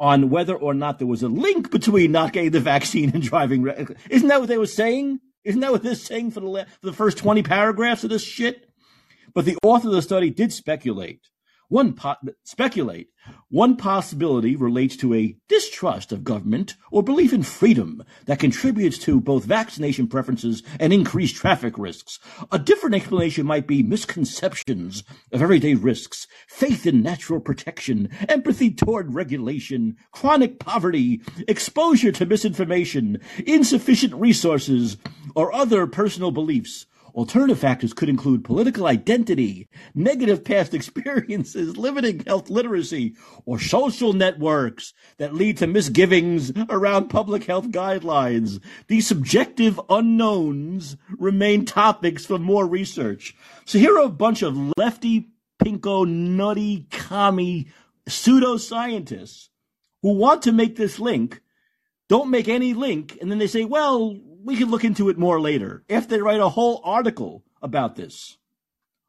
[0.00, 3.66] on whether or not there was a link between not getting the vaccine and driving.
[4.08, 5.20] Isn't that what they were saying?
[5.44, 8.70] Isn't that what they're saying for the, for the first 20 paragraphs of this shit?
[9.34, 11.20] But the author of the study did speculate
[11.68, 13.08] one po- speculate.
[13.50, 19.20] One possibility relates to a distrust of government or belief in freedom that contributes to
[19.20, 22.18] both vaccination preferences and increased traffic risks.
[22.50, 29.14] A different explanation might be misconceptions of everyday risks, faith in natural protection, empathy toward
[29.14, 34.96] regulation, chronic poverty, exposure to misinformation, insufficient resources,
[35.34, 36.86] or other personal beliefs
[37.18, 44.94] Alternative factors could include political identity, negative past experiences, limiting health literacy, or social networks
[45.16, 48.62] that lead to misgivings around public health guidelines.
[48.86, 53.34] These subjective unknowns remain topics for more research.
[53.64, 55.30] So here are a bunch of lefty,
[55.60, 57.66] pinko, nutty, commie
[58.08, 59.48] pseudoscientists
[60.02, 61.40] who want to make this link,
[62.08, 64.16] don't make any link, and then they say, well,
[64.48, 65.84] we can look into it more later.
[65.88, 68.38] If they write a whole article about this,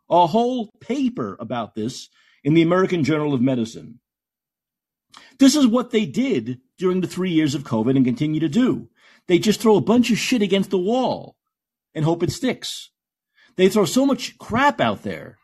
[0.09, 2.09] a whole paper about this
[2.43, 4.01] in the American Journal of Medicine.
[5.39, 8.89] This is what they did during the three years of COVID and continue to do.
[9.27, 11.37] They just throw a bunch of shit against the wall
[11.95, 12.89] and hope it sticks.
[13.55, 15.37] They throw so much crap out there.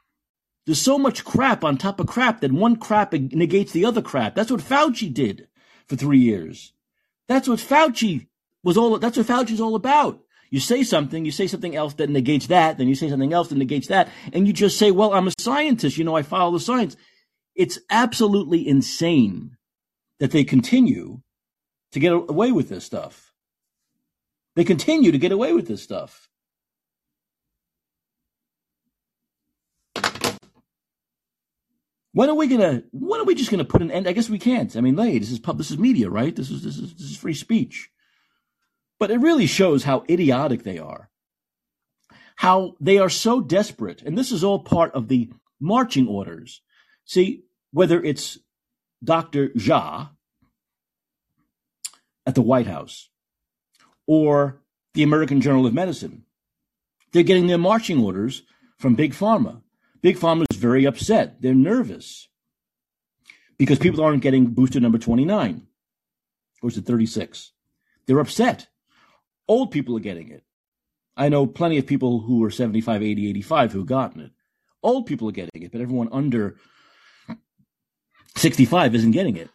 [0.66, 4.36] There's so much crap on top of crap that one crap negates the other crap.
[4.36, 5.48] That's what Fauci did
[5.88, 6.74] for three years.
[7.30, 8.28] That's what Fauci
[8.66, 10.20] was all that's what Fauci's all about.
[10.50, 13.48] You say something, you say something else that negates that, then you say something else
[13.50, 16.52] that negates that, and you just say, "Well, I'm a scientist, you know, I follow
[16.52, 16.98] the science."
[17.56, 19.56] It's absolutely insane
[20.20, 21.22] that they continue
[21.94, 23.34] to get away with this stuff.
[24.56, 26.28] They continue to get away with this stuff.
[32.14, 32.84] When are we gonna?
[32.92, 34.08] When are we just gonna put an end?
[34.08, 34.76] I guess we can't.
[34.76, 35.58] I mean, hey, this is pub.
[35.58, 36.36] This is media, right?
[36.36, 37.90] This is this is this is free speech.
[39.00, 41.10] But it really shows how idiotic they are.
[42.38, 44.02] How they are so desperate.
[44.02, 46.62] And this is all part of the marching orders.
[47.06, 48.40] See, whether it's
[49.04, 49.50] Dr.
[49.50, 50.10] Jha
[52.26, 53.10] at the White House
[54.08, 54.62] or
[54.94, 56.24] the American Journal of Medicine,
[57.12, 58.44] they're getting their marching orders
[58.78, 59.62] from Big Pharma.
[60.02, 61.42] Big Pharma is very upset.
[61.42, 62.28] They're nervous
[63.58, 65.66] because people aren't getting booster number 29
[66.62, 67.52] or is it 36?
[68.06, 68.68] They're upset.
[69.48, 70.44] Old people are getting it.
[71.18, 74.32] I know plenty of people who are 75, 80, 85 who've gotten it.
[74.84, 76.58] Old people are getting it, but everyone under
[78.36, 79.50] 65 isn't getting it.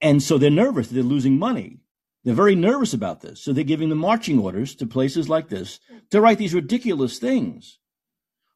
[0.00, 0.88] And so they're nervous.
[0.88, 1.78] They're losing money.
[2.24, 3.40] They're very nervous about this.
[3.40, 5.80] So they're giving the marching orders to places like this
[6.10, 7.78] to write these ridiculous things.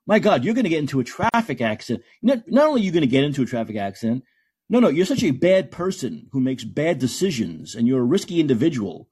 [0.07, 2.05] My God, you're going to get into a traffic accident.
[2.23, 4.25] Not, not only are you going to get into a traffic accident,
[4.71, 8.41] no, no, you're such a bad person who makes bad decisions and you're a risky
[8.41, 9.09] individual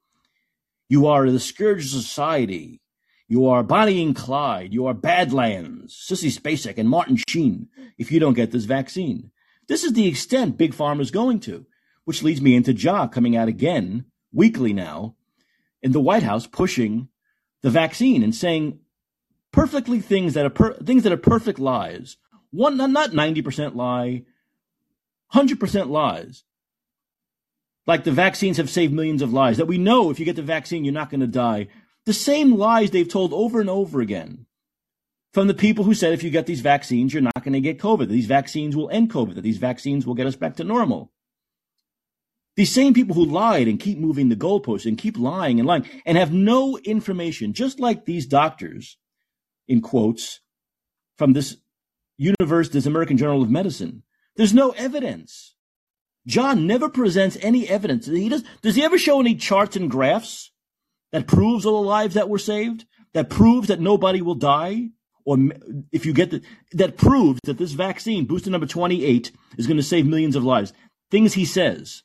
[0.88, 2.80] you are the scourge of society.
[3.28, 4.72] You are Bonnie and Clyde.
[4.72, 7.68] You are Badlands, Sissy Spacek, and Martin Sheen
[7.98, 9.32] if you don't get this vaccine.
[9.66, 11.66] This is the extent Big Pharma is going to,
[12.04, 15.16] which leads me into Jha coming out again, weekly now,
[15.82, 17.08] in the White House pushing
[17.62, 18.78] the vaccine and saying
[19.50, 22.16] perfectly things that are per- things that are perfect lies.
[22.50, 24.22] One, not 90% lie,
[25.34, 26.44] 100% lies
[27.86, 30.42] like the vaccines have saved millions of lives, that we know if you get the
[30.42, 31.68] vaccine, you're not going to die.
[32.04, 34.46] The same lies they've told over and over again
[35.32, 37.78] from the people who said if you get these vaccines, you're not going to get
[37.78, 40.64] COVID, that these vaccines will end COVID, that these vaccines will get us back to
[40.64, 41.12] normal.
[42.56, 45.86] These same people who lied and keep moving the goalposts and keep lying and lying
[46.06, 48.96] and have no information, just like these doctors,
[49.68, 50.40] in quotes,
[51.18, 51.58] from this
[52.16, 54.04] universe, this American Journal of Medicine.
[54.36, 55.55] There's no evidence.
[56.27, 58.07] John never presents any evidence.
[58.07, 60.51] He does, does he ever show any charts and graphs
[61.12, 62.85] that proves all the lives that were saved?
[63.15, 64.90] That proves that nobody will die?
[65.27, 65.36] or
[65.93, 66.40] if you get the,
[66.73, 70.73] that proves that this vaccine, booster number 28, is going to save millions of lives.
[71.11, 72.05] Things he says.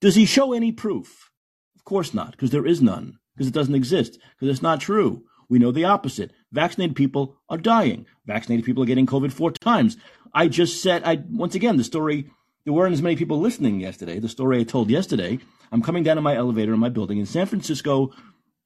[0.00, 1.30] Does he show any proof?
[1.76, 5.22] Of course not, because there is none, because it doesn't exist, because it's not true.
[5.50, 6.32] We know the opposite.
[6.50, 8.06] Vaccinated people are dying.
[8.24, 9.98] Vaccinated people are getting COVID four times.
[10.32, 12.30] I just said, I once again, the story,
[12.64, 14.18] there weren't as many people listening yesterday.
[14.18, 15.38] The story I told yesterday,
[15.72, 18.12] I'm coming down in my elevator in my building in San Francisco,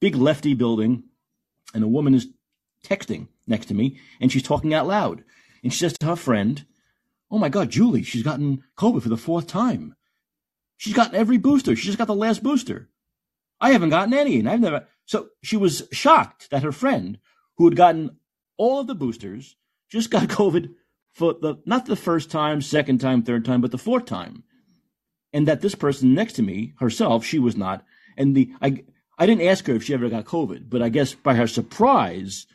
[0.01, 1.03] big lefty building,
[1.73, 2.27] and a woman is
[2.83, 5.23] texting next to me, and she's talking out loud.
[5.63, 6.65] And she says to her friend,
[7.31, 9.95] Oh my God, Julie, she's gotten COVID for the fourth time.
[10.77, 11.75] She's gotten every booster.
[11.75, 12.89] She just got the last booster.
[13.59, 14.87] I haven't gotten any, and I've never.
[15.05, 17.17] So she was shocked that her friend,
[17.57, 18.17] who had gotten
[18.57, 19.55] all of the boosters,
[19.89, 20.73] just got COVID
[21.15, 24.43] for the not the first time, second time, third time, but the fourth time.
[25.33, 27.83] And that this person next to me, herself, she was not.
[28.17, 28.83] And the I
[29.17, 32.45] I didn't ask her if she ever got COVID, but I guess by her surprise,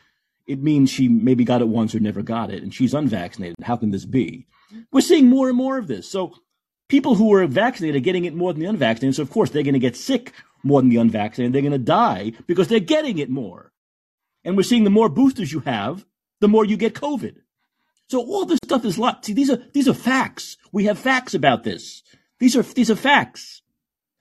[0.47, 3.55] it means she maybe got it once or never got it, and she's unvaccinated.
[3.63, 4.47] How can this be?
[4.91, 6.07] We're seeing more and more of this.
[6.07, 6.35] So
[6.87, 9.15] people who are vaccinated are getting it more than the unvaccinated.
[9.15, 10.33] So of course they're going to get sick
[10.63, 11.53] more than the unvaccinated.
[11.53, 13.71] They're going to die because they're getting it more.
[14.43, 16.05] And we're seeing the more boosters you have,
[16.39, 17.37] the more you get COVID.
[18.11, 19.23] So all this stuff is lot.
[19.23, 20.57] See, these are these are facts.
[20.73, 22.03] We have facts about this.
[22.39, 23.61] These are these are facts.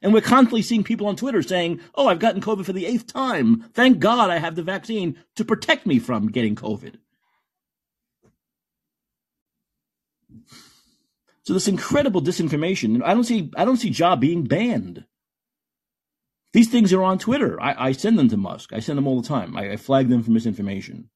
[0.00, 3.08] And we're constantly seeing people on Twitter saying, "Oh, I've gotten COVID for the eighth
[3.08, 3.64] time.
[3.74, 6.98] Thank God I have the vaccine to protect me from getting COVID."
[11.42, 13.02] So this incredible disinformation.
[13.04, 15.04] I don't see I don't see Jha being banned.
[16.52, 17.60] These things are on Twitter.
[17.60, 18.72] I, I send them to Musk.
[18.72, 19.56] I send them all the time.
[19.56, 21.10] I, I flag them for misinformation.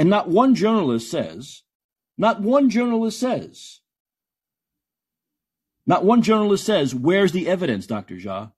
[0.00, 1.62] And not one journalist says,
[2.16, 3.80] not one journalist says,
[5.84, 8.14] not one journalist says, where's the evidence, Dr.
[8.14, 8.52] Jha?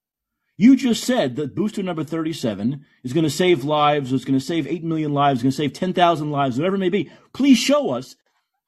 [0.57, 4.45] You just said that booster number 37 is going to save lives, it's going to
[4.45, 7.11] save 8 million lives, it's going to save 10,000 lives, whatever it may be.
[7.33, 8.15] Please show us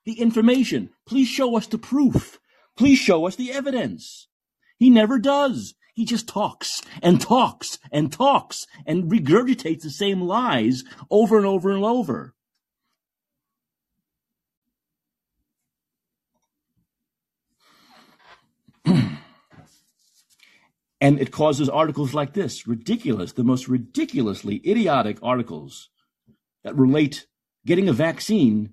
[0.04, 0.90] the information.
[1.06, 2.40] Please show us the proof.
[2.76, 4.26] Please show us the evidence.
[4.78, 5.74] He never does.
[5.94, 11.70] He just talks and talks and talks and regurgitates the same lies over and over
[11.70, 12.34] and over.
[21.20, 25.90] It causes articles like this ridiculous, the most ridiculously idiotic articles
[26.62, 27.26] that relate
[27.66, 28.72] getting a vaccine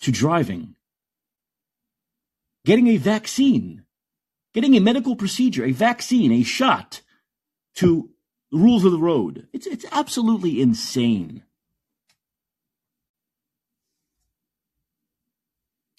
[0.00, 0.74] to driving.
[2.64, 3.86] Getting a vaccine
[4.56, 7.02] getting a medical procedure, a vaccine, a shot
[7.74, 8.08] to
[8.50, 9.46] rules of the road.
[9.52, 11.42] It's, it's absolutely insane.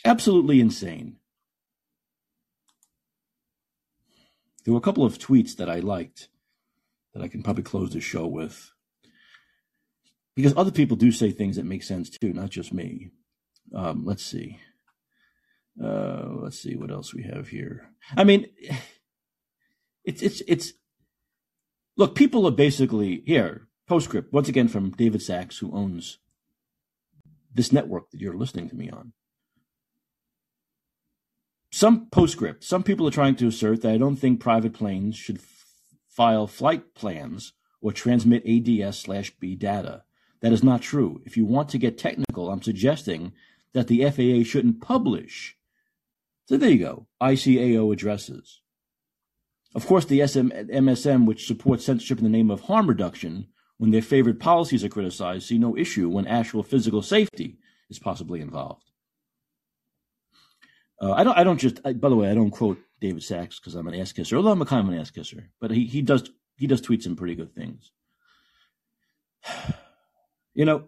[0.03, 1.16] Absolutely insane.
[4.68, 6.27] There were a couple of tweets that I liked
[7.14, 8.73] that I can probably close the show with.
[10.35, 13.11] Because other people do say things that make sense too, not just me.
[13.73, 14.60] Um, let's see.
[15.81, 17.91] Uh, let's see what else we have here.
[18.18, 18.48] I mean,
[20.03, 20.73] it's it's it's.
[21.95, 23.69] Look, people are basically here.
[23.88, 26.18] Postscript once again from David Sacks, who owns
[27.53, 29.14] this network that you're listening to me on.
[31.77, 32.63] Some postscript.
[32.63, 35.65] Some people are trying to assert that I don't think private planes should f-
[36.07, 40.03] file flight plans or transmit ADS slash B data.
[40.41, 41.21] That is not true.
[41.23, 43.31] If you want to get technical, I'm suggesting
[43.73, 45.57] that the FAA shouldn't publish
[46.47, 47.07] so there you go.
[47.21, 48.61] ICAO addresses.
[49.75, 53.47] Of course, the SM, MSM, which supports censorship in the name of harm reduction,
[53.77, 57.59] when their favorite policies are criticized, see no issue when actual physical safety
[57.89, 58.86] is possibly involved.
[61.02, 61.38] Uh, I don't.
[61.38, 61.80] I don't just.
[61.86, 64.38] I, by the way, I don't quote David Sacks because I'm an ass kisser.
[64.38, 67.03] Although I'm a kind of an ass kisser, but he he does he does tweet
[67.03, 67.91] some pretty good things.
[70.53, 70.86] You know,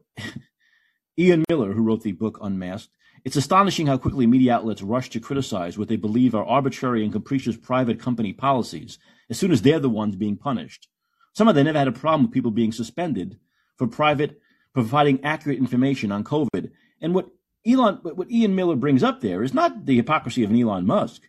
[1.20, 2.90] Ian Miller, who wrote the book Unmasked,
[3.24, 7.14] it's astonishing how quickly media outlets rush to criticize what they believe are arbitrary and
[7.14, 8.98] capricious private company policies
[9.30, 10.88] as soon as they're the ones being punished.
[11.34, 13.38] Somehow they never had a problem with people being suspended
[13.78, 14.40] for private
[14.74, 16.72] providing accurate information on COVID.
[17.02, 17.30] And what
[17.68, 21.24] Elon, what Ian Miller brings up there is not the hypocrisy of an Elon Musk.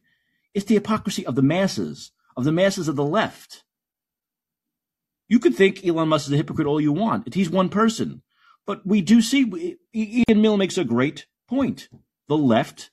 [0.55, 3.65] It's the hypocrisy of the masses, of the masses of the left.
[5.29, 7.33] You could think Elon Musk is a hypocrite all you want.
[7.35, 8.23] He's one person.
[8.67, 11.89] But we do see, Ian Miller makes a great point.
[12.29, 12.91] The left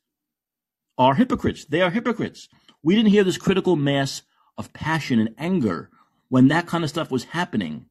[0.98, 1.66] are hypocrites.
[1.66, 2.48] They are hypocrites.
[2.84, 4.24] We didn't hear this critical mass
[4.58, 5.90] of passion and anger
[6.30, 7.86] when that kind of stuff was happening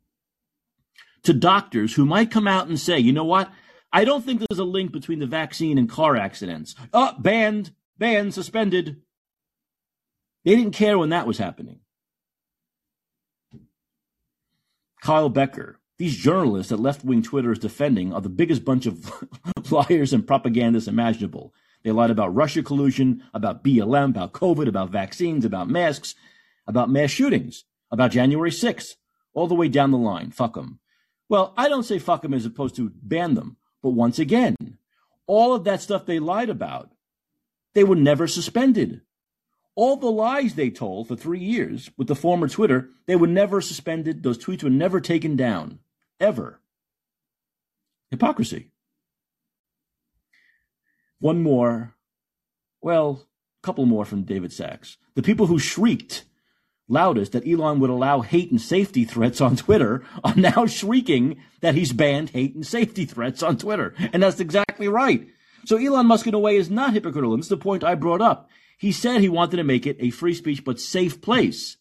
[1.23, 3.51] to doctors who might come out and say, you know what?
[3.97, 6.75] I don't think there's a link between the vaccine and car accidents.
[6.93, 9.01] Oh, banned, banned, suspended.
[10.45, 11.81] They didn't care when that was happening.
[15.01, 19.11] Kyle Becker, these journalists that left wing Twitter is defending are the biggest bunch of
[19.71, 21.55] liars and propagandists imaginable.
[21.83, 26.15] They lied about Russia collusion, about BLM, about COVID, about vaccines, about masks,
[26.67, 28.97] about mass shootings, about January 6th,
[29.33, 30.33] all the way down the line.
[30.33, 30.81] Fuck them.
[31.31, 33.57] Well, I don't say fuck them as opposed to ban them.
[33.83, 34.57] But once again,
[35.27, 36.91] all of that stuff they lied about,
[37.75, 39.03] they were never suspended.
[39.75, 43.61] All the lies they told for three years with the former Twitter, they were never
[43.61, 44.23] suspended.
[44.23, 45.81] Those tweets were never taken down.
[46.19, 46.61] Ever.
[48.11, 48.71] Hypocrisy.
[51.19, 51.95] One more,
[52.81, 53.27] well,
[53.63, 54.97] a couple more from David Sacks.
[55.15, 56.25] The people who shrieked
[56.89, 61.75] loudest that Elon would allow hate and safety threats on Twitter are now shrieking that
[61.75, 63.95] he's banned hate and safety threats on Twitter.
[64.13, 65.27] And that's exactly right.
[65.65, 67.35] So Elon Musk, in a way, is not hypocritical.
[67.35, 68.49] And this is the point I brought up.
[68.79, 71.77] He said he wanted to make it a free speech but safe place.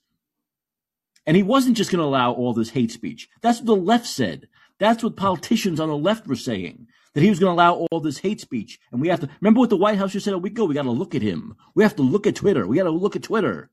[1.26, 3.28] And he wasn't just going to allow all this hate speech.
[3.42, 4.48] That's what the left said.
[4.80, 6.88] That's what politicians on the left were saying.
[7.14, 8.80] That he was going to allow all this hate speech.
[8.92, 10.66] And we have to remember what the White House just said a week ago.
[10.66, 11.56] We got to look at him.
[11.74, 12.68] We have to look at Twitter.
[12.68, 13.70] We got to look at Twitter.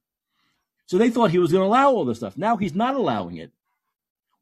[0.93, 2.37] So they thought he was going to allow all this stuff.
[2.37, 3.51] Now he's not allowing it.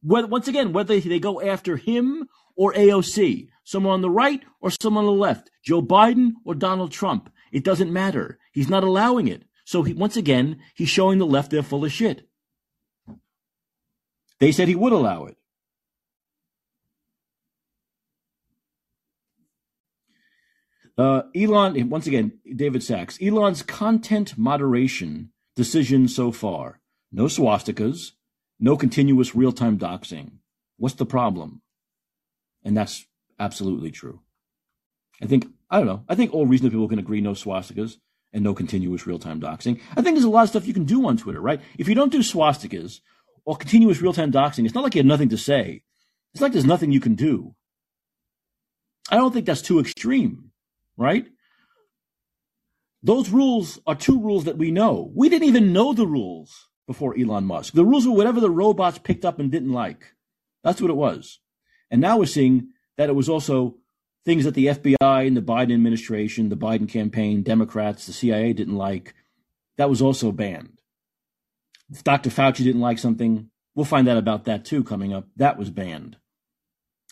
[0.03, 5.05] Once again, whether they go after him or AOC, someone on the right or someone
[5.05, 8.41] on the left, Joe Biden or Donald Trump, it doesn't matter.
[8.51, 9.45] He's not allowing it.
[9.65, 12.29] So he, once again, he's showing the left they're full of shit.
[14.41, 15.37] They said he would allow it.
[20.99, 26.81] Uh, Elon, once again, David Sacks, Elon's content moderation decision so far
[27.13, 28.13] no swastikas,
[28.59, 30.33] no continuous real time doxing.
[30.77, 31.63] What's the problem?
[32.65, 33.07] And that's
[33.39, 34.21] absolutely true.
[35.21, 37.97] I think, I don't know, I think all reasonable people can agree no swastikas
[38.33, 39.81] and no continuous real time doxing.
[39.97, 41.61] I think there's a lot of stuff you can do on Twitter, right?
[41.79, 43.01] If you don't do swastikas
[43.45, 45.83] or continuous real time doxing, it's not like you have nothing to say.
[46.33, 47.55] It's like there's nothing you can do.
[49.11, 50.53] I don't think that's too extreme,
[50.97, 51.27] right?
[53.03, 55.11] Those rules are two rules that we know.
[55.15, 57.73] We didn't even know the rules before Elon Musk.
[57.73, 60.15] The rules were whatever the robots picked up and didn't like.
[60.63, 61.41] That's what it was.
[61.91, 62.69] And now we're seeing
[62.99, 63.77] that it was also
[64.25, 68.77] things that the FBI and the Biden administration, the Biden campaign, Democrats, the CIA didn't
[68.77, 69.15] like.
[69.79, 70.83] That was also banned.
[71.91, 72.29] If Dr.
[72.29, 75.27] Fauci didn't like something, we'll find out about that too coming up.
[75.37, 76.19] That was banned.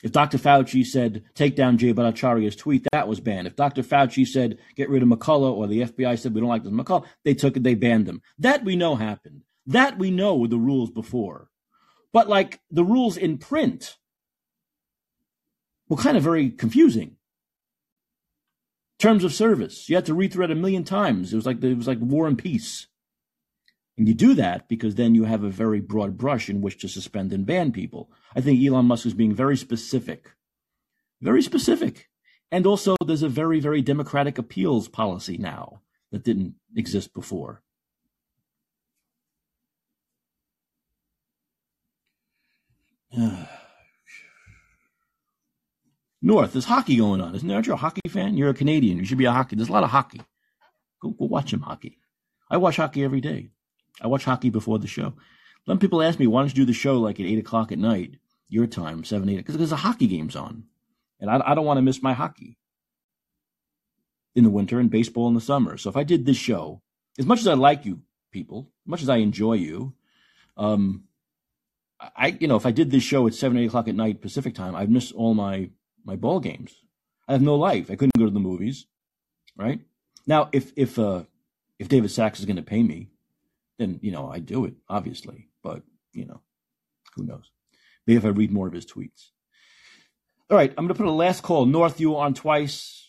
[0.03, 0.39] If Dr.
[0.39, 3.47] Fauci said take down Jay Bhattacharya's tweet, that was banned.
[3.47, 3.83] If Dr.
[3.83, 7.07] Fauci said get rid of McCullough or the FBI said we don't like this McCullough,
[7.25, 8.23] they took it, they banned them.
[8.39, 9.43] That we know happened.
[9.67, 11.51] That we know were the rules before.
[12.13, 13.97] But like the rules in print
[15.89, 17.17] were kind of very confusing.
[18.99, 21.33] Terms of service, you had to rethread a million times.
[21.33, 22.89] It was like it was like war and peace.
[23.99, 26.89] And you do that because then you have a very broad brush in which to
[26.89, 28.13] suspend and ban people.
[28.35, 30.31] I think Elon Musk is being very specific.
[31.21, 32.09] Very specific.
[32.53, 37.61] And also, there's a very, very democratic appeals policy now that didn't exist before.
[46.23, 47.57] North, there's hockey going on, isn't there?
[47.57, 48.37] Aren't you a hockey fan?
[48.37, 48.99] You're a Canadian.
[48.99, 49.57] You should be a hockey.
[49.57, 50.21] There's a lot of hockey.
[51.03, 51.99] Go, go watch some hockey.
[52.49, 53.51] I watch hockey every day.
[54.01, 55.15] I watch hockey before the show.
[55.67, 57.79] Some people ask me, why don't you do the show like at 8 o'clock at
[57.79, 58.17] night,
[58.49, 60.65] your time, 7, 8, because the hockey game's on.
[61.21, 62.57] And I, I don't want to miss my hockey
[64.35, 65.77] in the winter and baseball in the summer.
[65.77, 66.81] So if I did this show,
[67.19, 69.95] as much as I like you people, as much as I enjoy you,
[70.57, 71.05] um,
[72.01, 74.55] I, you know, if I did this show at 7, 8 o'clock at night Pacific
[74.55, 75.71] time, I'd miss all my,
[76.05, 76.83] my ball games.
[77.27, 77.91] I have no life.
[77.91, 78.87] I couldn't go to the movies,
[79.57, 79.81] right?
[80.27, 81.25] Now, if, if, uh,
[81.79, 83.09] if David Sacks is going to pay me,
[83.79, 85.83] then you know I do it obviously, but
[86.13, 86.41] you know
[87.15, 87.51] who knows?
[88.07, 89.31] Maybe if I read more of his tweets.
[90.51, 91.67] All right, I'm going to put a last call.
[91.67, 93.07] North, you on twice.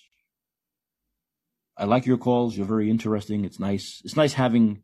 [1.78, 2.58] I like your calls.
[2.58, 3.46] You're very interesting.
[3.46, 4.02] It's nice.
[4.04, 4.84] It's nice having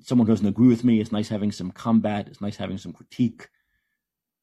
[0.00, 1.00] someone who doesn't agree with me.
[1.00, 2.26] It's nice having some combat.
[2.28, 3.48] It's nice having some critique.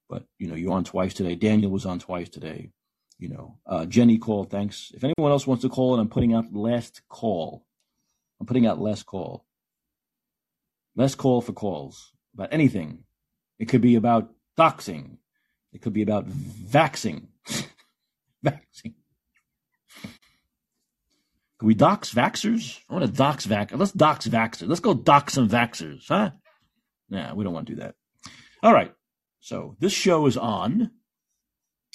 [0.07, 1.33] But you know, you're on twice today.
[1.33, 2.69] Daniel was on twice today.
[3.17, 4.51] You know, uh, Jenny called.
[4.51, 4.91] Thanks.
[4.93, 7.65] If anyone else wants to call, and I'm putting out last call.
[8.39, 9.45] I'm putting out last call.
[10.95, 13.03] Less call for calls about anything.
[13.59, 15.17] It could be about doxing.
[15.73, 17.27] It could be about vaxing.
[18.45, 18.95] vaxing.
[21.59, 22.79] Can we dox vaxers?
[22.89, 23.77] I want to dox vax.
[23.77, 24.67] Let's dox vaxers.
[24.67, 26.31] Let's go dox some vaxers, huh?
[27.09, 27.95] Nah, we don't want to do that.
[28.63, 28.91] All right.
[29.41, 30.91] So this show is on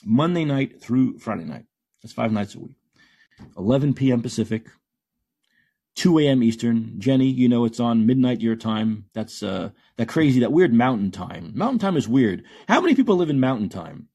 [0.04, 1.64] Monday night through Friday night.
[2.02, 2.76] That's five nights a week.
[3.56, 4.22] 11 p.m.
[4.22, 4.68] Pacific,
[5.96, 6.42] 2 a.m.
[6.42, 6.94] Eastern.
[6.98, 9.06] Jenny, you know it's on midnight your time.
[9.14, 11.52] That's uh, that crazy, that weird mountain time.
[11.54, 12.44] Mountain time is weird.
[12.68, 14.08] How many people live in mountain time?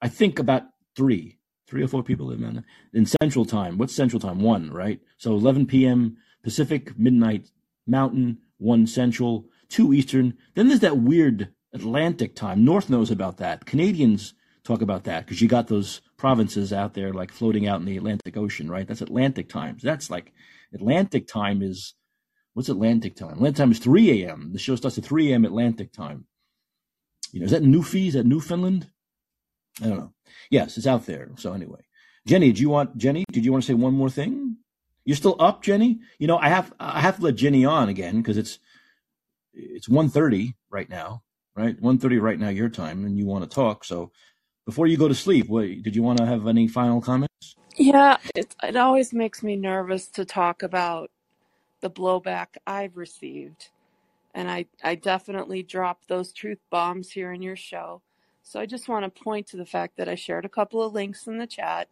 [0.00, 0.64] I think about
[0.96, 1.38] three.
[1.68, 3.78] Three or four people live in, in Central Time.
[3.78, 4.40] What's Central Time?
[4.40, 5.00] One, right?
[5.16, 6.18] So 11 p.m.
[6.42, 7.50] Pacific, midnight
[7.86, 10.36] Mountain, one Central, two Eastern.
[10.54, 12.64] Then there's that weird Atlantic Time.
[12.64, 13.64] North knows about that.
[13.64, 14.34] Canadians
[14.64, 17.96] talk about that because you got those provinces out there like floating out in the
[17.96, 18.86] Atlantic Ocean, right?
[18.86, 19.78] That's Atlantic Time.
[19.82, 20.32] That's like
[20.74, 21.94] Atlantic Time is
[22.54, 23.34] what's Atlantic Time?
[23.34, 24.50] Atlantic Time is 3 a.m.
[24.52, 25.44] The show starts at 3 a.m.
[25.44, 26.26] Atlantic Time.
[27.32, 28.08] You know, is that Newfie?
[28.08, 28.88] Is that Newfoundland?
[29.82, 30.12] I don't know.
[30.50, 31.30] Yes, it's out there.
[31.36, 31.80] So anyway,
[32.26, 33.24] Jenny, do you want Jenny?
[33.32, 34.58] Did you want to say one more thing?
[35.04, 36.00] You're still up, Jenny?
[36.18, 38.58] You know, I have I have to let Jenny on again because it's
[39.54, 41.22] it's 1.30 right now,
[41.56, 41.80] right?
[41.80, 43.84] 1.30 right now your time, and you want to talk.
[43.84, 44.12] So
[44.66, 47.56] before you go to sleep, what, did you want to have any final comments?
[47.76, 51.10] Yeah, it, it always makes me nervous to talk about
[51.82, 53.70] the blowback I've received.
[54.34, 58.02] And I, I definitely dropped those truth bombs here in your show.
[58.42, 60.92] So I just want to point to the fact that I shared a couple of
[60.94, 61.88] links in the chat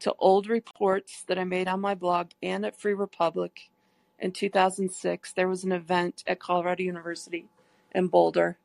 [0.00, 3.70] to old reports that I made on my blog and at Free Republic
[4.18, 5.32] in 2006.
[5.34, 7.46] There was an event at Colorado University
[7.94, 8.58] in Boulder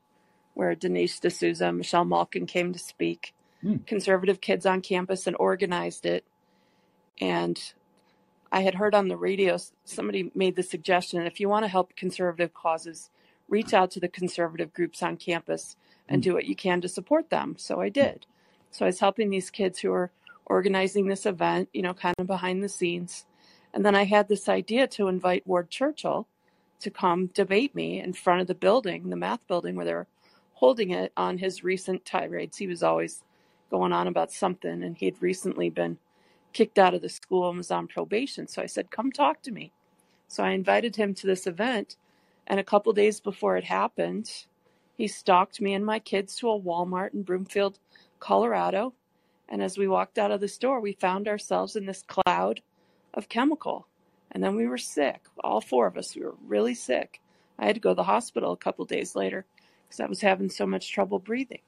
[0.56, 3.34] where Dinesh D'Souza and Michelle Malkin came to speak.
[3.62, 3.78] Hmm.
[3.88, 6.26] Conservative kids on campus and organized it.
[7.20, 7.62] And
[8.52, 11.96] I had heard on the radio somebody made the suggestion if you want to help
[11.96, 13.10] conservative causes,
[13.48, 15.76] reach out to the conservative groups on campus
[16.08, 16.26] and mm.
[16.26, 17.56] do what you can to support them.
[17.58, 17.94] So I mm.
[17.94, 18.26] did.
[18.72, 20.12] So I was helping these kids who were
[20.46, 23.26] organizing this event, you know, kind of behind the scenes.
[23.74, 26.28] And then I had this idea to invite Ward Churchill
[26.82, 30.08] to come debate me in front of the building, the math building where they were
[30.54, 32.58] holding it on his recent tirades.
[32.58, 33.24] He was always
[33.70, 35.98] going on about something, and he had recently been
[36.53, 38.48] kicked out of the school and was on probation.
[38.48, 39.72] So I said, Come talk to me.
[40.28, 41.98] So I invited him to this event.
[42.48, 44.32] And a couple days before it happened,
[44.98, 47.80] he stalked me and my kids to a Walmart in Broomfield,
[48.19, 48.94] Colorado.
[49.49, 52.61] And as we walked out of the store, we found ourselves in this cloud
[53.14, 53.88] of chemical.
[54.32, 55.26] And then we were sick.
[55.44, 57.22] All four of us, we were really sick.
[57.60, 59.45] I had to go to the hospital a couple days later
[59.88, 61.61] because I was having so much trouble breathing.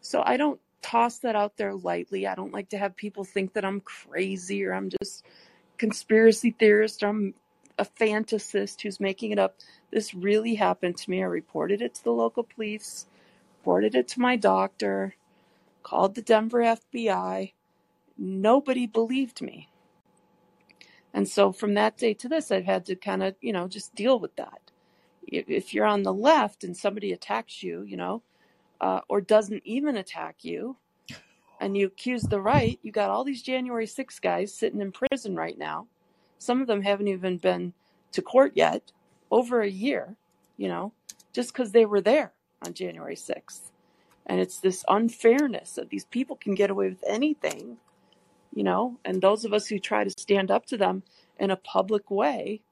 [0.00, 2.26] So I don't toss that out there lightly.
[2.26, 5.24] I don't like to have people think that I'm crazy or I'm just
[5.78, 7.34] conspiracy theorist or I'm
[7.78, 9.56] a fantasist who's making it up.
[9.90, 11.22] This really happened to me.
[11.22, 13.06] I reported it to the local police,
[13.60, 15.14] reported it to my doctor,
[15.82, 17.52] called the Denver FBI.
[18.18, 19.68] Nobody believed me.
[21.14, 23.94] And so from that day to this, I've had to kind of, you know, just
[23.94, 24.70] deal with that.
[25.26, 28.22] If you're on the left and somebody attacks you, you know,
[28.82, 30.76] uh, or doesn't even attack you,
[31.60, 35.36] and you accuse the right, you got all these January 6 guys sitting in prison
[35.36, 35.86] right now.
[36.38, 37.72] Some of them haven't even been
[38.10, 38.90] to court yet
[39.30, 40.16] over a year,
[40.56, 40.92] you know,
[41.32, 42.32] just because they were there
[42.66, 43.70] on January 6th.
[44.26, 47.76] And it's this unfairness that these people can get away with anything,
[48.52, 51.04] you know, and those of us who try to stand up to them
[51.38, 52.62] in a public way,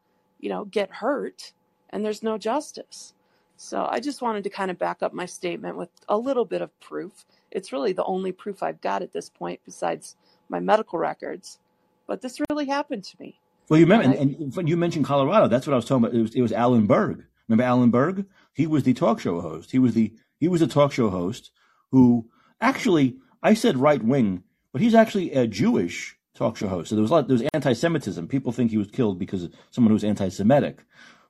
[0.41, 1.53] you know, get hurt
[1.91, 3.15] and there's no justice.
[3.63, 6.63] So I just wanted to kind of back up my statement with a little bit
[6.63, 7.27] of proof.
[7.51, 10.17] It's really the only proof I've got at this point besides
[10.49, 11.59] my medical records.
[12.07, 13.39] But this really happened to me.
[13.69, 16.17] Well, you remember, and, and when you mentioned Colorado, that's what I was talking about.
[16.17, 17.27] It was, it was Alan Berg.
[17.49, 18.25] Remember Alan Berg?
[18.55, 19.73] He was the talk show host.
[19.73, 21.51] He was the he was a talk show host
[21.91, 22.31] who
[22.63, 24.43] actually I said right wing,
[24.73, 26.89] but he's actually a Jewish talk show host.
[26.89, 28.27] So there was a lot there was anti-Semitism.
[28.27, 30.83] People think he was killed because of someone who was anti-Semitic,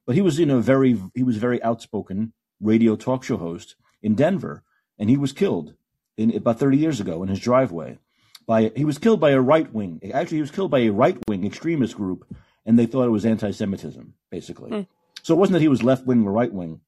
[0.06, 4.14] but he was you know very he was very outspoken radio talk show host in
[4.14, 4.62] Denver,
[4.98, 5.74] and he was killed
[6.16, 7.98] in about thirty years ago in his driveway
[8.46, 10.00] by he was killed by a right wing.
[10.12, 12.26] Actually, he was killed by a right wing extremist group,
[12.66, 14.70] and they thought it was anti-Semitism, basically.
[14.70, 14.82] Hmm.
[15.22, 16.80] So it wasn't that he was left wing or right wing.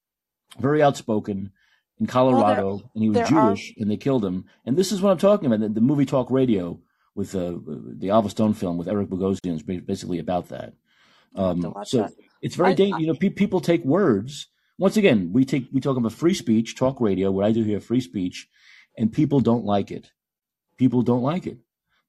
[0.58, 1.52] Very outspoken
[2.00, 4.46] in Colorado, Well, there and he was there are Jewish, and they killed him.
[4.66, 5.60] And this is what I'm talking about.
[5.60, 6.80] The, the movie Talk Radio
[7.14, 10.72] with uh, the Oliver Stone film with Eric Bogosian is basically about that.
[11.36, 12.12] I'll have to Um, watch so that.
[12.42, 13.00] It's very I, dangerous.
[13.00, 14.48] You know, pe- people take words.
[14.78, 17.30] Once again, we take we talk about free speech, talk radio.
[17.30, 18.48] What I do here, free speech,
[18.98, 20.10] and people don't like it.
[20.76, 21.58] People don't like it.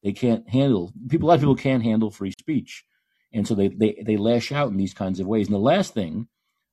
[0.03, 1.27] They can't handle people.
[1.27, 2.83] A lot of people can't handle free speech,
[3.31, 5.47] and so they they they lash out in these kinds of ways.
[5.47, 6.27] And the last thing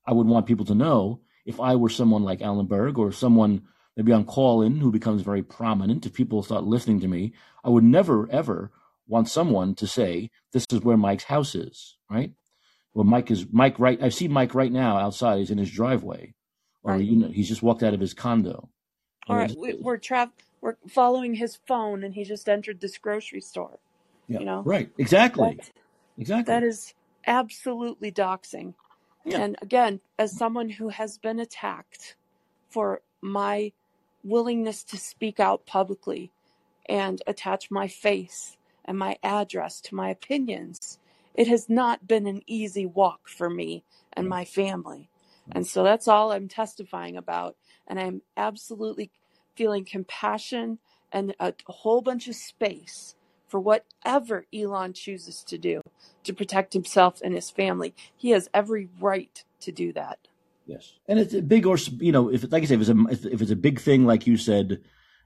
[0.06, 3.62] I would want people to know, if I were someone like Alan Berg or someone
[3.96, 7.84] maybe on Callin who becomes very prominent, if people start listening to me, I would
[7.84, 8.70] never ever
[9.06, 12.32] want someone to say this is where Mike's house is, right?
[12.94, 14.02] Well, Mike is Mike right.
[14.02, 15.38] I see Mike right now outside.
[15.38, 16.34] He's in his driveway,
[16.82, 17.04] or right.
[17.04, 18.68] you know, he's just walked out of his condo.
[19.28, 23.40] All right, we, we're tra- we're following his phone, and he just entered this grocery
[23.40, 23.78] store.
[24.26, 25.70] yeah, You know right, exactly, that
[26.18, 26.52] exactly.
[26.52, 26.94] that is
[27.26, 28.74] absolutely doxing.
[29.24, 29.38] Yeah.
[29.40, 32.16] And again, as someone who has been attacked
[32.70, 33.72] for my
[34.24, 36.32] willingness to speak out publicly
[36.88, 40.98] and attach my face and my address to my opinions,
[41.34, 44.30] it has not been an easy walk for me and mm.
[44.30, 45.08] my family.
[45.48, 45.56] Mm.
[45.56, 47.56] And so that's all I'm testifying about.
[47.86, 49.10] And I'm absolutely
[49.54, 50.78] feeling compassion
[51.12, 53.14] and a whole bunch of space
[53.48, 55.82] for whatever Elon chooses to do
[56.22, 57.94] to protect himself and his family.
[58.16, 60.18] He has every right to do that.
[60.66, 63.28] Yes, and it's a big or you know, if like I say, if it's a
[63.32, 64.80] if it's a big thing, like you said,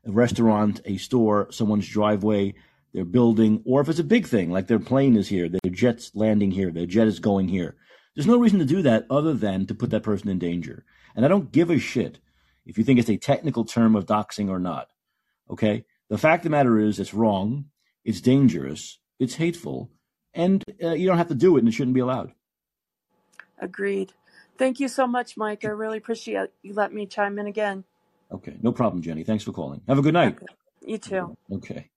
[0.06, 2.54] a restaurant, a store, someone's driveway,
[2.94, 6.12] their building, or if it's a big thing, like their plane is here, their jet's
[6.14, 7.76] landing here, their jet is going here.
[8.14, 10.84] There's no reason to do that other than to put that person in danger.
[11.16, 12.20] And I don't give a shit
[12.64, 14.88] if you think it's a technical term of doxing or not.
[15.50, 17.66] Okay, the fact of the matter is, it's wrong,
[18.04, 19.90] it's dangerous, it's hateful,
[20.32, 22.32] and uh, you don't have to do it, and it shouldn't be allowed.
[23.58, 24.12] Agreed.
[24.56, 25.64] Thank you so much, Mike.
[25.64, 27.84] I really appreciate you let me chime in again.
[28.30, 29.24] Okay, no problem, Jenny.
[29.24, 29.82] Thanks for calling.
[29.88, 30.36] Have a good night.
[30.36, 30.46] Okay.
[30.86, 31.36] You too.
[31.50, 31.90] Okay.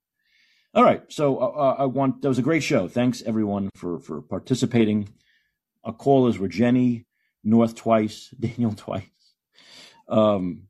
[0.77, 1.01] All right.
[1.11, 2.87] So uh, I want that was a great show.
[2.87, 5.09] Thanks everyone for for participating.
[5.83, 7.07] Our callers were Jenny
[7.43, 9.09] North twice, Daniel twice.
[10.07, 10.67] Um,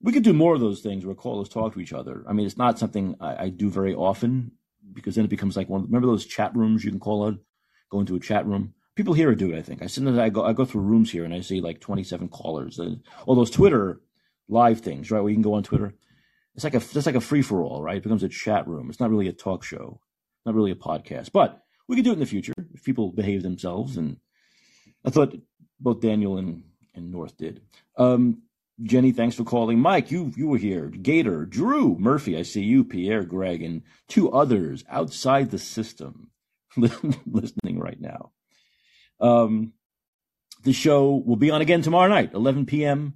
[0.00, 2.24] we could do more of those things where callers talk to each other.
[2.26, 4.52] I mean, it's not something I, I do very often
[4.90, 5.82] because then it becomes like one.
[5.82, 7.34] Remember those chat rooms you can call out,
[7.90, 8.72] go into a chat room.
[8.94, 9.58] People here do it.
[9.58, 11.78] I think I sometimes I go I go through rooms here and I see like
[11.78, 12.80] twenty seven callers.
[13.26, 14.00] All those Twitter
[14.48, 15.20] live things, right?
[15.20, 15.92] Where you can go on Twitter.
[16.54, 17.96] It's like a it's like a free for all, right?
[17.96, 18.90] It becomes a chat room.
[18.90, 20.00] It's not really a talk show,
[20.44, 21.32] not really a podcast.
[21.32, 23.96] But we could do it in the future if people behave themselves.
[23.96, 24.18] And
[25.04, 25.34] I thought
[25.80, 26.64] both Daniel and
[26.94, 27.62] and North did.
[27.96, 28.42] Um,
[28.82, 29.78] Jenny, thanks for calling.
[29.78, 30.88] Mike, you you were here.
[30.88, 32.84] Gator, Drew, Murphy, I see you.
[32.84, 36.30] Pierre, Greg, and two others outside the system
[36.76, 38.32] listening right now.
[39.20, 39.72] Um,
[40.64, 43.14] the show will be on again tomorrow night, 11 p.m.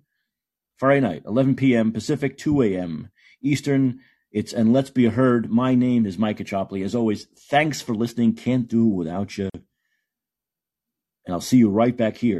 [0.76, 1.92] Friday night, 11 p.m.
[1.92, 3.10] Pacific, 2 a.m.
[3.42, 4.00] Eastern.
[4.32, 5.50] It's and let's be heard.
[5.50, 6.84] My name is Mike Caccioppoli.
[6.84, 8.34] As always, thanks for listening.
[8.34, 9.48] Can't do without you.
[9.54, 12.34] And I'll see you right back here